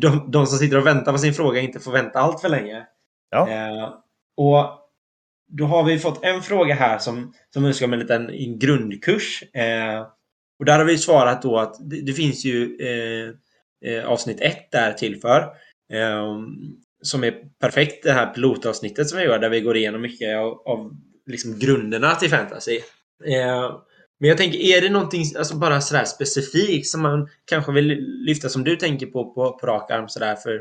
de, 0.00 0.30
de 0.30 0.46
som 0.46 0.58
sitter 0.58 0.78
och 0.78 0.86
väntar 0.86 1.12
på 1.12 1.18
sin 1.18 1.34
fråga 1.34 1.60
inte 1.60 1.80
får 1.80 1.92
vänta 1.92 2.18
allt 2.18 2.40
för 2.40 2.48
länge. 2.48 2.86
Ja. 3.30 3.48
Eh, 3.48 3.94
och 4.36 4.80
då 5.48 5.64
har 5.64 5.84
vi 5.84 5.98
fått 5.98 6.24
en 6.24 6.42
fråga 6.42 6.74
här 6.74 6.98
som, 6.98 7.32
som 7.52 7.64
önskar 7.64 7.86
om 7.86 7.92
en 7.92 7.98
liten 7.98 8.30
en 8.30 8.58
grundkurs. 8.58 9.42
Eh, 9.42 10.06
och 10.58 10.64
där 10.64 10.78
har 10.78 10.84
vi 10.84 10.98
svarat 10.98 11.42
då 11.42 11.58
att 11.58 11.90
det, 11.90 12.00
det 12.00 12.12
finns 12.12 12.44
ju 12.44 12.76
eh, 12.80 13.30
eh, 13.90 14.04
avsnitt 14.04 14.40
ett 14.40 14.70
där 14.70 14.92
till 14.92 15.20
för. 15.20 15.40
Eh, 15.92 16.38
som 17.02 17.24
är 17.24 17.34
perfekt 17.60 18.04
det 18.04 18.12
här 18.12 18.26
pilotavsnittet 18.26 19.08
som 19.08 19.18
vi 19.18 19.24
gör 19.24 19.38
där 19.38 19.50
vi 19.50 19.60
går 19.60 19.76
igenom 19.76 20.02
mycket 20.02 20.36
av, 20.36 20.62
av 20.66 20.96
liksom 21.26 21.58
grunderna 21.58 22.14
till 22.14 22.30
fantasy. 22.30 22.80
Eh, 23.24 23.76
men 24.20 24.28
jag 24.28 24.38
tänker, 24.38 24.58
är 24.58 24.80
det 24.80 24.88
någonting 24.88 25.24
alltså 25.38 25.56
bara 25.56 25.80
sådär 25.80 26.04
specifikt 26.04 26.86
som 26.86 27.02
man 27.02 27.28
kanske 27.44 27.72
vill 27.72 27.86
lyfta 28.26 28.48
som 28.48 28.64
du 28.64 28.76
tänker 28.76 29.06
på 29.06 29.34
på, 29.34 29.58
på 29.58 29.66
rak 29.66 29.90
arm 29.90 30.08
sådär 30.08 30.34
för, 30.36 30.60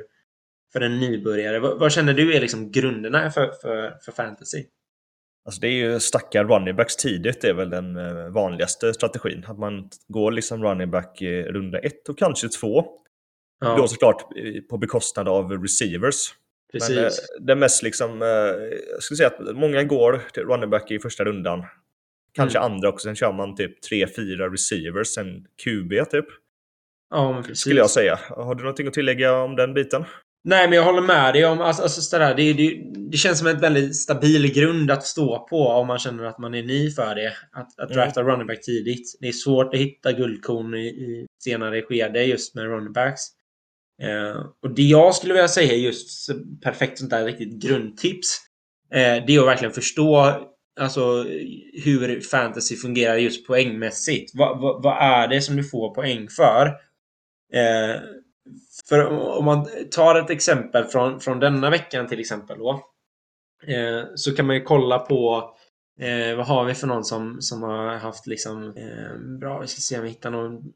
för 0.74 0.82
en 0.82 1.00
nybörjare? 1.00 1.60
Vad, 1.60 1.80
vad 1.80 1.91
känner 1.91 2.13
du 2.13 2.34
är 2.34 2.41
liksom 2.41 2.72
grunderna 2.72 3.32
för, 3.32 3.52
för, 3.62 3.98
för 4.06 4.12
fantasy? 4.12 4.65
Alltså 5.45 5.62
det 5.62 5.67
är 5.67 5.72
ju 5.72 6.00
stacka 6.00 6.43
running 6.43 6.76
backs 6.76 6.95
tidigt 6.95 7.43
är 7.43 7.54
väl 7.54 7.69
den 7.69 7.95
eh, 7.95 8.30
vanligaste 8.30 8.93
strategin. 8.93 9.45
Att 9.48 9.60
man 9.60 9.89
går 10.08 10.32
liksom 10.32 10.63
running 10.63 10.91
back 10.91 11.22
i 11.22 11.43
runda 11.43 11.80
ett 11.80 12.10
och 12.10 12.17
kanske 12.17 12.50
två. 12.50 12.86
Ja, 13.60 13.76
Då 13.78 13.88
såklart 13.88 14.26
på 14.69 14.78
bekostnad 14.78 15.28
av 15.28 15.52
receivers. 15.52 16.15
precis. 16.72 16.95
Men 16.95 17.06
eh, 17.06 17.12
det 17.39 17.56
mest 17.56 17.84
liksom, 17.84 18.22
eh, 18.22 18.28
jag 18.93 19.04
skulle 19.04 19.17
säga 19.17 19.30
att 19.30 19.56
många 19.56 19.84
går 19.84 20.22
till 20.34 20.43
running 20.43 20.69
back 20.69 20.91
i 20.91 21.00
första 21.00 21.26
rundan. 21.26 21.65
Kanske 22.39 22.60
Mm. 22.60 22.71
andra 22.71 22.89
också, 22.89 23.04
sen 23.04 23.15
kör 23.15 23.34
man 23.34 23.56
typ 23.56 23.84
3-4 23.91 24.49
receivers, 24.54 25.08
sen 25.08 25.45
QB 25.63 26.06
typ. 26.12 26.25
ja, 27.10 27.34
men 27.34 27.43
precis. 27.43 27.60
Skulle 27.60 27.80
jag 27.80 27.89
säga. 27.89 28.19
Har 28.30 28.56
du 28.56 28.63
någonting 28.63 28.88
att 28.88 28.93
tillägga 28.93 29.34
om 29.34 29.56
den 29.56 29.73
biten? 29.73 30.04
Nej, 30.43 30.67
men 30.67 30.75
jag 30.75 30.84
håller 30.84 31.02
med 31.02 31.34
dig 31.34 31.45
om... 31.45 31.62
Alltså, 31.62 31.84
alltså 31.84 32.02
sådär, 32.02 32.36
det, 32.36 32.54
det, 32.54 32.82
det 33.12 33.17
känns 33.17 33.38
som 33.39 33.47
en 33.47 33.60
väldigt 33.60 33.95
stabil 33.95 34.54
grund 34.54 34.91
att 34.91 35.04
stå 35.06 35.47
på 35.49 35.67
om 35.67 35.88
man 35.88 35.99
känner 35.99 36.23
att 36.23 36.39
man 36.39 36.54
är 36.56 36.63
ny 36.63 36.91
för 36.91 37.15
det. 37.15 37.34
Att, 37.52 37.80
att 37.80 37.91
Mm. 37.91 37.93
drafta 37.93 38.23
running 38.23 38.47
back 38.47 38.62
tidigt. 38.62 39.17
Det 39.21 39.28
är 39.28 39.32
svårt 39.32 39.73
att 39.73 39.80
hitta 39.80 40.12
guldkorn 40.12 40.73
i, 40.73 40.88
i 40.88 41.25
senare 41.43 41.82
skede 41.82 42.23
just 42.23 42.56
med 42.56 42.63
running 42.65 42.93
backs. 42.93 43.21
Eh, 44.02 44.41
och 44.63 44.75
det 44.75 44.82
jag 44.82 45.15
skulle 45.15 45.34
vilja 45.34 45.47
säga 45.47 45.73
just 45.75 46.30
perfekt 46.63 46.97
sånt 46.97 47.10
där 47.12 47.25
riktigt 47.25 47.63
grundtips. 47.63 48.38
Eh, 48.93 49.25
det 49.28 49.36
är 49.36 49.39
att 49.39 49.47
verkligen 49.47 49.73
förstå 49.73 50.36
alltså, 50.79 51.23
hur 51.73 52.21
fantasy 52.21 52.75
fungerar 52.75 53.15
just 53.15 53.47
poängmässigt. 53.47 54.31
Vad, 54.35 54.61
vad, 54.61 54.83
vad 54.83 54.97
är 54.97 55.27
det 55.27 55.41
som 55.41 55.55
du 55.55 55.63
får 55.63 55.95
poäng 55.95 56.27
för? 56.29 56.65
Eh, 57.53 58.01
för 58.89 59.05
om 59.37 59.45
man 59.45 59.67
tar 59.91 60.15
ett 60.15 60.29
exempel 60.29 60.83
från, 60.83 61.19
från 61.19 61.39
denna 61.39 61.69
veckan 61.69 62.07
till 62.07 62.19
exempel 62.19 62.57
då. 62.57 62.71
Eh, 63.67 64.03
så 64.15 64.35
kan 64.35 64.47
man 64.47 64.55
ju 64.55 64.61
kolla 64.61 64.99
på 64.99 65.53
eh, 65.99 66.37
vad 66.37 66.45
har 66.45 66.65
vi 66.65 66.73
för 66.73 66.87
någon 66.87 67.05
som, 67.05 67.41
som 67.41 67.63
har 67.63 67.95
haft 67.95 68.27
liksom 68.27 68.73
eh, 68.77 69.37
bra, 69.39 69.59
vi 69.59 69.67
ska 69.67 69.81
se 69.81 69.97
om 69.97 70.03
vi 70.03 70.09
hittar 70.09 70.31
någon 70.31 70.73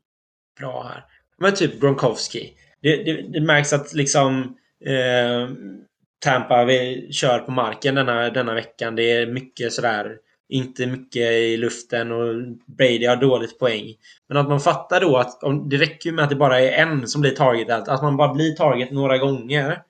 bra 0.59 0.83
här. 0.83 1.05
Men 1.37 1.55
typ 1.55 1.81
Gronkowski. 1.81 2.53
Det, 2.81 3.03
det, 3.03 3.21
det 3.21 3.41
märks 3.41 3.73
att 3.73 3.93
liksom 3.93 4.57
eh, 4.85 5.49
Tampa 6.23 6.65
vi 6.65 7.09
kör 7.11 7.39
på 7.39 7.51
marken 7.51 7.95
denna, 7.95 8.29
denna 8.29 8.53
veckan. 8.53 8.95
Det 8.95 9.11
är 9.11 9.27
mycket 9.27 9.73
sådär 9.73 10.17
inte 10.49 10.87
mycket 10.87 11.31
i 11.31 11.57
luften 11.57 12.11
och 12.11 12.33
Brady 12.77 13.05
har 13.05 13.15
dåligt 13.15 13.59
poäng. 13.59 13.93
Men 14.29 14.37
att 14.37 14.49
man 14.49 14.59
fattar 14.59 15.01
då 15.01 15.17
att 15.17 15.43
om, 15.43 15.69
det 15.69 15.77
räcker 15.77 16.09
ju 16.09 16.15
med 16.15 16.23
att 16.23 16.29
det 16.29 16.35
bara 16.35 16.59
är 16.59 16.71
en 16.71 17.07
som 17.07 17.21
blir 17.21 17.31
target. 17.31 17.69
Att, 17.69 17.89
att 17.89 18.01
man 18.01 18.17
bara 18.17 18.33
blir 18.33 18.55
target 18.55 18.91
några 18.91 19.17
gånger. 19.17 19.81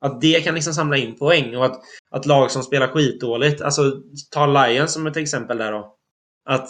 Att 0.00 0.20
det 0.20 0.44
kan 0.44 0.54
liksom 0.54 0.74
samla 0.74 0.96
in 0.96 1.18
poäng 1.18 1.56
och 1.56 1.64
att, 1.64 1.80
att 2.10 2.26
lag 2.26 2.50
som 2.50 2.62
spelar 2.62 2.86
skitdåligt. 2.86 3.62
Alltså 3.62 3.82
ta 4.30 4.46
Lions 4.46 4.92
som 4.92 5.06
ett 5.06 5.16
exempel 5.16 5.58
där 5.58 5.72
då. 5.72 5.96
Att 6.50 6.68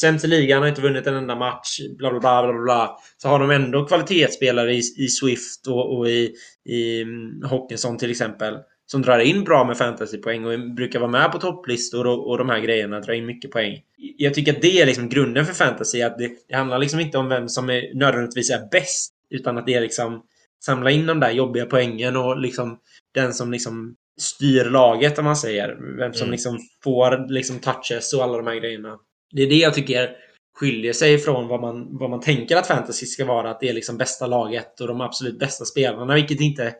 sämst 0.00 0.24
i 0.24 0.28
ligan 0.28 0.62
har 0.62 0.68
inte 0.68 0.80
vunnit 0.80 1.06
en 1.06 1.14
enda 1.14 1.34
match. 1.34 1.80
Bla 1.98 2.10
bla 2.10 2.20
bla 2.20 2.52
bla 2.52 2.62
bla. 2.62 2.98
Så 3.16 3.28
har 3.28 3.38
de 3.38 3.50
ändå 3.50 3.86
kvalitetsspelare 3.86 4.74
i, 4.74 4.78
i 4.78 5.08
Swift 5.08 5.66
och, 5.66 5.98
och 5.98 6.08
i, 6.08 6.32
i 6.64 7.02
mm, 7.02 7.42
Hawkinson 7.50 7.98
till 7.98 8.10
exempel. 8.10 8.54
Som 8.86 9.02
drar 9.02 9.18
in 9.18 9.44
bra 9.44 9.64
med 9.64 9.78
fantasypoäng 9.78 10.44
och 10.44 10.74
brukar 10.74 10.98
vara 11.00 11.10
med 11.10 11.32
på 11.32 11.38
topplistor 11.38 12.06
och, 12.06 12.30
och 12.30 12.38
de 12.38 12.48
här 12.48 12.60
grejerna. 12.60 13.00
Drar 13.00 13.14
in 13.14 13.26
mycket 13.26 13.50
poäng. 13.50 13.80
Jag 13.96 14.34
tycker 14.34 14.52
att 14.52 14.62
det 14.62 14.80
är 14.80 14.86
liksom 14.86 15.08
grunden 15.08 15.46
för 15.46 15.54
fantasy. 15.54 16.02
Att 16.02 16.18
det, 16.18 16.30
det 16.48 16.56
handlar 16.56 16.78
liksom 16.78 17.00
inte 17.00 17.18
om 17.18 17.28
vem 17.28 17.48
som 17.48 17.70
är, 17.70 17.94
nödvändigtvis 17.94 18.50
är 18.50 18.68
bäst. 18.70 19.12
Utan 19.30 19.58
att 19.58 19.66
det 19.66 19.74
är 19.74 19.80
liksom 19.80 20.22
samla 20.64 20.90
in 20.90 21.06
de 21.06 21.20
där 21.20 21.30
jobbiga 21.30 21.66
poängen 21.66 22.16
och 22.16 22.40
liksom 22.40 22.78
den 23.14 23.34
som 23.34 23.52
liksom 23.52 23.96
styr 24.20 24.64
laget 24.64 25.18
om 25.18 25.24
man 25.24 25.36
säger. 25.36 25.96
Vem 25.98 26.12
som 26.12 26.24
Mm. 26.24 26.32
liksom 26.32 26.58
får 26.84 27.32
liksom 27.32 27.58
touches 27.58 28.12
och 28.12 28.22
alla 28.22 28.36
de 28.36 28.46
här 28.46 28.54
grejerna. 28.54 28.98
Det 29.30 29.42
är 29.42 29.46
det 29.46 29.54
jag 29.56 29.74
tycker 29.74 30.16
skiljer 30.54 30.92
sig 30.92 31.18
från 31.18 31.48
vad 31.48 31.60
man, 31.60 31.98
vad 31.98 32.10
man 32.10 32.20
tänker 32.20 32.56
att 32.56 32.66
fantasy 32.66 33.06
ska 33.06 33.24
vara. 33.24 33.50
Att 33.50 33.60
det 33.60 33.68
är 33.68 33.72
liksom 33.72 33.96
bästa 33.96 34.26
laget 34.26 34.80
och 34.80 34.88
de 34.88 35.00
absolut 35.00 35.38
bästa 35.38 35.64
spelarna. 35.64 36.14
Vilket 36.14 36.40
inte 36.40 36.74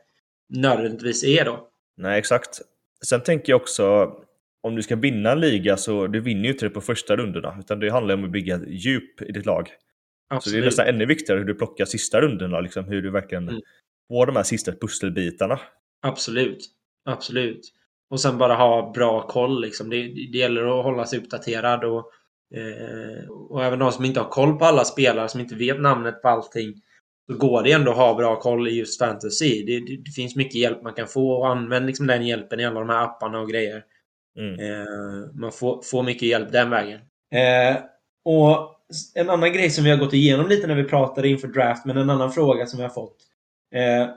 nödvändigtvis 0.48 1.24
är 1.24 1.44
då. 1.44 1.68
Nej, 1.96 2.18
exakt. 2.18 2.60
Sen 3.04 3.22
tänker 3.22 3.52
jag 3.52 3.60
också, 3.60 4.12
om 4.62 4.76
du 4.76 4.82
ska 4.82 4.96
vinna 4.96 5.32
en 5.32 5.40
liga 5.40 5.76
så 5.76 6.06
du 6.06 6.20
vinner 6.20 6.44
ju 6.44 6.50
inte 6.52 6.66
det 6.66 6.70
på 6.70 6.80
första 6.80 7.16
rundorna. 7.16 7.56
Utan 7.60 7.80
det 7.80 7.90
handlar 7.90 8.14
om 8.14 8.24
att 8.24 8.30
bygga 8.30 8.60
djup 8.66 9.22
i 9.22 9.32
ditt 9.32 9.46
lag. 9.46 9.66
Så 9.68 9.72
det 10.28 10.34
är 10.34 10.36
Absolut. 10.36 10.64
nästan 10.64 10.86
ännu 10.86 11.06
viktigare 11.06 11.38
hur 11.38 11.46
du 11.46 11.54
plockar 11.54 11.84
sista 11.84 12.20
rundorna. 12.20 12.60
Liksom, 12.60 12.84
hur 12.84 13.02
du 13.02 13.10
verkligen 13.10 13.48
Mm. 13.48 13.60
får 14.08 14.26
de 14.26 14.36
här 14.36 14.42
sista 14.42 14.72
pusselbitarna. 14.72 15.60
Absolut. 16.02 16.58
absolut. 17.04 17.60
Och 18.10 18.20
sen 18.20 18.38
bara 18.38 18.54
ha 18.54 18.92
bra 18.92 19.26
koll 19.26 19.60
liksom. 19.60 19.90
Det, 19.90 19.96
det 20.32 20.38
gäller 20.38 20.78
att 20.78 20.84
hålla 20.84 21.04
sig 21.06 21.18
uppdaterad 21.18 21.84
och, 21.84 22.10
eh, 22.54 23.30
och 23.30 23.64
även 23.64 23.78
de 23.78 23.92
som 23.92 24.04
inte 24.04 24.20
har 24.20 24.28
koll 24.28 24.58
på 24.58 24.64
alla 24.64 24.84
spelare, 24.84 25.28
som 25.28 25.40
inte 25.40 25.54
vet 25.54 25.80
namnet 25.80 26.22
på 26.22 26.28
allting. 26.28 26.74
Så 27.32 27.38
går 27.38 27.62
det 27.62 27.72
ändå 27.72 27.90
att 27.90 27.96
ha 27.96 28.14
bra 28.14 28.40
koll 28.40 28.68
i 28.68 28.78
just 28.78 28.98
fantasy. 28.98 29.64
Det, 29.64 29.80
det, 29.80 29.96
det 29.96 30.10
finns 30.10 30.36
mycket 30.36 30.54
hjälp 30.54 30.82
man 30.82 30.94
kan 30.94 31.06
få 31.06 31.30
och 31.30 31.48
använd 31.48 31.86
liksom 31.86 32.06
den 32.06 32.26
hjälpen 32.26 32.60
i 32.60 32.64
alla 32.64 32.80
de 32.80 32.88
här 32.88 33.04
apparna 33.04 33.40
och 33.40 33.50
grejer. 33.50 33.84
Mm. 34.38 34.60
Eh, 34.60 35.34
man 35.34 35.52
får, 35.52 35.82
får 35.82 36.02
mycket 36.02 36.28
hjälp 36.28 36.52
den 36.52 36.70
vägen. 36.70 37.00
Eh, 37.32 37.76
och 38.24 38.76
en 39.14 39.30
annan 39.30 39.52
grej 39.52 39.70
som 39.70 39.84
vi 39.84 39.90
har 39.90 39.98
gått 39.98 40.14
igenom 40.14 40.48
lite 40.48 40.66
när 40.66 40.74
vi 40.74 40.84
pratade 40.84 41.28
inför 41.28 41.48
draft, 41.48 41.84
men 41.84 41.96
en 41.96 42.10
annan 42.10 42.32
fråga 42.32 42.66
som 42.66 42.76
vi 42.76 42.82
har 42.82 42.90
fått. 42.90 43.16
Eh, 43.74 44.08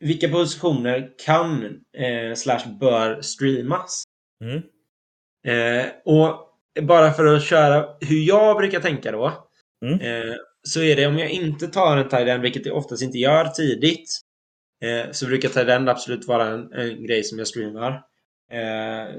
vilka 0.00 0.28
positioner 0.28 1.10
kan 1.24 1.64
eh, 1.96 2.34
slash 2.34 2.68
bör 2.80 3.20
streamas? 3.20 4.04
Mm. 4.44 4.62
Eh, 5.46 5.86
och 6.04 6.51
bara 6.80 7.12
för 7.12 7.24
att 7.24 7.44
köra 7.44 7.88
hur 8.00 8.22
jag 8.22 8.56
brukar 8.56 8.80
tänka 8.80 9.12
då. 9.12 9.48
Mm. 9.84 10.00
Eh, 10.00 10.34
så 10.62 10.80
är 10.80 10.96
det 10.96 11.06
om 11.06 11.18
jag 11.18 11.30
inte 11.30 11.68
tar 11.68 11.96
en 11.96 12.28
end, 12.28 12.42
vilket 12.42 12.66
jag 12.66 12.76
oftast 12.76 13.02
inte 13.02 13.18
gör 13.18 13.44
tidigt. 13.44 14.20
Eh, 14.82 15.10
så 15.10 15.26
brukar 15.26 15.68
end 15.68 15.88
absolut 15.88 16.28
vara 16.28 16.48
en, 16.48 16.72
en 16.72 17.06
grej 17.06 17.24
som 17.24 17.38
jag 17.38 17.46
streamar. 17.46 17.92
Eh, 18.52 19.14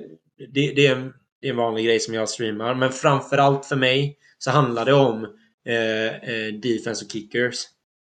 det, 0.53 0.73
det, 0.75 0.87
är 0.87 0.95
en, 0.95 1.13
det 1.41 1.47
är 1.47 1.51
en 1.51 1.57
vanlig 1.57 1.85
grej 1.85 1.99
som 1.99 2.13
jag 2.13 2.29
streamar. 2.29 2.75
Men 2.75 2.91
framförallt 2.91 3.65
för 3.65 3.75
mig 3.75 4.17
så 4.37 4.51
handlar 4.51 4.85
det 4.85 4.93
om 4.93 5.23
eh, 5.67 6.15
eh, 6.15 6.53
defense 6.53 7.05
och 7.05 7.11
kickers. 7.11 7.55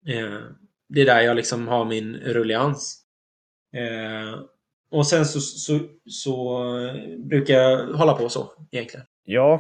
Eh, 0.08 0.40
det 0.90 1.02
är 1.02 1.06
där 1.06 1.22
jag 1.22 1.36
liksom 1.36 1.68
har 1.68 1.86
min 1.86 2.16
rullians. 2.16 3.02
Eh, 3.76 4.40
och 4.92 5.08
sen 5.08 5.26
så, 5.26 5.40
så, 5.40 5.80
så 6.06 6.64
brukar 7.30 7.54
jag 7.54 7.88
hålla 7.88 8.14
på 8.14 8.30
så 8.30 8.54
egentligen. 8.72 9.06
Ja, 9.24 9.54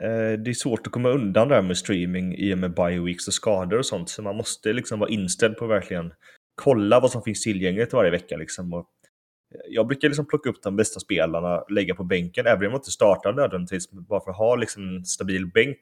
eh, 0.00 0.38
det 0.38 0.50
är 0.50 0.54
svårt 0.54 0.86
att 0.86 0.92
komma 0.92 1.08
undan 1.08 1.48
där 1.48 1.62
med 1.62 1.78
streaming 1.78 2.34
i 2.34 2.54
och 2.54 2.58
med 2.58 2.74
bioweeks 2.74 3.28
och 3.28 3.34
skador 3.34 3.78
och 3.78 3.86
sånt. 3.86 4.08
Så 4.08 4.22
man 4.22 4.36
måste 4.36 4.72
liksom 4.72 5.00
vara 5.00 5.10
inställd 5.10 5.56
på 5.56 5.64
att 5.64 5.70
verkligen 5.70 6.12
kolla 6.54 7.00
vad 7.00 7.10
som 7.10 7.22
finns 7.22 7.42
tillgängligt 7.42 7.92
varje 7.92 8.10
vecka. 8.10 8.36
Liksom. 8.36 8.72
Och 8.72 8.86
jag 9.68 9.86
brukar 9.86 10.08
liksom 10.08 10.26
plocka 10.26 10.50
upp 10.50 10.62
de 10.62 10.76
bästa 10.76 11.00
spelarna, 11.00 11.64
lägga 11.68 11.94
på 11.94 12.04
bänken, 12.04 12.46
även 12.46 12.66
om 12.66 12.72
jag 12.72 12.78
inte 12.78 12.90
startar 12.90 13.32
nödvändigtvis, 13.32 13.90
bara 13.90 14.20
för 14.20 14.30
att 14.30 14.36
ha 14.36 14.56
liksom 14.56 14.88
en 14.88 15.04
stabil 15.04 15.46
bänk. 15.46 15.78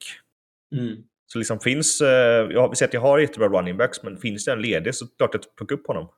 Mm. 0.77 0.97
Så 1.27 1.39
liksom 1.39 1.61
finns, 1.61 2.01
eh, 2.01 2.51
jag 2.51 2.77
säga 2.77 2.87
att 2.87 2.95
jag 2.95 3.01
har 3.01 3.19
jättebra 3.19 3.49
running 3.49 3.77
backs, 3.77 4.03
men 4.03 4.17
finns 4.17 4.45
det 4.45 4.53
en 4.53 4.63
ledig 4.63 4.95
så 4.95 5.07
klart 5.07 5.35
att 5.35 5.57
plocka 5.57 5.75
upp 5.75 5.87
honom. 5.87 6.09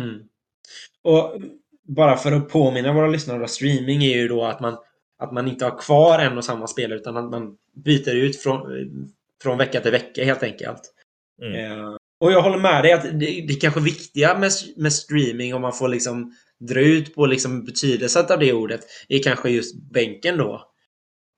Mm. 0.00 0.20
Och 1.02 1.42
bara 1.82 2.16
för 2.16 2.32
att 2.32 2.48
påminna 2.48 2.92
våra 2.92 3.06
lyssnare, 3.06 3.48
streaming 3.48 4.04
är 4.04 4.16
ju 4.16 4.28
då 4.28 4.44
att 4.44 4.60
man, 4.60 4.76
att 5.20 5.32
man 5.32 5.48
inte 5.48 5.64
har 5.64 5.78
kvar 5.78 6.18
en 6.18 6.38
och 6.38 6.44
samma 6.44 6.66
spelare 6.66 6.98
utan 6.98 7.16
att 7.16 7.30
man 7.30 7.56
byter 7.84 8.14
ut 8.14 8.42
från, 8.42 8.62
från 9.42 9.58
vecka 9.58 9.80
till 9.80 9.92
vecka 9.92 10.24
helt 10.24 10.42
enkelt. 10.42 10.80
Mm. 11.42 11.72
Eh, 11.72 11.96
och 12.20 12.32
jag 12.32 12.42
håller 12.42 12.58
med 12.58 12.84
dig 12.84 12.92
att 12.92 13.02
det, 13.02 13.10
det 13.18 13.52
är 13.52 13.60
kanske 13.60 13.80
viktiga 13.80 14.38
med, 14.38 14.52
med 14.76 14.92
streaming 14.92 15.54
om 15.54 15.62
man 15.62 15.72
får 15.72 15.88
liksom 15.88 16.34
dra 16.60 16.80
ut 16.80 17.14
på 17.14 17.26
liksom 17.26 17.64
betydelsen 17.64 18.26
av 18.30 18.38
det 18.38 18.52
ordet 18.52 18.80
är 19.08 19.22
kanske 19.22 19.50
just 19.50 19.74
bänken 19.92 20.36
då. 20.36 20.70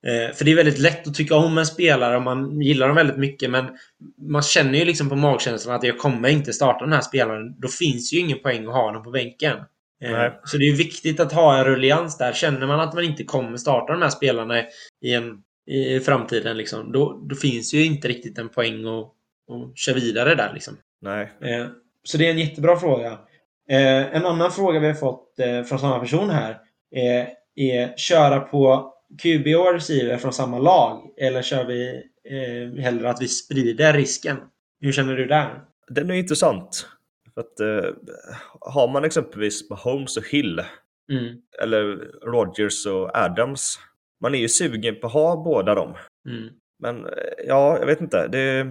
Eh, 0.07 0.35
för 0.35 0.45
det 0.45 0.51
är 0.51 0.57
väldigt 0.57 0.79
lätt 0.79 1.07
att 1.07 1.15
tycka 1.15 1.37
om 1.37 1.59
en 1.59 1.67
spelare 1.67 2.17
och 2.17 2.23
man 2.23 2.61
gillar 2.61 2.87
dem 2.87 2.97
väldigt 2.97 3.19
mycket 3.19 3.51
men 3.51 3.65
man 4.19 4.43
känner 4.43 4.79
ju 4.79 4.85
liksom 4.85 5.09
på 5.09 5.17
magkänslan 5.17 5.77
att 5.77 5.85
jag 5.85 5.99
kommer 5.99 6.29
inte 6.29 6.53
starta 6.53 6.85
den 6.85 6.93
här 6.93 7.01
spelaren. 7.01 7.61
Då 7.61 7.69
finns 7.69 8.13
ju 8.13 8.19
ingen 8.19 8.39
poäng 8.39 8.67
att 8.67 8.73
ha 8.73 8.93
den 8.93 9.03
på 9.03 9.11
bänken. 9.11 9.57
Eh, 10.03 10.13
Nej. 10.13 10.41
så 10.45 10.57
det 10.59 10.69
är 10.69 10.77
viktigt 10.77 11.21
att 11.21 11.33
ha 11.33 11.59
en 11.59 11.65
rullians 11.65 12.19
där. 12.19 12.33
Känner 12.33 12.67
man 12.67 12.81
att 12.81 12.95
man 12.95 13.05
inte 13.05 13.25
kommer 13.25 13.57
starta 13.57 13.93
de 13.93 14.03
här 14.03 14.09
spelarna 14.11 14.59
i, 15.03 15.15
en, 15.15 15.43
i 15.67 16.01
framtiden 16.01 16.57
liksom, 16.57 16.93
då, 16.93 17.27
då 17.29 17.35
finns 17.35 17.75
ju 17.75 17.85
inte 17.85 18.09
riktigt 18.09 18.39
en 18.39 18.49
poäng 18.49 18.85
att, 18.87 19.05
att 19.51 19.79
köra 19.79 19.95
vidare 19.95 20.35
där 20.35 20.51
liksom. 20.55 20.77
Nej. 21.01 21.33
Eh, 21.43 21.67
Så 22.05 22.19
det 22.19 22.27
är 22.27 22.31
en 22.31 22.39
jättebra 22.39 22.77
fråga. 22.77 23.19
Eh, 23.69 24.17
En 24.17 24.27
annan 24.27 24.51
fråga 24.53 24.81
vi 24.81 24.87
har 24.87 24.95
fått 24.95 25.29
från 25.69 25.79
samma 25.79 25.99
person 25.99 26.31
här 26.31 26.51
eh, 26.97 27.27
är 27.55 27.97
köra 27.97 28.41
på 28.41 28.93
QB 29.23 29.47
och 29.57 29.73
receiver 29.73 30.17
från 30.17 30.33
samma 30.33 30.59
lag 30.59 31.03
eller 31.21 31.43
kör 31.43 31.65
vi 31.65 32.03
hellre 32.83 33.11
att 33.11 33.23
vi 33.23 33.29
sprider 33.29 33.93
risken? 33.93 34.37
Hur 34.81 34.93
känner 34.93 35.17
du 35.17 35.27
där? 35.27 35.61
Den 35.89 36.11
är 36.11 36.15
intressant. 36.15 36.87
För 37.35 37.41
att, 37.41 37.61
eh, 37.61 37.91
har 38.61 38.89
man 38.93 39.05
exempelvis 39.05 39.71
Holmes 39.71 40.17
och 40.17 40.29
Hill, 40.29 40.63
Mm, 41.13 41.35
eller 41.63 41.97
Rodgers 42.23 42.87
och 42.87 43.11
Adams, 43.19 43.79
man 44.21 44.35
är 44.35 44.39
ju 44.39 44.49
sugen 44.49 44.97
på 45.01 45.07
att 45.07 45.13
ha 45.13 45.37
båda 45.45 45.75
dem. 45.75 45.95
mm, 46.29 46.49
Men 46.79 47.07
eh, 47.07 47.13
ja, 47.47 47.79
jag 47.79 47.87
vet 47.87 48.01
inte. 48.01 48.29
Det, 48.29 48.61
eh, 48.61 48.69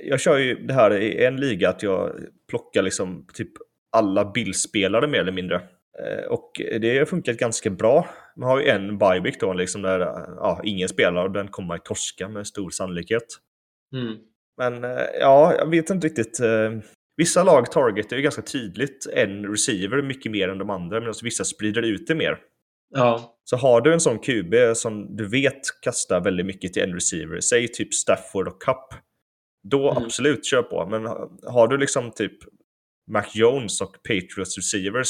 jag 0.00 0.20
kör 0.20 0.38
ju 0.38 0.54
det 0.66 0.74
här 0.74 0.94
i 0.94 1.24
en 1.24 1.36
liga 1.36 1.68
att 1.68 1.82
jag 1.82 2.12
plockar 2.48 2.82
liksom 2.82 3.26
typ 3.34 3.52
alla 3.96 4.24
bildspelare 4.24 5.06
mer 5.06 5.20
eller 5.20 5.32
mindre. 5.32 5.56
Eh, 5.98 6.24
Och 6.30 6.50
det 6.80 6.98
har 6.98 7.04
funkat 7.06 7.36
ganska 7.36 7.70
bra. 7.70 8.08
Man 8.36 8.48
har 8.48 8.60
ju 8.60 8.68
en 8.68 8.98
byeweek 8.98 9.40
då 9.40 9.52
liksom 9.52 9.82
där 9.82 10.00
ja, 10.36 10.60
ingen 10.64 10.88
spelar 10.88 11.24
och 11.24 11.30
den 11.32 11.48
kommer 11.48 11.74
att 11.74 11.84
torska 11.84 12.28
med 12.28 12.46
stor 12.46 12.70
sannolikhet. 12.70 13.26
mm, 13.92 14.16
Men 14.56 14.82
ja, 15.20 15.54
jag 15.58 15.70
vet 15.70 15.90
inte 15.90 16.06
riktigt. 16.06 16.40
Vissa 17.18 17.44
lag 17.44 17.70
targetar 17.72 18.16
ju 18.16 18.22
ganska 18.22 18.42
tydligt 18.42 19.06
en 19.12 19.46
receiver 19.46 20.02
mycket 20.02 20.32
mer 20.32 20.48
än 20.48 20.58
de 20.58 20.70
andra 20.70 21.00
medan 21.00 21.14
vissa 21.22 21.44
sprider 21.44 21.82
ut 21.82 22.06
det 22.06 22.14
mer. 22.14 22.38
ja, 22.94 23.38
Så 23.44 23.56
har 23.56 23.80
du 23.80 23.92
en 23.92 24.00
sån 24.00 24.18
QB 24.18 24.54
som 24.76 25.16
du 25.16 25.28
vet 25.28 25.60
kastar 25.82 26.20
väldigt 26.20 26.46
mycket 26.46 26.72
till 26.72 26.82
en 26.82 26.94
receiver, 26.94 27.40
säg 27.40 27.68
typ 27.68 27.94
Stafford 27.94 28.48
och 28.48 28.62
Cup, 28.62 29.00
då 29.70 29.90
Mm. 29.90 30.02
absolut 30.04 30.46
kör 30.46 30.62
på. 30.62 30.86
Men 30.86 31.06
har 31.52 31.68
du 31.68 31.78
liksom 31.78 32.10
typ 32.10 32.32
Mac 33.10 33.24
Jones 33.34 33.80
och 33.80 33.96
Patriots 34.02 34.56
receivers, 34.58 35.08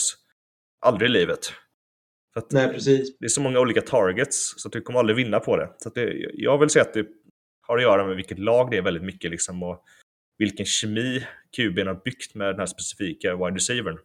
aldrig 0.87 1.11
i 1.11 1.13
livet. 1.13 1.41
Nej 2.51 2.69
precis. 2.73 3.19
det 3.19 3.25
är 3.25 3.29
så 3.29 3.41
många 3.41 3.61
olika 3.61 3.81
targets 3.81 4.55
så 4.57 4.69
du 4.69 4.81
kommer 4.81 4.99
aldrig 4.99 5.17
vinna 5.17 5.41
på 5.41 5.57
det. 5.57 5.75
Så 5.79 5.91
det, 5.91 6.13
jag 6.35 6.59
vill 6.59 6.71
säga 6.71 6.83
att 6.83 6.95
det 6.95 7.07
har 7.67 7.77
att 7.77 7.83
göra 7.83 8.07
med 8.07 8.17
vilket 8.17 8.39
lag 8.39 8.71
det 8.71 8.77
är 8.77 8.83
väldigt 8.83 9.03
mycket 9.05 9.31
liksom 9.31 9.63
och 9.63 9.85
vilken 10.39 10.67
kemi 10.67 11.27
QBn 11.57 11.87
har 11.87 12.05
byggt 12.05 12.35
med 12.35 12.47
den 12.49 12.59
här 12.59 12.67
specifika 12.67 13.37
wide 13.37 13.57
receivern. 13.57 13.99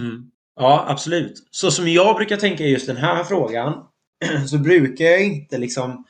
Mm. 0.00 0.30
Ja, 0.56 0.84
absolut. 0.88 1.48
Så 1.50 1.70
som 1.70 1.88
jag 1.88 2.16
brukar 2.16 2.36
tänka 2.36 2.64
i 2.64 2.70
just 2.70 2.86
den 2.86 2.96
här 2.96 3.24
frågan 3.24 3.84
så 4.46 4.58
brukar 4.58 5.04
jag 5.04 5.24
inte 5.24 5.58
liksom 5.58 6.04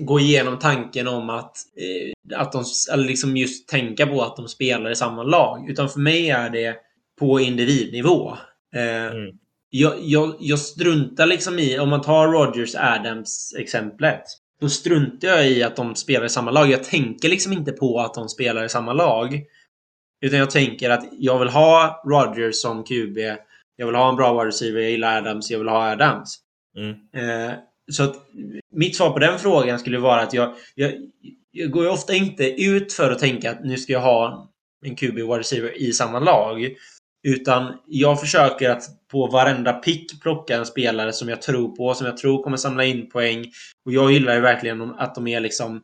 gå 0.00 0.20
igenom 0.20 0.58
tanken 0.58 1.08
om 1.08 1.30
att, 1.30 1.56
eh, 1.76 2.38
att 2.40 2.52
de, 2.52 2.64
eller 2.92 3.04
liksom 3.04 3.36
just 3.36 3.68
tänka 3.68 4.06
på 4.06 4.22
att 4.22 4.36
de 4.36 4.48
spelar 4.48 4.90
i 4.90 4.96
samma 4.96 5.22
lag. 5.22 5.70
Utan 5.70 5.88
för 5.88 6.00
mig 6.00 6.30
är 6.30 6.50
det 6.50 6.76
på 7.20 7.40
individnivå. 7.40 8.32
Eh, 8.74 9.06
Mm. 9.06 9.36
jag, 9.70 9.94
jag, 10.00 10.36
jag 10.40 10.58
struntar 10.58 11.26
liksom 11.26 11.58
i, 11.58 11.78
om 11.78 11.88
man 11.88 12.02
tar 12.02 12.28
Rogers 12.28 12.74
Adams 12.74 13.54
exemplet. 13.58 14.22
Då 14.60 14.68
struntar 14.68 15.28
jag 15.28 15.50
i 15.50 15.62
att 15.62 15.76
de 15.76 15.94
spelar 15.94 16.26
i 16.26 16.28
samma 16.28 16.50
lag. 16.50 16.70
Jag 16.70 16.84
tänker 16.84 17.28
liksom 17.28 17.52
inte 17.52 17.72
på 17.72 18.00
att 18.00 18.14
de 18.14 18.28
spelar 18.28 18.64
i 18.64 18.68
samma 18.68 18.92
lag. 18.92 19.42
Utan 20.20 20.38
jag 20.38 20.50
tänker 20.50 20.90
att 20.90 21.08
jag 21.18 21.38
vill 21.38 21.48
ha 21.48 22.02
Rodgers 22.06 22.56
som 22.56 22.84
QB. 22.84 23.18
Jag 23.76 23.86
vill 23.86 23.94
ha 23.94 24.08
en 24.08 24.16
bra 24.16 24.32
wide 24.32 24.48
receiver. 24.48 24.80
Jag 24.80 24.90
gillar 24.90 25.18
Adams. 25.18 25.50
Jag 25.50 25.58
vill 25.58 25.68
ha 25.68 25.90
Adams. 25.92 26.38
Mm. 26.76 26.90
Eh, 26.90 27.54
så 27.92 28.02
att 28.02 28.14
mitt 28.72 28.96
svar 28.96 29.10
på 29.10 29.18
den 29.18 29.38
frågan 29.38 29.78
skulle 29.78 29.98
vara 29.98 30.20
att 30.20 30.34
jag, 30.34 30.54
jag, 30.74 30.92
jag 31.50 31.70
går 31.70 31.84
ju 31.84 31.90
ofta 31.90 32.14
inte 32.14 32.62
ut 32.62 32.92
för 32.92 33.10
att 33.10 33.18
tänka 33.18 33.50
att 33.50 33.64
nu 33.64 33.76
ska 33.76 33.92
jag 33.92 34.00
ha 34.00 34.52
en 34.84 34.96
QB 34.96 35.14
wide 35.14 35.38
receiver 35.38 35.82
i 35.82 35.92
samma 35.92 36.18
lag. 36.18 36.74
Utan 37.22 37.72
jag 37.86 38.20
försöker 38.20 38.70
att 38.70 38.82
på 39.10 39.26
varenda 39.26 39.72
pick 39.72 40.22
plocka 40.22 40.56
en 40.56 40.66
spelare 40.66 41.12
som 41.12 41.28
jag 41.28 41.42
tror 41.42 41.76
på, 41.76 41.94
som 41.94 42.06
jag 42.06 42.16
tror 42.16 42.42
kommer 42.42 42.56
samla 42.56 42.84
in 42.84 43.10
poäng. 43.10 43.44
Och 43.86 43.92
jag 43.92 44.12
gillar 44.12 44.34
ju 44.34 44.40
verkligen 44.40 44.80
att 44.82 45.14
de 45.14 45.26
är 45.26 45.40
liksom 45.40 45.76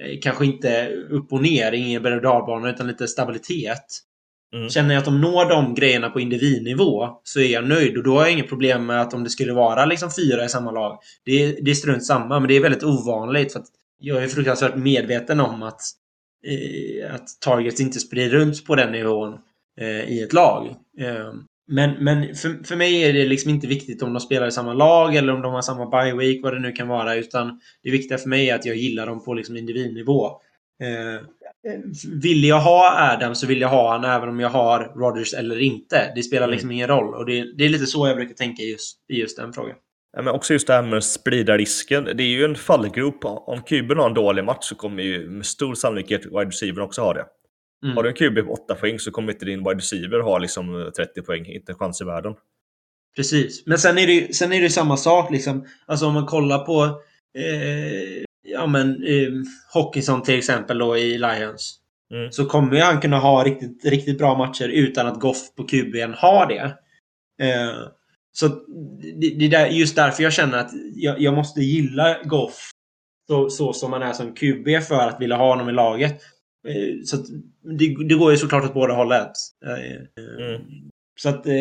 eh, 0.00 0.18
kanske 0.22 0.44
inte 0.44 0.88
upp 1.10 1.32
och 1.32 1.42
ner, 1.42 1.72
ingen 1.72 2.02
berg 2.02 2.16
och 2.16 2.22
dalbana, 2.22 2.70
utan 2.70 2.86
lite 2.86 3.08
stabilitet. 3.08 3.84
Mm. 4.54 4.68
Känner 4.68 4.94
jag 4.94 4.98
att 4.98 5.04
de 5.04 5.20
når 5.20 5.48
de 5.48 5.74
grejerna 5.74 6.10
på 6.10 6.20
individnivå 6.20 7.20
så 7.24 7.40
är 7.40 7.52
jag 7.52 7.68
nöjd 7.68 7.96
och 7.96 8.02
då 8.04 8.14
har 8.14 8.22
jag 8.22 8.32
inget 8.32 8.48
problem 8.48 8.86
med 8.86 9.00
att 9.00 9.14
om 9.14 9.24
det 9.24 9.30
skulle 9.30 9.52
vara 9.52 9.84
liksom 9.84 10.10
fyra 10.16 10.44
i 10.44 10.48
samma 10.48 10.70
lag. 10.70 10.98
Det 11.24 11.32
är, 11.32 11.56
det 11.62 11.70
är 11.70 11.74
strunt 11.74 12.06
samma, 12.06 12.40
men 12.40 12.48
det 12.48 12.56
är 12.56 12.60
väldigt 12.60 12.82
ovanligt 12.82 13.52
för 13.52 13.62
jag 13.98 14.24
är 14.24 14.28
fruktansvärt 14.28 14.76
medveten 14.76 15.40
om 15.40 15.62
att, 15.62 15.80
eh, 16.46 17.14
att 17.14 17.28
targets 17.40 17.80
inte 17.80 18.00
sprider 18.00 18.38
runt 18.38 18.66
på 18.66 18.74
den 18.74 18.92
nivån 18.92 19.38
i 20.08 20.22
ett 20.22 20.32
lag. 20.32 20.66
Eh, 21.00 21.32
men 21.72 22.04
men 22.04 22.34
för, 22.34 22.64
för 22.64 22.76
mig 22.76 23.02
är 23.02 23.12
det 23.12 23.24
liksom 23.26 23.50
inte 23.50 23.66
viktigt 23.66 24.02
om 24.02 24.12
de 24.12 24.20
spelar 24.20 24.46
i 24.46 24.52
samma 24.52 24.72
lag 24.74 25.16
eller 25.16 25.32
om 25.32 25.42
de 25.42 25.52
har 25.52 25.62
samma 25.62 25.86
bye 25.90 26.14
week, 26.14 26.40
vad 26.42 26.52
det 26.52 26.60
nu 26.60 26.72
kan 26.72 26.88
vara, 26.88 27.14
utan 27.14 27.60
det 27.82 27.90
viktiga 27.90 28.18
för 28.18 28.28
mig 28.28 28.50
är 28.50 28.54
att 28.54 28.64
jag 28.66 28.76
gillar 28.76 29.06
dem 29.06 29.24
på 29.24 29.34
liksom 29.34 29.56
individnivå. 29.56 30.26
Eh, 30.82 31.20
vill 32.22 32.44
jag 32.44 32.60
ha 32.60 33.12
Adam 33.12 33.34
så 33.34 33.46
vill 33.46 33.60
jag 33.60 33.68
ha 33.68 33.92
han 33.92 34.04
även 34.04 34.28
om 34.28 34.40
jag 34.40 34.48
har 34.48 34.92
Rodgers 34.96 35.34
eller 35.34 35.58
inte. 35.58 36.12
Det 36.14 36.22
spelar 36.22 36.42
Mm. 36.42 36.52
liksom 36.52 36.70
ingen 36.70 36.88
roll. 36.88 37.14
Och 37.14 37.26
det, 37.26 37.56
det 37.58 37.64
är 37.64 37.68
lite 37.68 37.86
så 37.86 38.08
jag 38.08 38.16
brukar 38.16 38.34
tänka 38.34 38.62
just, 38.62 38.98
i 39.12 39.20
just 39.20 39.36
den 39.36 39.52
frågan. 39.52 39.76
Ja, 40.16 40.22
men 40.22 40.34
också 40.34 40.52
just 40.52 40.66
det 40.66 40.72
här 40.72 40.82
med 40.82 40.96
att 40.96 41.04
sprida 41.04 41.56
risken. 41.56 42.04
Det 42.04 42.22
är 42.22 42.28
ju 42.28 42.44
en 42.44 42.54
fallgrop. 42.54 43.24
Om 43.24 43.62
kuben 43.62 43.98
har 43.98 44.06
en 44.08 44.14
dålig 44.14 44.44
match 44.44 44.64
så 44.64 44.74
kommer 44.74 45.02
ju 45.02 45.30
med 45.30 45.46
stor 45.46 45.74
sannolikhet 45.74 46.26
wide 46.26 46.44
receiver 46.44 46.82
också 46.82 47.02
ha 47.02 47.14
det. 47.14 47.24
Mm. 47.84 47.96
Har 47.96 48.02
du 48.02 48.08
en 48.08 48.14
QB 48.14 48.46
på 48.46 48.52
8 48.52 48.74
poäng 48.74 48.98
så 48.98 49.10
kommer 49.10 49.32
inte 49.32 49.44
din 49.44 49.58
wide 49.58 49.78
receiver 49.78 50.20
ha 50.20 50.38
liksom 50.38 50.92
30 50.96 51.22
poäng. 51.22 51.46
Inte 51.46 51.72
en 51.72 51.78
chans 51.78 52.00
i 52.00 52.04
världen. 52.04 52.34
Precis. 53.16 53.66
Men 53.66 53.78
sen 53.78 53.98
är 53.98 54.06
det 54.06 54.12
ju 54.12 54.32
sen 54.32 54.52
är 54.52 54.60
det 54.60 54.70
samma 54.70 54.96
sak 54.96 55.30
liksom. 55.30 55.66
Alltså 55.86 56.06
om 56.06 56.14
man 56.14 56.26
kollar 56.26 56.58
på 56.58 56.84
eh, 57.38 58.24
ja 58.42 58.66
men 58.66 59.04
eh, 59.04 59.32
Hawkinson 59.74 60.22
till 60.22 60.38
exempel 60.38 60.78
då 60.78 60.96
i 60.96 61.18
Lions. 61.18 61.76
Mm. 62.14 62.32
Så 62.32 62.46
kommer 62.46 62.76
ju 62.76 62.82
han 62.82 63.00
kunna 63.00 63.18
ha 63.18 63.44
riktigt, 63.44 63.84
riktigt 63.84 64.18
bra 64.18 64.38
matcher 64.38 64.68
utan 64.68 65.06
att 65.06 65.20
Goff 65.20 65.54
på 65.56 65.62
QB'n 65.62 66.14
har 66.16 66.46
det. 66.46 66.76
Eh, 67.46 67.74
så 68.32 68.48
det, 69.20 69.48
det 69.48 69.56
är 69.56 69.66
just 69.66 69.96
därför 69.96 70.22
jag 70.22 70.32
känner 70.32 70.58
att 70.58 70.70
jag, 70.94 71.20
jag 71.20 71.34
måste 71.34 71.60
gilla 71.60 72.22
Goff 72.24 72.70
så, 73.28 73.50
så 73.50 73.72
som 73.72 73.92
han 73.92 74.02
är 74.02 74.12
som 74.12 74.34
QB 74.34 74.82
för 74.88 75.08
att 75.08 75.20
vilja 75.20 75.36
ha 75.36 75.48
honom 75.48 75.68
i 75.68 75.72
laget. 75.72 76.20
Eh, 76.68 77.02
så 77.04 77.16
att 77.16 77.26
det, 77.78 77.96
det 78.08 78.14
går 78.14 78.30
ju 78.30 78.36
såklart 78.36 78.64
åt 78.64 78.74
båda 78.74 78.94
hållet. 78.94 79.32
Eh, 79.66 79.96
Mm. 80.40 80.62
så 81.20 81.28
att, 81.28 81.46
eh, 81.46 81.52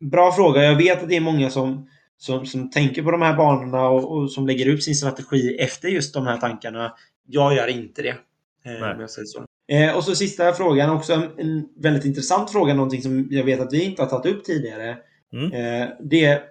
bra 0.00 0.32
fråga. 0.32 0.62
Jag 0.62 0.76
vet 0.76 1.02
att 1.02 1.08
det 1.08 1.16
är 1.16 1.20
många 1.20 1.50
som, 1.50 1.88
som, 2.16 2.46
som 2.46 2.70
tänker 2.70 3.02
på 3.02 3.10
de 3.10 3.22
här 3.22 3.36
banorna 3.36 3.88
och, 3.88 4.12
och 4.16 4.32
som 4.32 4.46
lägger 4.46 4.68
upp 4.68 4.82
sin 4.82 4.94
strategi 4.94 5.56
efter 5.58 5.88
just 5.88 6.14
de 6.14 6.26
här 6.26 6.36
tankarna. 6.36 6.94
Jag 7.26 7.54
gör 7.54 7.66
inte 7.68 8.02
det. 8.02 8.08
Eh, 8.08 8.80
Nej. 8.80 8.94
om 8.94 9.00
jag 9.00 9.10
säger 9.10 9.26
så. 9.26 9.44
Eh, 9.68 9.96
och 9.96 10.04
så 10.04 10.14
sista 10.14 10.52
frågan, 10.52 10.90
också 10.90 11.12
en, 11.38 11.68
väldigt 11.76 12.04
intressant 12.04 12.50
fråga, 12.52 12.74
någonting 12.74 13.02
som 13.02 13.28
jag 13.30 13.44
vet 13.44 13.60
att 13.60 13.72
vi 13.72 13.84
inte 13.84 14.02
har 14.02 14.08
tagit 14.08 14.34
upp 14.34 14.44
tidigare. 14.44 14.96
Mm. 15.32 15.52
Eh, 15.52 15.88
det 16.00 16.24
är, 16.24 16.42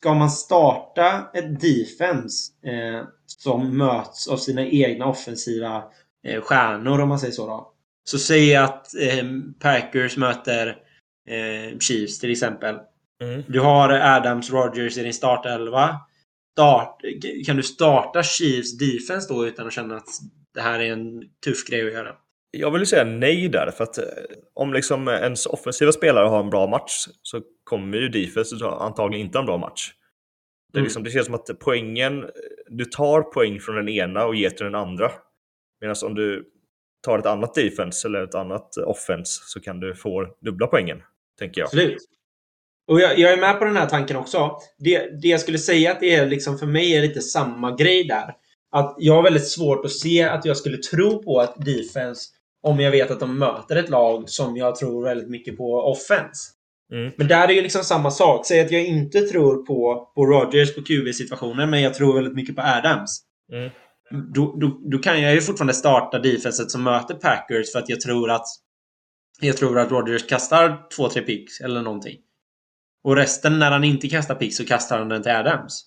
ska 0.00 0.14
man 0.14 0.30
starta 0.30 1.30
ett 1.34 1.60
defense 1.60 2.52
eh, 2.62 3.04
som 3.26 3.76
möts 3.76 4.28
av 4.28 4.36
sina 4.36 4.66
egna 4.66 5.06
offensiva 5.06 5.84
eh, 6.26 6.40
stjärnor, 6.40 7.00
om 7.00 7.08
man 7.08 7.18
säger 7.18 7.32
så 7.32 7.46
då. 7.46 7.72
Så 8.10 8.18
säg 8.18 8.56
att 8.56 8.94
eh, 8.94 9.24
Packers 9.60 10.16
möter 10.16 10.68
eh, 11.28 11.78
Chiefs 11.78 12.18
till 12.18 12.30
exempel. 12.32 12.76
Mm. 13.22 13.42
Du 13.46 13.60
har 13.60 13.88
Adams 13.88 14.50
Rogers 14.50 14.98
i 14.98 15.02
din 15.02 15.14
startelva. 15.14 16.00
Start, 16.52 17.00
kan 17.46 17.56
du 17.56 17.62
starta 17.62 18.22
Chiefs 18.22 18.78
defense 18.78 19.34
då 19.34 19.46
utan 19.46 19.66
att 19.66 19.72
känna 19.72 19.96
att 19.96 20.08
det 20.54 20.60
här 20.60 20.80
är 20.80 20.92
en 20.92 21.22
tuff 21.44 21.66
grej 21.70 21.86
att 21.86 21.92
göra? 21.92 22.12
Jag 22.50 22.70
vill 22.70 22.82
ju 22.82 22.86
säga 22.86 23.04
nej 23.04 23.48
där, 23.48 23.70
för 23.70 23.84
att 23.84 23.98
eh, 23.98 24.04
om 24.54 24.72
liksom 24.72 25.08
ens 25.08 25.46
offensiva 25.46 25.92
spelare 25.92 26.28
har 26.28 26.40
en 26.40 26.50
bra 26.50 26.66
match 26.66 27.06
så 27.22 27.40
kommer 27.64 27.98
ju 27.98 28.08
defense 28.08 28.66
antagligen 28.66 29.26
inte 29.26 29.38
ha 29.38 29.42
en 29.42 29.46
bra 29.46 29.58
match. 29.58 29.92
Det, 30.72 30.78
är 30.78 30.80
Mm. 30.80 30.84
liksom, 30.84 31.02
det 31.04 31.10
känns 31.10 31.26
som 31.26 31.34
att 31.34 31.50
poängen, 31.60 32.24
du 32.68 32.84
tar 32.84 33.22
poäng 33.22 33.60
från 33.60 33.76
den 33.76 33.88
ena 33.88 34.24
och 34.26 34.34
ger 34.34 34.50
till 34.50 34.64
den 34.64 34.74
andra. 34.74 35.10
Medan 35.80 35.96
om 36.04 36.14
du 36.14 36.44
tar 37.04 37.18
ett 37.18 37.26
annat 37.26 37.54
defense 37.54 38.08
eller 38.08 38.22
ett 38.22 38.34
annat 38.34 38.76
offense 38.76 39.40
så 39.44 39.60
kan 39.60 39.80
du 39.80 39.94
få 39.94 40.26
dubbla 40.40 40.66
poängen, 40.66 41.02
tänker 41.38 41.60
jag. 41.60 41.66
Absolut. 41.66 41.98
Och 42.88 43.00
jag, 43.00 43.18
jag 43.18 43.32
är 43.32 43.36
med 43.36 43.58
på 43.58 43.64
den 43.64 43.76
här 43.76 43.86
tanken 43.86 44.16
också. 44.16 44.50
Det, 44.78 45.22
det 45.22 45.28
jag 45.28 45.40
skulle 45.40 45.58
säga 45.58 45.92
att 45.92 46.00
det 46.00 46.14
är 46.14 46.26
liksom 46.26 46.58
för 46.58 46.66
mig 46.66 46.96
är 46.96 47.02
lite 47.02 47.20
samma 47.20 47.76
grej 47.76 48.04
där. 48.04 48.34
Att 48.72 48.96
jag 48.98 49.14
har 49.14 49.22
väldigt 49.22 49.48
svårt 49.48 49.84
att 49.84 49.90
se 49.90 50.22
att 50.22 50.44
jag 50.44 50.56
skulle 50.56 50.76
tro 50.76 51.22
på 51.22 51.42
ett 51.42 51.66
defense 51.66 52.30
om 52.62 52.80
jag 52.80 52.90
vet 52.90 53.10
att 53.10 53.20
de 53.20 53.38
möter 53.38 53.76
ett 53.76 53.88
lag 53.88 54.28
som 54.28 54.56
jag 54.56 54.76
tror 54.76 55.04
väldigt 55.04 55.30
mycket 55.30 55.56
på 55.56 55.74
offense. 55.74 56.52
Mm. 56.92 57.12
Men 57.16 57.28
där 57.28 57.48
är 57.48 57.52
ju 57.52 57.62
liksom 57.62 57.84
samma 57.84 58.10
sak. 58.10 58.46
Säg 58.46 58.60
att 58.60 58.70
jag 58.70 58.84
inte 58.84 59.20
tror 59.20 59.66
på, 59.66 60.10
på 60.14 60.26
Rodgers 60.26 60.74
på 60.74 60.82
QB-situationen, 60.82 61.70
men 61.70 61.82
jag 61.82 61.94
tror 61.94 62.14
väldigt 62.14 62.34
mycket 62.34 62.56
på 62.56 62.62
Adams. 62.62 63.22
Mm. 63.52 63.70
Då, 64.10 64.56
då, 64.60 64.80
då 64.90 64.98
kan 64.98 65.22
jag 65.22 65.34
ju 65.34 65.40
fortfarande 65.40 65.74
starta 65.74 66.18
defenset 66.18 66.70
som 66.70 66.82
möter 66.82 67.14
Packers 67.14 67.72
för 67.72 67.78
att 67.78 67.88
jag 67.88 68.00
tror 68.00 68.30
att 68.30 68.46
jag 69.40 69.56
tror 69.56 69.78
att 69.78 69.90
Rodgers 69.90 70.26
kastar 70.26 70.88
två, 70.96 71.08
tre 71.08 71.22
picks 71.22 71.60
eller 71.60 71.82
någonting. 71.82 72.16
Och 73.04 73.16
resten, 73.16 73.58
när 73.58 73.70
han 73.70 73.84
inte 73.84 74.08
kastar 74.08 74.34
picks, 74.34 74.56
så 74.56 74.64
kastar 74.64 74.98
han 74.98 75.08
den 75.08 75.22
till 75.22 75.32
Adams. 75.32 75.86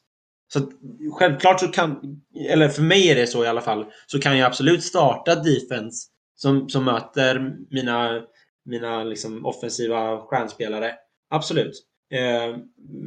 Så 0.53 0.59
att, 0.59 0.69
självklart 1.11 1.59
så 1.59 1.67
kan, 1.67 2.21
eller 2.49 2.69
för 2.69 2.81
mig 2.81 3.09
är 3.09 3.15
det 3.15 3.27
så 3.27 3.43
i 3.43 3.47
alla 3.47 3.61
fall, 3.61 3.85
så 4.07 4.19
kan 4.19 4.37
jag 4.37 4.47
absolut 4.47 4.83
starta 4.83 5.35
defense 5.35 6.07
som, 6.35 6.69
som 6.69 6.85
möter 6.85 7.55
mina, 7.69 8.21
mina 8.65 9.03
liksom 9.03 9.45
offensiva 9.45 10.21
stjärnspelare. 10.21 10.93
Absolut. 11.29 11.85
Eh, 12.11 12.57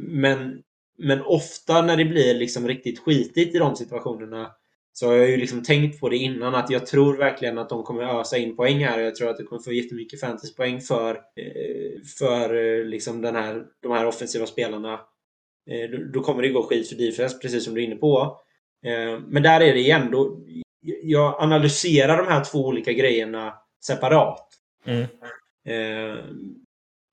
men, 0.07 0.61
men 0.97 1.21
ofta 1.21 1.81
när 1.81 1.97
det 1.97 2.05
blir 2.05 2.33
liksom 2.33 2.67
riktigt 2.67 2.99
skitigt 2.99 3.55
i 3.55 3.59
de 3.59 3.75
situationerna 3.75 4.51
så 4.95 5.07
har 5.07 5.13
jag 5.15 5.29
ju 5.29 5.37
liksom 5.37 5.63
tänkt 5.63 5.99
på 5.99 6.09
det 6.09 6.17
innan 6.17 6.55
att 6.55 6.69
jag 6.69 6.85
tror 6.85 7.17
verkligen 7.17 7.57
att 7.57 7.69
de 7.69 7.83
kommer 7.83 8.19
ösa 8.19 8.37
in 8.37 8.55
poäng 8.55 8.79
här 8.79 8.99
och 8.99 9.05
jag 9.05 9.15
tror 9.15 9.29
att 9.29 9.37
de 9.37 9.43
kommer 9.43 9.61
få 9.61 9.73
jättemycket 9.73 10.19
fantasypoäng 10.19 10.81
för, 10.81 11.15
eh, 11.15 12.01
för 12.19 12.55
eh, 12.55 12.85
liksom 12.85 13.21
den 13.21 13.35
här, 13.35 13.63
de 13.81 13.91
här 13.91 14.05
offensiva 14.05 14.45
spelarna. 14.45 14.93
Eh, 15.69 15.89
då, 16.13 16.21
kommer 16.21 16.41
det 16.41 16.49
gå 16.49 16.63
skit 16.63 16.89
för 16.89 16.95
defense, 16.95 17.37
precis 17.37 17.65
som 17.65 17.73
du 17.73 17.81
är 17.81 17.85
inne 17.85 17.95
på. 17.95 18.39
Men 19.27 19.43
där 19.43 19.61
är 19.61 19.73
det 19.73 19.79
igen, 19.79 20.11
då, 20.11 20.39
jag 21.03 21.35
analyserar 21.39 22.17
de 22.17 22.27
här 22.27 22.43
två 22.43 22.59
olika 22.67 22.91
grejerna 22.91 23.53
separat. 23.85 24.47
Mm. 24.85 25.07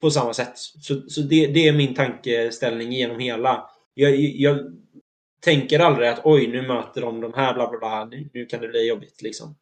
På 0.00 0.10
samma 0.10 0.34
sätt. 0.34 0.52
Så, 0.56 1.00
så 1.08 1.20
det, 1.20 1.46
det 1.46 1.68
är 1.68 1.72
min 1.72 1.94
tankeställning 1.94 2.92
genom 2.92 3.18
hela. 3.18 3.70
Jag, 3.94 4.16
jag 4.16 4.58
tänker 5.40 5.78
aldrig 5.78 6.08
att 6.08 6.20
oj, 6.24 6.46
nu 6.46 6.62
möter 6.62 7.00
de 7.00 7.20
de 7.20 7.34
här, 7.34 7.54
bla 7.54 7.70
bla 7.70 7.78
bla, 7.78 8.04
nu, 8.04 8.30
nu 8.34 8.46
kan 8.46 8.60
det 8.60 8.68
bli 8.68 8.88
jobbigt. 8.88 9.22
Liksom. 9.22 9.56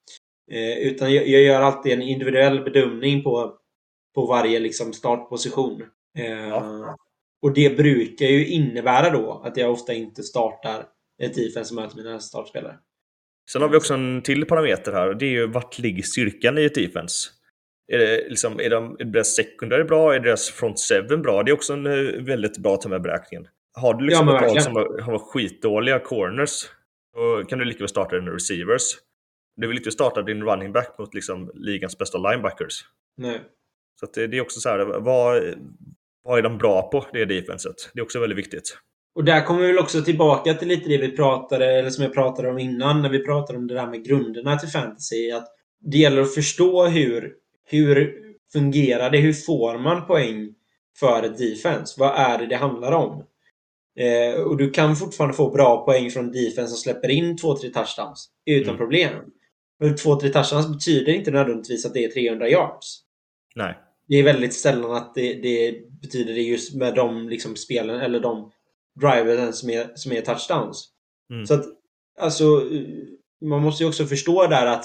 Eh, 0.50 0.78
utan 0.78 1.14
jag, 1.14 1.28
jag 1.28 1.42
gör 1.42 1.60
alltid 1.60 1.92
en 1.92 2.02
individuell 2.02 2.64
bedömning 2.64 3.22
på, 3.22 3.58
på 4.14 4.26
varje 4.26 4.58
liksom, 4.58 4.92
startposition. 4.92 5.82
Eh, 6.18 6.48
Ja. 6.48 6.96
Och 7.42 7.52
det 7.54 7.76
brukar 7.76 8.26
ju 8.26 8.46
innebära 8.46 9.10
då 9.10 9.42
att 9.44 9.56
jag 9.56 9.72
ofta 9.72 9.92
inte 9.92 10.22
startar 10.22 10.86
ett 11.22 11.34
defense 11.34 11.64
som 11.64 11.76
möter 11.76 11.96
mina 11.96 12.20
startspelare. 12.20 12.78
Sen 13.52 13.62
har 13.62 13.68
vi 13.68 13.76
också 13.76 13.94
en 13.94 14.22
till 14.22 14.44
parameter 14.44 14.92
här 14.92 15.08
och 15.08 15.16
det 15.16 15.26
är 15.26 15.30
ju 15.30 15.46
vart 15.46 15.78
ligger 15.78 16.02
styrkan 16.02 16.58
i 16.58 16.64
ett 16.64 16.74
defense? 16.74 17.28
Är, 17.92 17.98
det, 17.98 18.28
liksom, 18.28 18.60
är, 18.60 18.70
de, 18.70 18.96
är 18.98 19.04
deras 19.04 19.34
secondary 19.34 19.84
bra? 19.84 20.14
Är 20.14 20.20
deras 20.20 20.50
front 20.50 20.78
seven 20.78 21.22
bra? 21.22 21.42
Det 21.42 21.50
är 21.50 21.52
också 21.52 21.72
en 21.72 21.86
eh, 21.86 22.22
väldigt 22.22 22.58
bra 22.58 22.74
att 22.74 22.80
ta 22.80 22.88
med 22.88 23.02
beräkningen. 23.02 23.48
Har 23.80 23.94
du 23.94 24.04
liksom 24.06 24.28
Ja, 24.28 24.36
ett 24.36 24.54
lag 24.54 24.62
som 24.62 24.76
har, 24.76 25.00
har 25.00 25.18
skitdåliga 25.18 25.98
corners, 25.98 26.70
då 27.14 27.44
kan 27.44 27.58
du 27.58 27.64
lika 27.64 27.78
väl 27.78 27.88
starta 27.88 28.16
dina 28.16 28.30
receivers. 28.30 28.82
Du 29.56 29.68
vill 29.68 29.76
inte 29.76 29.90
starta 29.90 30.22
din 30.22 30.42
running 30.42 30.72
back 30.72 30.98
mot 30.98 31.14
liksom 31.14 31.50
ligans 31.54 31.98
bästa 31.98 32.18
linebackers. 32.18 32.84
Nej. 33.16 33.40
Så 34.00 34.06
det, 34.14 34.26
det 34.26 34.36
är 34.36 34.40
också 34.40 34.60
så 34.60 34.68
här, 34.68 34.78
vad, 34.78 35.42
vad 36.24 36.38
är 36.38 36.42
de 36.42 36.58
bra 36.58 36.90
på, 36.90 37.06
det 37.12 37.24
defenset? 37.24 37.90
Det 37.94 38.00
är 38.00 38.04
också 38.04 38.20
väldigt 38.20 38.38
viktigt. 38.38 38.78
Och 39.14 39.24
där 39.24 39.44
kommer 39.44 39.60
vi 39.60 39.66
väl 39.66 39.78
också 39.78 40.02
tillbaka 40.02 40.54
till 40.54 40.68
lite 40.68 40.88
det 40.88 40.98
vi 40.98 41.16
pratade, 41.16 41.78
eller 41.78 41.90
som 41.90 42.04
jag 42.04 42.14
pratade 42.14 42.50
om 42.50 42.58
innan, 42.58 43.02
när 43.02 43.08
vi 43.08 43.24
pratade 43.24 43.58
om 43.58 43.66
det 43.66 43.74
där 43.74 43.86
med 43.86 44.04
grunderna 44.04 44.56
till 44.56 44.68
fantasy. 44.68 45.30
Att 45.30 45.48
det 45.80 45.98
gäller 45.98 46.22
att 46.22 46.34
förstå 46.34 46.86
hur, 46.86 47.34
hur 47.64 48.14
fungerar 48.52 49.10
det? 49.10 49.18
Hur 49.18 49.32
får 49.32 49.78
man 49.78 50.06
poäng 50.06 50.54
för 50.98 51.22
ett 51.22 51.38
defense? 51.38 52.00
Vad 52.00 52.16
är 52.16 52.38
det 52.38 52.46
det 52.46 52.56
handlar 52.56 52.92
om? 52.92 53.24
Eh, 53.98 54.40
och 54.40 54.56
du 54.56 54.70
kan 54.70 54.96
fortfarande 54.96 55.36
få 55.36 55.50
bra 55.50 55.84
poäng 55.84 56.10
från 56.10 56.32
defense 56.32 56.68
som 56.68 56.76
släpper 56.76 57.08
in 57.08 57.36
2-3 57.36 57.72
touchdowns 57.72 58.28
utan 58.46 58.68
Mm. 58.68 58.78
problem. 58.78 59.14
Men 59.80 59.96
2-3 59.96 60.28
touchdowns 60.32 60.68
betyder 60.68 61.12
inte 61.12 61.30
nödvändigtvis 61.30 61.86
att 61.86 61.94
det 61.94 62.04
är 62.04 62.08
300 62.08 62.48
yards. 62.48 63.00
Nej. 63.54 63.78
Det 64.08 64.16
är 64.16 64.22
väldigt 64.22 64.54
sällan 64.54 64.92
att 64.92 65.14
det, 65.14 65.34
det 65.34 65.74
betyder 66.02 66.34
det 66.34 66.42
just 66.42 66.74
med 66.74 66.94
de 66.94 67.28
liksom 67.28 67.56
spelen 67.56 68.00
eller 68.00 68.20
de 68.20 68.50
driversen 69.00 69.52
som 69.52 69.70
är, 69.70 69.90
som 69.94 70.12
är 70.12 70.20
touchdowns. 70.20 70.88
Mm. 71.32 71.46
Så 71.46 71.54
att 71.54 71.64
alltså 72.20 72.44
man 73.44 73.62
måste 73.62 73.82
ju 73.84 73.88
också 73.88 74.06
förstå 74.06 74.46
där 74.46 74.66
att 74.66 74.84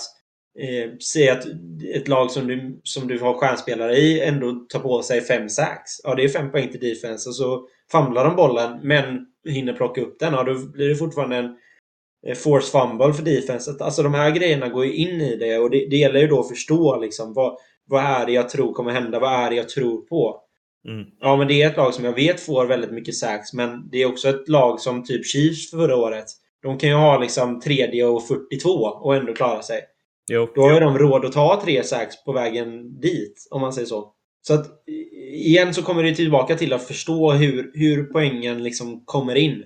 eh, 0.59 0.91
se 0.99 1.29
att 1.29 1.45
ett 1.95 2.07
lag 2.07 2.31
som 2.31 2.47
du, 2.47 2.79
som 2.83 3.07
du 3.07 3.19
har 3.19 3.33
stjärnspelare 3.33 3.97
i 3.97 4.21
ändå 4.21 4.65
tar 4.69 4.79
på 4.79 5.01
sig 5.01 5.21
fem 5.21 5.49
sacks. 5.49 5.91
Ja, 6.03 6.15
det 6.15 6.23
är 6.23 6.29
fem 6.29 6.51
poäng 6.51 6.71
till 6.71 6.79
defense 6.79 7.29
och 7.29 7.35
så 7.35 7.67
famlar 7.93 8.25
de 8.25 8.35
bollen 8.35 8.79
men 8.83 9.25
hinner 9.47 9.73
plocka 9.73 10.01
upp 10.01 10.19
den. 10.19 10.33
Ja, 10.33 10.43
då 10.43 10.53
blir 10.53 10.89
det 10.89 10.95
fortfarande 10.95 11.35
en 11.35 11.55
eh, 12.27 12.35
force 12.35 12.71
fumble 12.71 13.13
för 13.13 13.23
defenset. 13.23 13.81
Alltså 13.81 14.03
de 14.03 14.13
här 14.13 14.31
grejerna 14.31 14.69
går 14.69 14.85
ju 14.85 14.93
in 14.93 15.21
i 15.21 15.35
det 15.35 15.57
och 15.57 15.69
det, 15.69 15.87
det 15.89 15.95
gäller 15.95 16.19
ju 16.19 16.27
då 16.27 16.39
att 16.39 16.49
förstå 16.49 16.97
liksom 17.01 17.33
vad, 17.33 17.57
vad 17.85 18.03
är 18.03 18.25
det 18.25 18.31
jag 18.31 18.49
tror 18.49 18.73
kommer 18.73 18.91
hända? 18.91 19.19
Vad 19.19 19.33
är 19.33 19.49
det 19.49 19.55
jag 19.55 19.69
tror 19.69 20.01
på? 20.01 20.39
Mm. 20.87 21.05
Ja, 21.19 21.35
men 21.35 21.47
det 21.47 21.61
är 21.61 21.69
ett 21.69 21.77
lag 21.77 21.93
som 21.93 22.05
jag 22.05 22.13
vet 22.13 22.39
får 22.39 22.65
väldigt 22.65 22.91
mycket 22.91 23.15
sacks, 23.15 23.53
men 23.53 23.89
det 23.89 24.01
är 24.01 24.05
också 24.05 24.29
ett 24.29 24.49
lag 24.49 24.79
som 24.79 25.03
typ 25.03 25.25
Chiefs 25.25 25.71
förra 25.71 25.95
året. 25.95 26.25
De 26.61 26.77
kan 26.77 26.89
ju 26.89 26.95
ha 26.95 27.19
liksom 27.19 27.59
tredje 27.59 28.05
och 28.05 28.27
42 28.27 28.69
och 28.69 29.15
ändå 29.15 29.33
klara 29.33 29.61
sig. 29.61 29.81
Jo. 30.31 30.47
Då 30.55 30.61
har 30.61 30.73
ju 30.73 30.79
de 30.79 30.97
råd 30.97 31.25
att 31.25 31.31
ta 31.31 31.61
tre 31.65 31.83
sax 31.83 32.23
på 32.23 32.31
vägen 32.31 32.99
dit, 32.99 33.47
om 33.51 33.61
man 33.61 33.73
säger 33.73 33.87
så. 33.87 34.13
Så 34.41 34.53
att 34.53 34.65
igen 35.33 35.73
så 35.73 35.83
kommer 35.83 36.03
det 36.03 36.15
tillbaka 36.15 36.55
till 36.55 36.73
att 36.73 36.87
förstå 36.87 37.31
hur, 37.31 37.71
hur 37.73 38.03
poängen 38.03 38.63
liksom 38.63 39.05
kommer 39.05 39.35
in. 39.35 39.63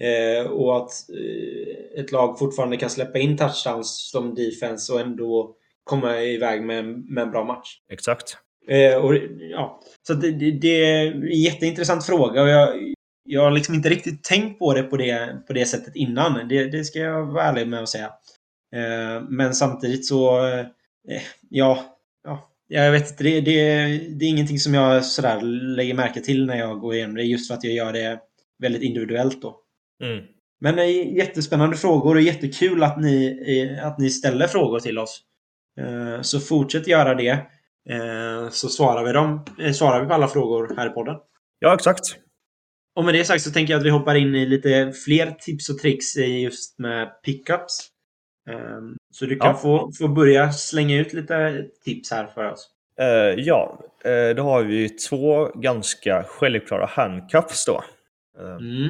Eh, 0.00 0.50
och 0.50 0.76
att 0.76 0.90
eh, 1.10 2.00
ett 2.00 2.12
lag 2.12 2.38
fortfarande 2.38 2.76
kan 2.76 2.90
släppa 2.90 3.18
in 3.18 3.36
touchdowns 3.36 4.10
som 4.10 4.34
defense 4.34 4.92
och 4.92 5.00
ändå 5.00 5.56
komma 5.84 6.20
iväg 6.20 6.62
med, 6.62 6.84
med 6.84 7.22
en 7.22 7.30
bra 7.30 7.44
match. 7.44 7.68
Exakt. 7.92 8.36
Eh, 8.68 8.96
och, 8.96 9.14
ja, 9.50 9.80
så 10.06 10.14
det, 10.14 10.30
det, 10.30 10.50
det 10.50 10.84
är 10.84 11.06
en 11.06 11.40
jätteintressant 11.40 12.06
fråga 12.06 12.42
och 12.42 12.48
jag, 12.48 12.94
jag 13.24 13.42
har 13.42 13.50
liksom 13.50 13.74
inte 13.74 13.88
riktigt 13.88 14.24
tänkt 14.24 14.58
på 14.58 14.74
det 14.74 14.82
på 14.82 14.96
det, 14.96 15.42
på 15.46 15.52
det 15.52 15.66
sättet 15.66 15.96
innan. 15.96 16.48
Det, 16.48 16.64
det 16.64 16.84
ska 16.84 16.98
jag 16.98 17.26
vara 17.26 17.44
ärlig 17.44 17.68
med 17.68 17.82
att 17.82 17.88
säga. 17.88 18.10
Eh, 18.76 19.22
men 19.28 19.54
samtidigt 19.54 20.06
så, 20.06 20.46
eh, 20.46 20.66
ja, 21.02 21.20
ja, 21.48 21.89
jag 22.72 22.92
vet 22.92 23.10
inte. 23.10 23.24
Det, 23.24 23.40
det, 23.40 23.54
det 24.08 24.24
är 24.24 24.28
ingenting 24.28 24.58
som 24.58 24.74
jag 24.74 25.04
sådär 25.04 25.40
lägger 25.76 25.94
märke 25.94 26.20
till 26.20 26.46
när 26.46 26.56
jag 26.58 26.80
går 26.80 26.94
igenom 26.94 27.16
det. 27.16 27.22
Just 27.22 27.48
för 27.48 27.54
att 27.54 27.64
jag 27.64 27.74
gör 27.74 27.92
det 27.92 28.20
väldigt 28.62 28.82
individuellt 28.82 29.42
då. 29.42 29.60
Mm. 30.04 30.24
Men 30.60 30.78
eh, 30.78 31.16
jättespännande 31.16 31.76
frågor 31.76 32.14
och 32.14 32.22
jättekul 32.22 32.82
att 32.82 33.00
ni, 33.00 33.42
eh, 33.46 33.86
att 33.86 33.98
ni 33.98 34.10
ställer 34.10 34.46
frågor 34.46 34.80
till 34.80 34.98
oss. 34.98 35.20
Eh, 35.80 36.20
Så 36.20 36.40
fortsätt 36.40 36.88
göra 36.88 37.14
det. 37.14 37.46
Så 38.50 38.68
svarar 38.68 39.04
vi, 39.04 39.12
dem, 39.12 39.44
svarar 39.74 40.00
vi 40.00 40.06
på 40.06 40.14
alla 40.14 40.28
frågor 40.28 40.74
här 40.76 40.86
i 40.86 40.90
podden. 40.90 41.16
Ja, 41.58 41.74
exakt. 41.74 42.04
Och 42.96 43.04
med 43.04 43.14
det 43.14 43.24
sagt 43.24 43.42
så 43.42 43.50
tänker 43.50 43.72
jag 43.72 43.78
att 43.78 43.86
vi 43.86 43.90
hoppar 43.90 44.14
in 44.14 44.34
i 44.34 44.46
lite 44.46 44.92
fler 45.04 45.30
tips 45.30 45.70
och 45.70 45.78
tricks 45.78 46.16
just 46.16 46.78
med 46.78 47.22
pickups. 47.24 47.88
Så 49.10 49.26
du 49.26 49.36
kan 49.36 49.48
Ja. 49.50 49.54
få, 49.56 49.92
få 49.98 50.08
börja 50.08 50.52
slänga 50.52 50.96
ut 51.00 51.12
lite 51.12 51.64
tips 51.84 52.10
här 52.10 52.26
för 52.26 52.52
oss. 52.52 52.68
Eh, 53.00 53.06
ja, 53.44 53.78
eh, 54.04 54.34
då 54.36 54.42
har 54.42 54.62
vi 54.62 54.88
två 54.88 55.46
ganska 55.54 56.24
självklara 56.28 56.86
handcuffs 56.86 57.64
då. 57.66 57.84
Eh, 58.38 58.56
Mm. 58.56 58.88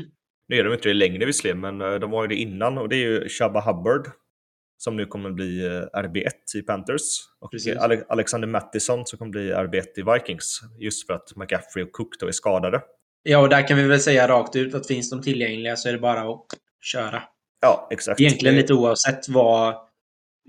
Nu 0.49 0.57
är 0.59 0.65
de 0.65 0.73
inte 0.73 0.89
det 0.89 0.95
längre 0.95 1.25
visserligen, 1.27 1.61
men 1.61 1.79
de 1.79 2.11
var 2.11 2.23
ju 2.25 2.29
det 2.29 2.35
innan 2.35 2.79
och 2.79 2.89
det 2.89 2.97
är 2.97 3.07
ju 3.09 3.29
Shabba 3.29 3.61
Hubbard 3.61 4.07
som 4.79 4.97
nu 4.97 5.07
kommer 5.07 5.31
bli 5.31 5.67
eh, 5.67 6.01
RB1 6.01 6.57
i 6.57 6.63
Panthers 6.63 7.03
och 7.41 7.51
Precis. 7.51 7.77
Ale- 7.77 8.05
Alexander 8.09 8.49
Mattison 8.49 9.07
som 9.07 9.19
kommer 9.19 9.31
bli 9.31 9.53
RB1 9.53 9.83
i 9.97 10.03
Vikings 10.13 10.61
just 10.79 11.07
för 11.07 11.15
att 11.15 11.37
McCaffrey 11.37 11.85
och 11.85 11.93
Cook 11.93 12.09
då 12.21 12.27
är 12.27 12.33
skadade. 12.33 12.83
Ja, 13.23 13.39
och 13.39 13.49
där 13.49 13.69
kan 13.69 13.77
vi 13.77 13.83
väl 13.83 14.01
säga 14.01 14.29
rakt 14.29 14.57
ut 14.57 14.75
att 14.75 14.87
finns 14.87 15.11
de 15.11 15.23
tillgängliga 15.23 15.77
så 15.77 15.89
är 15.89 15.93
det 15.93 15.99
bara 15.99 16.21
att 16.21 16.45
köra. 16.81 17.23
Ja, 17.61 17.89
exakt. 17.91 18.21
Egentligen 18.21 18.55
lite 18.57 18.75
oavsett 18.75 19.29
vad, 19.29 19.75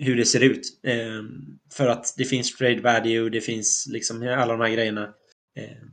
hur 0.02 0.18
det 0.18 0.26
ser 0.26 0.44
ut. 0.44 0.80
Ehm, 0.84 1.60
för 1.74 1.88
att 1.88 2.14
det 2.18 2.26
finns 2.26 2.56
trade 2.56 2.82
value, 2.82 3.30
det 3.30 3.42
finns 3.42 3.88
liksom 3.90 4.36
alla 4.38 4.54
de 4.54 4.62
här 4.62 4.70
grejerna. 4.70 5.14
Ehm, 5.56 5.90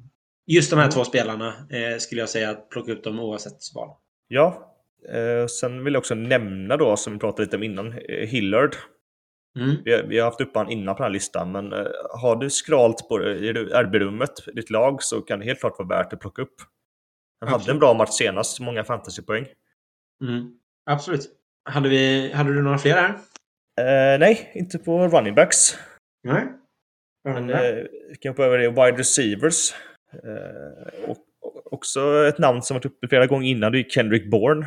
just 0.47 0.71
de 0.71 0.79
här 0.79 0.91
två 0.91 1.05
spelarna 1.05 1.49
eh, 1.49 1.99
skulle 1.99 2.21
jag 2.21 2.29
säga 2.29 2.51
att 2.51 2.71
plocka 2.71 2.93
upp 2.93 3.05
dem 3.05 3.21
oavsett 3.21 3.75
val. 3.75 3.89
Ja, 4.29 4.75
eh, 5.13 5.47
sen 5.47 5.85
vill 5.85 5.95
jag 5.95 6.01
också 6.01 6.15
nämna 6.15 6.77
då 6.77 6.97
som 6.97 7.13
vi 7.13 7.19
pratade 7.19 7.43
lite 7.43 7.57
om 7.57 7.63
innan, 7.63 7.87
eh, 7.93 8.29
Hillard. 8.29 8.77
Mm. 9.59 9.77
Vi 9.85 9.93
har, 9.93 10.03
vi 10.03 10.19
har 10.19 10.25
haft 10.25 10.41
upp 10.41 10.55
han 10.55 10.71
innan 10.71 10.95
på 10.95 11.03
den 11.03 11.11
här 11.11 11.13
listan, 11.13 11.53
men 11.53 11.73
eh, 11.73 11.87
har 12.11 12.37
du 12.37 12.51
skralt 12.51 13.09
på 13.09 13.19
RB-rummet, 13.19 14.31
ditt 14.55 14.71
lag, 14.71 15.03
så 15.03 15.21
kan 15.21 15.39
det 15.39 15.45
helt 15.45 15.61
klart 15.61 15.79
vara 15.79 15.89
värt 15.89 16.13
att 16.13 16.21
plocka 16.21 16.43
upp. 16.43 16.55
Han 17.41 17.49
hade 17.49 17.57
Absolut. 17.57 17.75
en 17.75 17.79
bra 17.79 17.95
match 17.95 18.11
senast, 18.11 18.61
många 18.61 18.85
fantasypoäng. 18.85 19.47
Mm. 20.25 20.51
Absolut. 20.91 21.31
Hade, 21.65 21.89
vi, 21.89 22.33
hade 22.33 22.55
du 22.55 22.63
några 22.63 22.79
fler 22.79 22.95
här? 22.95 23.19
Eh, 23.79 24.19
nej, 24.19 24.51
inte 24.55 24.79
på 24.79 25.09
running 25.09 25.35
backs. 25.35 25.79
Nej. 26.25 26.45
Men 27.25 27.51
eh, 27.51 27.85
vi 28.11 28.17
kan 28.21 28.31
hoppa 28.31 28.45
över 28.45 28.59
det. 28.59 28.69
Wide 28.69 28.99
receivers. 28.99 29.75
Eh, 30.13 31.11
och, 31.11 31.17
också 31.71 32.27
ett 32.29 32.39
namn 32.39 32.63
som 32.63 32.75
varit 32.75 32.87
uppe 32.87 33.09
flera 33.09 33.27
gånger 33.27 33.51
innan, 33.51 33.73
det 33.73 33.79
är 33.79 33.85
Kendrick 33.85 34.31
Bourne. 34.31 34.67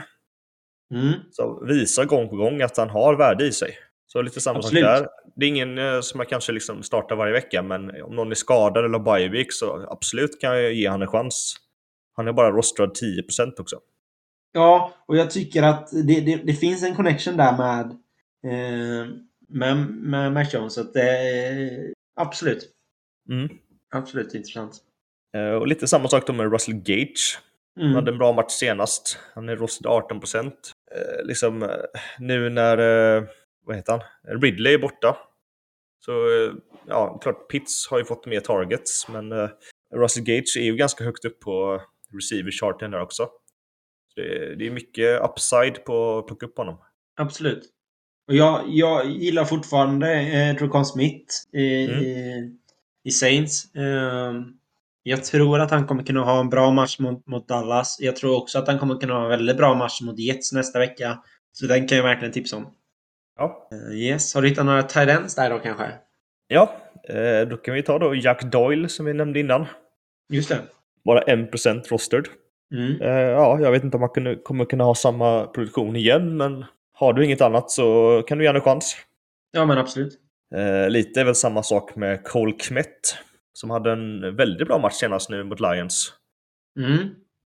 mm. 0.93 1.14
Som 1.32 1.68
visar 1.68 2.05
gång 2.05 2.30
på 2.30 2.36
gång 2.36 2.62
att 2.62 2.78
han 2.78 2.89
har 2.89 3.16
värde 3.16 3.45
i 3.45 3.51
sig. 3.51 3.78
Så 4.07 4.22
lite 4.22 4.41
samma 4.41 4.59
Absolut. 4.59 4.84
sak 4.84 4.99
där. 4.99 5.07
Det 5.36 5.45
är 5.45 5.49
ingen 5.49 5.78
eh, 5.78 6.01
som 6.01 6.20
jag 6.20 6.30
kanske 6.30 6.51
liksom 6.51 6.84
startar 6.84 7.16
varje 7.16 7.34
vecka, 7.34 7.62
men 7.62 8.03
om 8.03 8.16
någon 8.16 8.32
är 8.32 8.36
skadad 8.36 8.86
eller 8.86 8.99
har 8.99 9.30
bye 9.30 9.45
så 9.49 9.88
absolut 9.89 10.41
kan 10.41 10.62
jag 10.62 10.74
ge 10.74 10.88
han 10.88 11.01
en 11.01 11.07
chans. 11.07 11.55
Han 12.16 12.28
är 12.28 12.34
bara 12.34 12.51
rostrad 12.51 12.89
10% 12.89 13.59
också. 13.59 13.80
Ja, 14.51 14.93
och 15.07 15.18
jag 15.18 15.32
tycker 15.32 15.64
att 15.64 15.89
det, 15.91 16.22
det, 16.22 16.36
det 16.36 16.53
finns 16.53 16.84
en 16.84 16.95
connection 16.95 17.38
där 17.38 17.57
med, 17.57 17.97
med, 19.48 19.78
med 19.89 20.34
Mac 20.34 20.46
Jones. 20.54 20.74
Så 20.74 20.82
att 20.82 20.94
det 20.94 21.10
är 21.10 21.94
absolut. 22.16 22.70
Mm. 23.30 23.50
Absolut 23.92 24.34
intressant. 24.34 24.76
Eh, 25.38 25.52
och 25.54 25.68
lite 25.68 25.88
samma 25.88 26.08
sak 26.08 26.28
då 26.28 26.34
med 26.34 26.52
Russell 26.52 26.76
Gage. 26.76 27.39
Han 27.76 27.84
Mm. 27.84 27.96
hade 27.96 28.12
en 28.12 28.18
bra 28.18 28.34
match 28.34 28.52
senast. 28.52 29.20
Han 29.36 29.50
är 29.50 29.56
rostad 29.56 29.89
18%. 29.89 30.54
Eh, 30.96 31.26
liksom 31.26 31.64
eh, 31.64 31.70
nu 32.20 32.50
när, 32.50 32.78
eh, 33.18 33.24
vad 33.66 33.76
heter 33.76 33.92
han, 33.92 34.42
Ridley 34.42 34.74
är 34.74 34.78
borta. 34.78 35.18
Så 36.06 36.12
eh, 36.12 36.54
ja, 36.88 37.20
klart 37.24 37.50
Pitts 37.52 37.88
har 37.89 37.98
ju 37.98 38.06
fått 38.06 38.26
mer 38.26 38.39
targets, 38.39 39.08
men 39.10 39.32
eh, 39.32 39.50
Russell 39.96 40.24
Gage 40.24 40.58
är 40.60 40.64
ju 40.64 40.76
ganska 40.76 41.04
högt 41.04 41.26
upp 41.26 41.39
på 41.39 41.82
receiver-charten 42.14 42.92
där 42.92 43.02
också. 43.02 43.24
Så 44.14 44.22
det, 44.22 44.56
det 44.56 44.68
är 44.68 44.72
mycket 44.72 45.22
upside 45.22 45.86
på 45.86 46.18
att 46.20 46.28
plocka 46.28 46.46
upp 46.46 46.58
honom. 46.58 46.78
Absolut. 47.16 47.64
Och 48.32 48.38
jag, 48.38 48.62
jag 48.68 49.06
gillar 49.06 49.46
fortfarande 49.46 50.14
eh, 50.22 50.56
Drocon 50.56 50.86
Smith 50.86 51.26
i, 51.54 51.86
Mm. 51.86 52.00
i, 52.00 52.52
i 53.04 53.12
Saints. 53.12 53.76
Ehm, 53.76 54.44
jag 55.04 55.24
tror 55.24 55.60
att 55.60 55.72
han 55.72 55.88
kommer 55.88 56.04
kunna 56.04 56.24
ha 56.24 56.40
en 56.40 56.50
bra 56.50 56.72
match 56.72 57.00
mot, 57.00 57.28
mot 57.28 57.48
Dallas. 57.48 57.98
Jag 58.00 58.16
tror 58.16 58.38
också 58.38 58.60
att 58.60 58.68
han 58.68 58.80
kommer 58.80 58.96
kunna 58.96 59.14
ha 59.14 59.24
en 59.24 59.30
väldigt 59.30 59.58
bra 59.58 59.74
match 59.76 60.02
mot 60.02 60.20
Jets 60.20 60.54
nästa 60.54 60.80
vecka. 60.80 61.18
Så 61.52 61.66
den 61.68 61.88
kan 61.88 61.98
jag 61.98 62.04
verkligen 62.06 62.32
tipsa 62.32 62.58
om. 62.58 62.68
Ja, 63.40 63.70
Eh, 63.72 63.98
yes. 64.00 64.36
Har 64.36 64.42
du 64.42 64.48
hittat 64.50 64.66
några 64.66 64.84
tight 64.84 65.10
ends 65.10 65.36
där 65.36 65.50
då 65.50 65.60
kanske? 65.60 65.86
ja 66.48 66.76
eh, 67.10 67.48
då 67.48 67.58
kan 67.58 67.74
vi 67.74 67.84
ta 67.84 68.00
då 68.00 68.16
Jack 68.16 68.44
Doyle 68.44 68.90
som 68.90 69.06
vi 69.06 69.14
nämnde 69.14 69.40
innan. 69.40 69.66
Just 70.30 70.50
det. 70.50 70.58
Bara 71.06 71.22
1% 71.22 71.90
rostered. 71.90 72.26
Mm. 72.74 73.02
Eh, 73.02 73.10
ja, 73.10 73.60
jag 73.62 73.72
vet 73.72 73.84
inte 73.84 73.98
om 73.98 74.02
man 74.02 74.10
kunde, 74.10 74.36
kommer 74.36 74.66
kunna 74.66 74.84
ha 74.84 74.96
samma 74.96 75.46
produktion 75.48 75.96
igen, 75.96 76.38
men 76.38 76.66
har 77.02 77.14
du 77.14 77.26
inget 77.26 77.41
annat 77.41 77.72
så 77.72 78.24
kan 78.28 78.38
du 78.38 78.43
ge 78.43 78.49
en 78.49 78.62
chans. 78.62 78.97
Ja, 79.52 79.66
men 79.66 79.78
absolut. 79.78 80.20
Eh, 80.56 80.89
lite 80.89 81.22
är 81.22 81.26
väl 81.26 81.36
samma 81.36 81.64
sak 81.64 81.95
med 81.95 82.24
Cole 82.24 82.54
Kmet 82.54 83.18
som 83.54 83.70
hade 83.70 83.91
en 83.91 84.36
väldigt 84.36 84.68
bra 84.68 84.78
match 84.78 84.93
senast 84.93 85.30
nu 85.30 85.43
mot 85.43 85.60
Lions. 85.60 86.14
Mm. 86.80 86.97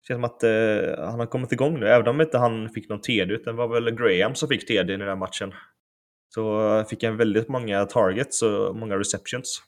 Känns 0.08 0.18
som 0.18 0.24
att 0.24 0.44
eh, 0.44 1.06
han 1.10 1.20
har 1.20 1.26
kommit 1.26 1.52
igång 1.52 1.80
nu, 1.80 1.88
även 1.88 2.08
om 2.08 2.22
inte 2.22 2.38
han 2.38 2.70
fick 2.70 2.90
någon 2.90 3.02
TD, 3.02 3.34
utan 3.34 3.56
det 3.56 3.58
var 3.58 3.68
väl 3.68 3.92
Graham 3.92 4.36
som 4.36 4.50
fick 4.50 4.68
TD 4.68 4.94
i 4.94 4.98
den 4.98 5.08
här 5.08 5.16
matchen. 5.16 5.54
Så 6.34 6.78
eh, 6.78 6.86
fick 6.86 7.04
han 7.04 7.18
väldigt 7.18 7.48
många 7.48 7.86
targets 7.86 8.42
och 8.42 8.76
många 8.76 8.98
receptions. 8.98 9.62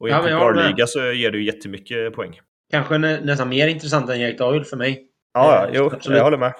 Och 0.00 0.08
i 0.08 0.10
Ja, 0.10 0.18
en 0.18 0.24
med. 0.24 0.54
PPR-liga 0.54 0.86
så 0.86 1.12
ger 1.12 1.32
ju 1.32 1.44
jättemycket 1.44 2.14
poäng. 2.14 2.40
Kanske 2.70 2.98
nä, 2.98 3.20
nästan 3.20 3.48
mer 3.48 3.68
intressant 3.68 4.10
än 4.10 4.20
Jack 4.20 4.38
Doyle 4.38 4.64
för 4.64 4.76
mig. 4.76 5.06
Ja, 5.34 5.54
ja 5.54 5.68
Eh, 5.68 5.74
jo, 5.74 5.90
absolut. 5.92 6.16
jag 6.16 6.24
håller 6.24 6.38
med. 6.38 6.54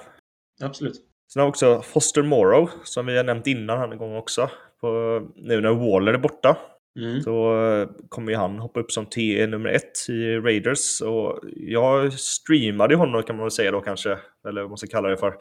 Absolut. 0.61 0.95
Sen 1.33 1.39
har 1.39 1.47
vi 1.47 1.51
också 1.51 1.81
Foster 1.81 2.21
Morrow, 2.23 2.69
som 2.83 3.05
vi 3.05 3.17
har 3.17 3.23
nämnt 3.23 3.47
innan 3.47 3.77
han 3.77 3.91
en 3.91 3.97
gång 3.97 4.15
också. 4.15 4.49
På, 4.81 4.87
nu 5.35 5.61
när 5.61 5.91
Waller 5.91 6.13
är 6.13 6.17
borta 6.17 6.57
Mm. 6.97 7.21
så 7.21 7.65
eh, 7.65 7.89
kommer 8.09 8.31
ju 8.31 8.37
han 8.37 8.59
hoppa 8.59 8.79
upp 8.79 8.91
som 8.91 9.05
T 9.05 9.47
nummer 9.47 9.69
ett 9.69 10.09
i 10.09 10.35
Raiders. 10.37 11.01
Och 11.01 11.39
jag 11.55 12.13
streamade 12.13 12.95
honom 12.95 13.23
kan 13.23 13.35
man 13.35 13.43
väl 13.43 13.51
säga 13.51 13.71
då 13.71 13.81
kanske, 13.81 14.19
eller 14.47 14.61
vad 14.61 14.69
man 14.69 14.77
ska 14.77 14.87
kalla 14.87 15.09
det 15.09 15.17
för, 15.17 15.31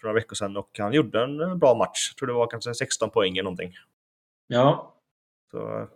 för 0.00 0.06
några 0.06 0.14
veckor 0.14 0.34
sedan. 0.34 0.56
Och 0.56 0.70
han 0.78 0.92
gjorde 0.92 1.22
en 1.22 1.40
eh, 1.40 1.54
bra 1.54 1.74
match. 1.74 2.10
Jag 2.10 2.16
tror 2.18 2.26
det 2.26 2.32
var 2.32 2.46
kanske 2.46 2.74
16 2.74 3.10
poäng 3.10 3.32
eller 3.32 3.42
någonting. 3.42 3.72
Ja. 4.46 4.94
Så 5.50 5.78
eh, 5.78 5.86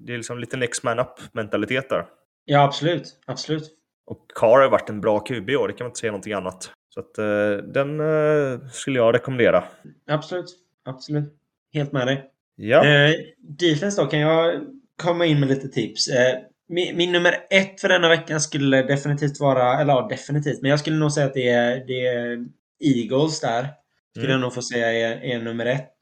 det 0.00 0.12
är 0.12 0.16
liksom 0.16 0.38
lite 0.38 0.56
next 0.56 0.82
man 0.82 0.98
up 0.98 1.20
mentalitet 1.32 1.88
där. 1.88 2.06
ja, 2.44 2.64
absolut. 2.64 3.20
Absolut. 3.26 3.76
Och 4.06 4.26
Carr 4.34 4.60
har 4.60 4.68
varit 4.70 4.90
en 4.90 5.00
bra 5.00 5.20
QB 5.20 5.50
i 5.50 5.56
år, 5.56 5.68
det 5.68 5.74
kan 5.74 5.84
man 5.84 5.90
inte 5.90 6.00
säga 6.00 6.12
någonting 6.12 6.32
annat. 6.32 6.72
Så 6.94 7.00
att 7.00 7.18
eh, 7.18 7.64
den 7.72 8.00
eh, 8.00 8.68
skulle 8.72 8.98
jag 8.98 9.14
rekommendera. 9.14 9.64
Absolut. 10.06 10.46
Absolut. 10.84 11.34
Helt 11.72 11.92
med 11.92 12.06
dig. 12.06 12.30
Ja, 12.56 12.84
Eh, 12.86 13.14
defense 13.38 14.02
då, 14.02 14.06
kan 14.08 14.20
jag 14.20 14.60
komma 15.02 15.26
in 15.26 15.40
med 15.40 15.48
lite 15.48 15.68
tips? 15.68 16.08
Eh, 16.08 16.38
min, 16.68 16.96
min 16.96 17.12
nummer 17.12 17.34
ett 17.50 17.80
för 17.80 17.88
denna 17.88 18.08
veckan 18.08 18.40
skulle 18.40 18.82
definitivt 18.82 19.40
vara, 19.40 19.80
eller 19.80 19.92
ja, 19.92 20.06
definitivt, 20.10 20.62
men 20.62 20.70
jag 20.70 20.80
skulle 20.80 20.96
nog 20.96 21.12
säga 21.12 21.26
att 21.26 21.34
det 21.34 21.48
är, 21.48 21.84
det 21.86 22.06
är 22.06 22.46
Eagles 22.84 23.40
där. 23.40 23.68
Skulle 24.16 24.26
Mm. 24.26 24.32
jag 24.32 24.40
nog 24.40 24.54
få 24.54 24.62
säga 24.62 24.92
är, 24.92 25.20
är 25.24 25.38
nummer 25.42 25.66
ett. 25.66 25.94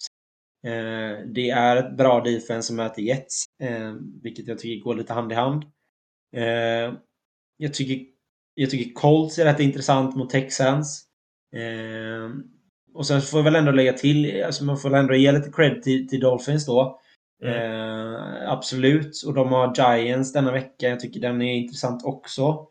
Eh, 0.67 1.27
det 1.35 1.51
är 1.51 1.77
ett 1.77 1.97
bra 1.97 2.21
defense 2.21 2.63
som 2.63 2.77
möter 2.77 3.03
Jets, 3.03 3.45
eh, 3.63 3.95
vilket 4.23 4.49
jag 4.49 4.59
tycker 4.59 4.85
går 4.85 4.95
lite 4.95 5.13
hand 5.13 5.33
i 5.33 5.35
hand. 5.35 5.63
Eh, 6.37 6.95
jag, 7.57 7.75
tycker, 7.75 8.07
jag 8.61 8.71
tycker 8.71 8.93
Colts 8.93 9.39
är 9.39 9.45
rätt 9.45 9.61
intressant 9.61 10.17
mot 10.17 10.31
Texans. 10.31 11.05
Eh, 11.57 12.31
och 12.95 13.07
sen 13.07 13.23
får 13.23 13.39
jag 13.39 13.45
väl 13.45 13.57
ändå 13.57 13.73
lägga 13.73 13.93
till, 13.93 14.45
alltså 14.45 14.65
man 14.65 14.79
får 14.79 14.91
väl 14.91 15.01
ändå 15.01 15.15
ge 15.15 15.33
lite 15.33 15.51
cred 15.53 15.83
till, 15.83 16.09
till 16.09 16.21
Dolphins 16.21 16.67
då. 16.67 17.01
Mm. 17.43 17.55
Eh, 17.55 18.51
absolut. 18.53 19.23
Och 19.27 19.35
de 19.35 19.49
har 19.53 19.75
Giants 19.77 20.33
denna 20.33 20.53
vecka. 20.53 20.89
Jag 20.89 21.01
tycker 21.01 21.21
den 21.21 21.43
är 21.43 21.55
intressant 21.55 22.05
också. 22.05 22.67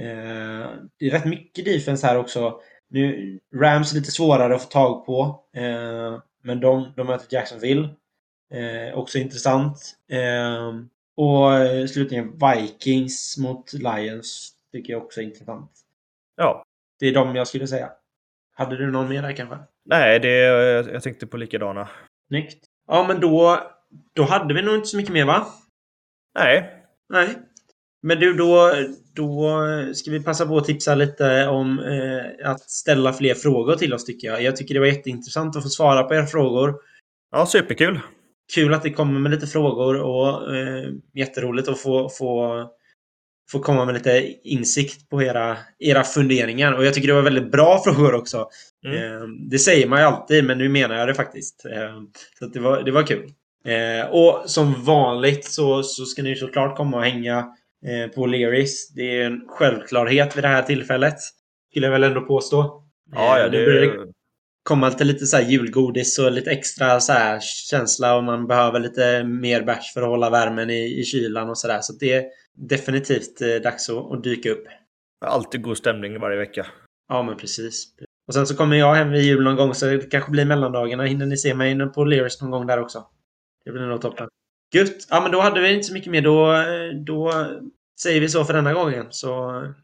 Eh, 0.00 0.70
det 0.98 1.06
är 1.06 1.10
rätt 1.10 1.24
mycket 1.24 1.64
defense 1.64 2.06
här 2.06 2.18
också. 2.18 2.60
Nu, 2.90 3.38
Rams 3.54 3.92
är 3.92 3.96
lite 3.96 4.10
svårare 4.10 4.54
att 4.54 4.62
få 4.62 4.68
tag 4.68 5.06
på. 5.06 5.44
Eh, 5.56 6.18
men 6.42 6.60
de, 6.60 6.92
de 6.96 7.06
möter 7.06 7.34
Jacksonville. 7.34 7.88
Eh, 8.54 8.98
också 8.98 9.18
intressant. 9.18 9.94
Eh, 10.10 10.72
och 11.16 11.50
slutligen 11.90 12.32
Vikings 12.38 13.38
mot 13.38 13.72
Lions 13.72 14.53
tycker 14.74 14.92
jag 14.92 15.02
också 15.02 15.20
är 15.20 15.24
intressant. 15.24 15.70
Ja. 16.36 16.64
Det 17.00 17.06
är 17.06 17.14
de 17.14 17.36
jag 17.36 17.48
skulle 17.48 17.66
säga. 17.66 17.90
Hade 18.54 18.76
du 18.76 18.90
någon 18.90 19.08
mer 19.08 19.22
där 19.22 19.32
kanske? 19.32 19.58
Nej, 19.84 20.20
det, 20.20 20.36
jag 20.92 21.02
tänkte 21.02 21.26
på 21.26 21.36
likadana. 21.36 21.88
Snyggt. 22.28 22.64
Ja, 22.86 23.04
men 23.08 23.20
då, 23.20 23.60
då 24.12 24.22
hade 24.22 24.54
vi 24.54 24.62
nog 24.62 24.74
inte 24.74 24.86
så 24.86 24.96
mycket 24.96 25.12
mer 25.12 25.24
va? 25.24 25.46
Nej. 26.38 26.84
Nej. 27.08 27.28
Men 28.02 28.20
du, 28.20 28.34
då, 28.34 28.72
då 29.12 29.58
ska 29.94 30.10
vi 30.10 30.22
passa 30.22 30.46
på 30.46 30.56
att 30.56 30.64
tipsa 30.64 30.94
lite 30.94 31.46
om 31.48 31.78
eh, 31.78 32.50
att 32.50 32.70
ställa 32.70 33.12
fler 33.12 33.34
frågor 33.34 33.76
till 33.76 33.94
oss 33.94 34.04
tycker 34.04 34.28
jag. 34.28 34.42
Jag 34.42 34.56
tycker 34.56 34.74
det 34.74 34.80
var 34.80 34.86
jätteintressant 34.86 35.56
att 35.56 35.62
få 35.62 35.68
svara 35.68 36.02
på 36.02 36.14
era 36.14 36.26
frågor. 36.26 36.74
Ja, 37.30 37.46
superkul. 37.46 38.00
Kul 38.54 38.74
att 38.74 38.82
det 38.82 38.90
kommer 38.90 39.20
med 39.20 39.30
lite 39.30 39.46
frågor 39.46 40.00
och 40.00 40.56
eh, 40.56 40.90
jätteroligt 41.14 41.68
att 41.68 41.80
få, 41.80 42.08
få, 42.08 42.62
få 43.50 43.58
komma 43.58 43.84
med 43.84 43.94
lite 43.94 44.34
insikt 44.42 45.08
på 45.10 45.22
era, 45.22 45.56
era 45.78 46.04
funderingar. 46.04 46.72
Och 46.72 46.84
jag 46.84 46.94
tycker 46.94 47.08
det 47.08 47.14
var 47.14 47.22
väldigt 47.22 47.52
bra 47.52 47.80
frågor 47.84 48.14
också. 48.14 48.48
Mm. 48.86 48.96
Eh, 48.96 49.28
det 49.50 49.58
säger 49.58 49.88
man 49.88 49.98
ju 49.98 50.04
alltid, 50.04 50.44
men 50.44 50.58
nu 50.58 50.68
menar 50.68 50.96
jag 50.96 51.08
det 51.08 51.14
faktiskt. 51.14 51.66
Eh, 51.66 52.02
så 52.38 52.46
det, 52.46 52.60
var, 52.60 52.82
det 52.82 52.90
var 52.90 53.02
kul. 53.02 53.30
Eh, 53.66 54.10
och 54.10 54.42
som 54.50 54.84
vanligt 54.84 55.44
så, 55.44 55.82
så 55.82 56.04
ska 56.04 56.22
ni 56.22 56.36
såklart 56.36 56.76
komma 56.76 56.96
och 56.96 57.04
hänga 57.04 57.38
eh, 57.86 58.10
på 58.14 58.26
Leris. 58.26 58.92
Det 58.94 59.20
är 59.20 59.26
en 59.26 59.40
självklarhet 59.48 60.36
vid 60.36 60.44
det 60.44 60.48
här 60.48 60.62
tillfället. 60.62 61.16
Skulle 61.70 61.86
jag 61.86 61.92
väl 61.92 62.04
ändå 62.04 62.20
påstå. 62.20 62.84
Ja, 63.12 63.38
ja, 63.38 63.48
det 63.48 63.80
det, 63.80 64.06
komma 64.64 64.88
lite, 64.88 65.04
lite 65.04 65.26
så 65.26 65.36
här 65.36 65.44
julgodis 65.44 66.18
och 66.18 66.32
lite 66.32 66.50
extra 66.50 67.00
så 67.00 67.12
känsla 67.70 68.16
och 68.16 68.24
man 68.24 68.46
behöver 68.46 68.80
lite 68.80 69.24
mer 69.24 69.62
bärs 69.62 69.92
för 69.94 70.02
att 70.02 70.08
hålla 70.08 70.30
värmen 70.30 70.70
i, 70.70 71.00
i 71.00 71.04
kylan 71.04 71.50
och 71.50 71.58
sådär. 71.58 71.78
Så 71.82 71.92
det 71.92 72.12
är 72.12 72.24
definitivt 72.56 73.40
eh, 73.42 73.62
dags 73.62 73.90
att, 73.90 74.12
att 74.12 74.22
dyka 74.24 74.50
upp. 74.50 74.64
alltid 75.24 75.62
god 75.62 75.76
stämning 75.78 76.20
varje 76.20 76.36
vecka. 76.38 76.66
Ja, 77.08 77.22
men 77.22 77.36
precis. 77.36 77.84
Och 78.28 78.34
sen 78.34 78.46
så 78.46 78.56
kommer 78.56 78.76
jag 78.76 78.94
hem 78.94 79.10
vid 79.10 79.22
jul 79.22 79.44
någon 79.44 79.56
gång 79.56 79.74
så 79.74 79.86
det 79.86 80.10
kanske 80.10 80.30
blir 80.30 80.44
mellandagarna. 80.44 81.04
Hinner 81.04 81.26
ni 81.26 81.36
se 81.36 81.54
mig 81.54 81.70
inne 81.70 81.86
på 81.86 82.04
Leris 82.04 82.40
någon 82.42 82.50
gång 82.50 82.66
där 82.66 82.80
också? 82.80 83.04
Det 83.64 83.72
blir 83.72 83.82
nog 83.82 84.00
toppen. 84.00 84.28
Gött! 84.74 85.06
Ja, 85.10 85.20
men 85.20 85.32
då 85.32 85.40
hade 85.40 85.60
vi 85.60 85.72
inte 85.72 85.84
så 85.86 85.92
mymycket 85.92 86.10
mer. 86.12 86.22
Då, 86.22 86.52
eh, 86.52 86.94
då 87.06 87.32
säger 88.00 88.20
vi 88.20 88.28
så 88.28 88.44
för 88.44 88.52
denna 88.54 88.72
gågen. 88.74 89.06
Så 89.10 89.28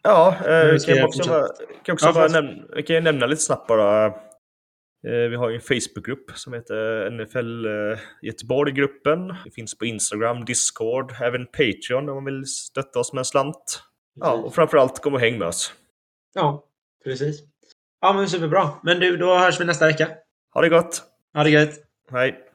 Ja, 0.03 0.37
eh, 0.47 0.65
vi 0.73 0.79
kan 0.81 1.05
också, 1.05 1.29
bara, 1.31 1.47
kan 1.85 1.93
också 1.93 2.07
Ja, 2.07 2.13
bara 2.13 2.25
fast- 2.25 2.35
nämna, 2.35 2.63
vi 2.77 2.83
kan 2.83 3.05
nämna 3.05 3.27
lite 3.27 3.43
snabbt 3.43 3.67
bara. 3.69 4.15
Eh, 5.07 5.31
vi 5.31 5.37
har 5.37 5.49
ju 5.49 5.55
en 5.55 5.61
Facebookgrupp 5.61 6.31
som 6.35 6.53
heter 6.53 7.11
NFL 7.11 7.67
eh, 7.67 7.99
Göteborg-gruppen. 8.23 9.29
Det 9.45 9.51
finns 9.51 9.79
på 9.79 9.85
Instagram, 9.85 10.45
Discord, 10.45 11.13
även 11.23 11.47
Patreon 11.47 12.09
om 12.09 12.15
man 12.15 12.25
vill 12.25 12.47
stötta 12.47 12.99
oss 12.99 13.13
med 13.13 13.19
en 13.19 13.25
slant. 13.25 13.83
Ja, 14.15 14.33
och 14.33 14.55
framförallt 14.55 15.03
kom 15.03 15.15
och 15.15 15.21
häng 15.21 15.39
med 15.39 15.49
oss. 15.49 15.75
ja, 16.35 16.65
precis. 17.05 17.41
Ja, 18.01 18.13
men 18.13 18.29
superbra. 18.29 18.71
Men 18.83 19.01
du, 19.01 19.17
då 19.17 19.39
hörs 19.39 19.61
vi 19.61 19.65
nästa 19.65 19.87
vecka. 19.87 20.09
Ha 20.55 20.61
det 20.61 20.69
gott! 20.69 21.03
Ha 21.35 21.45
det 21.45 21.51
gött! 21.51 21.75
Hej! 22.11 22.50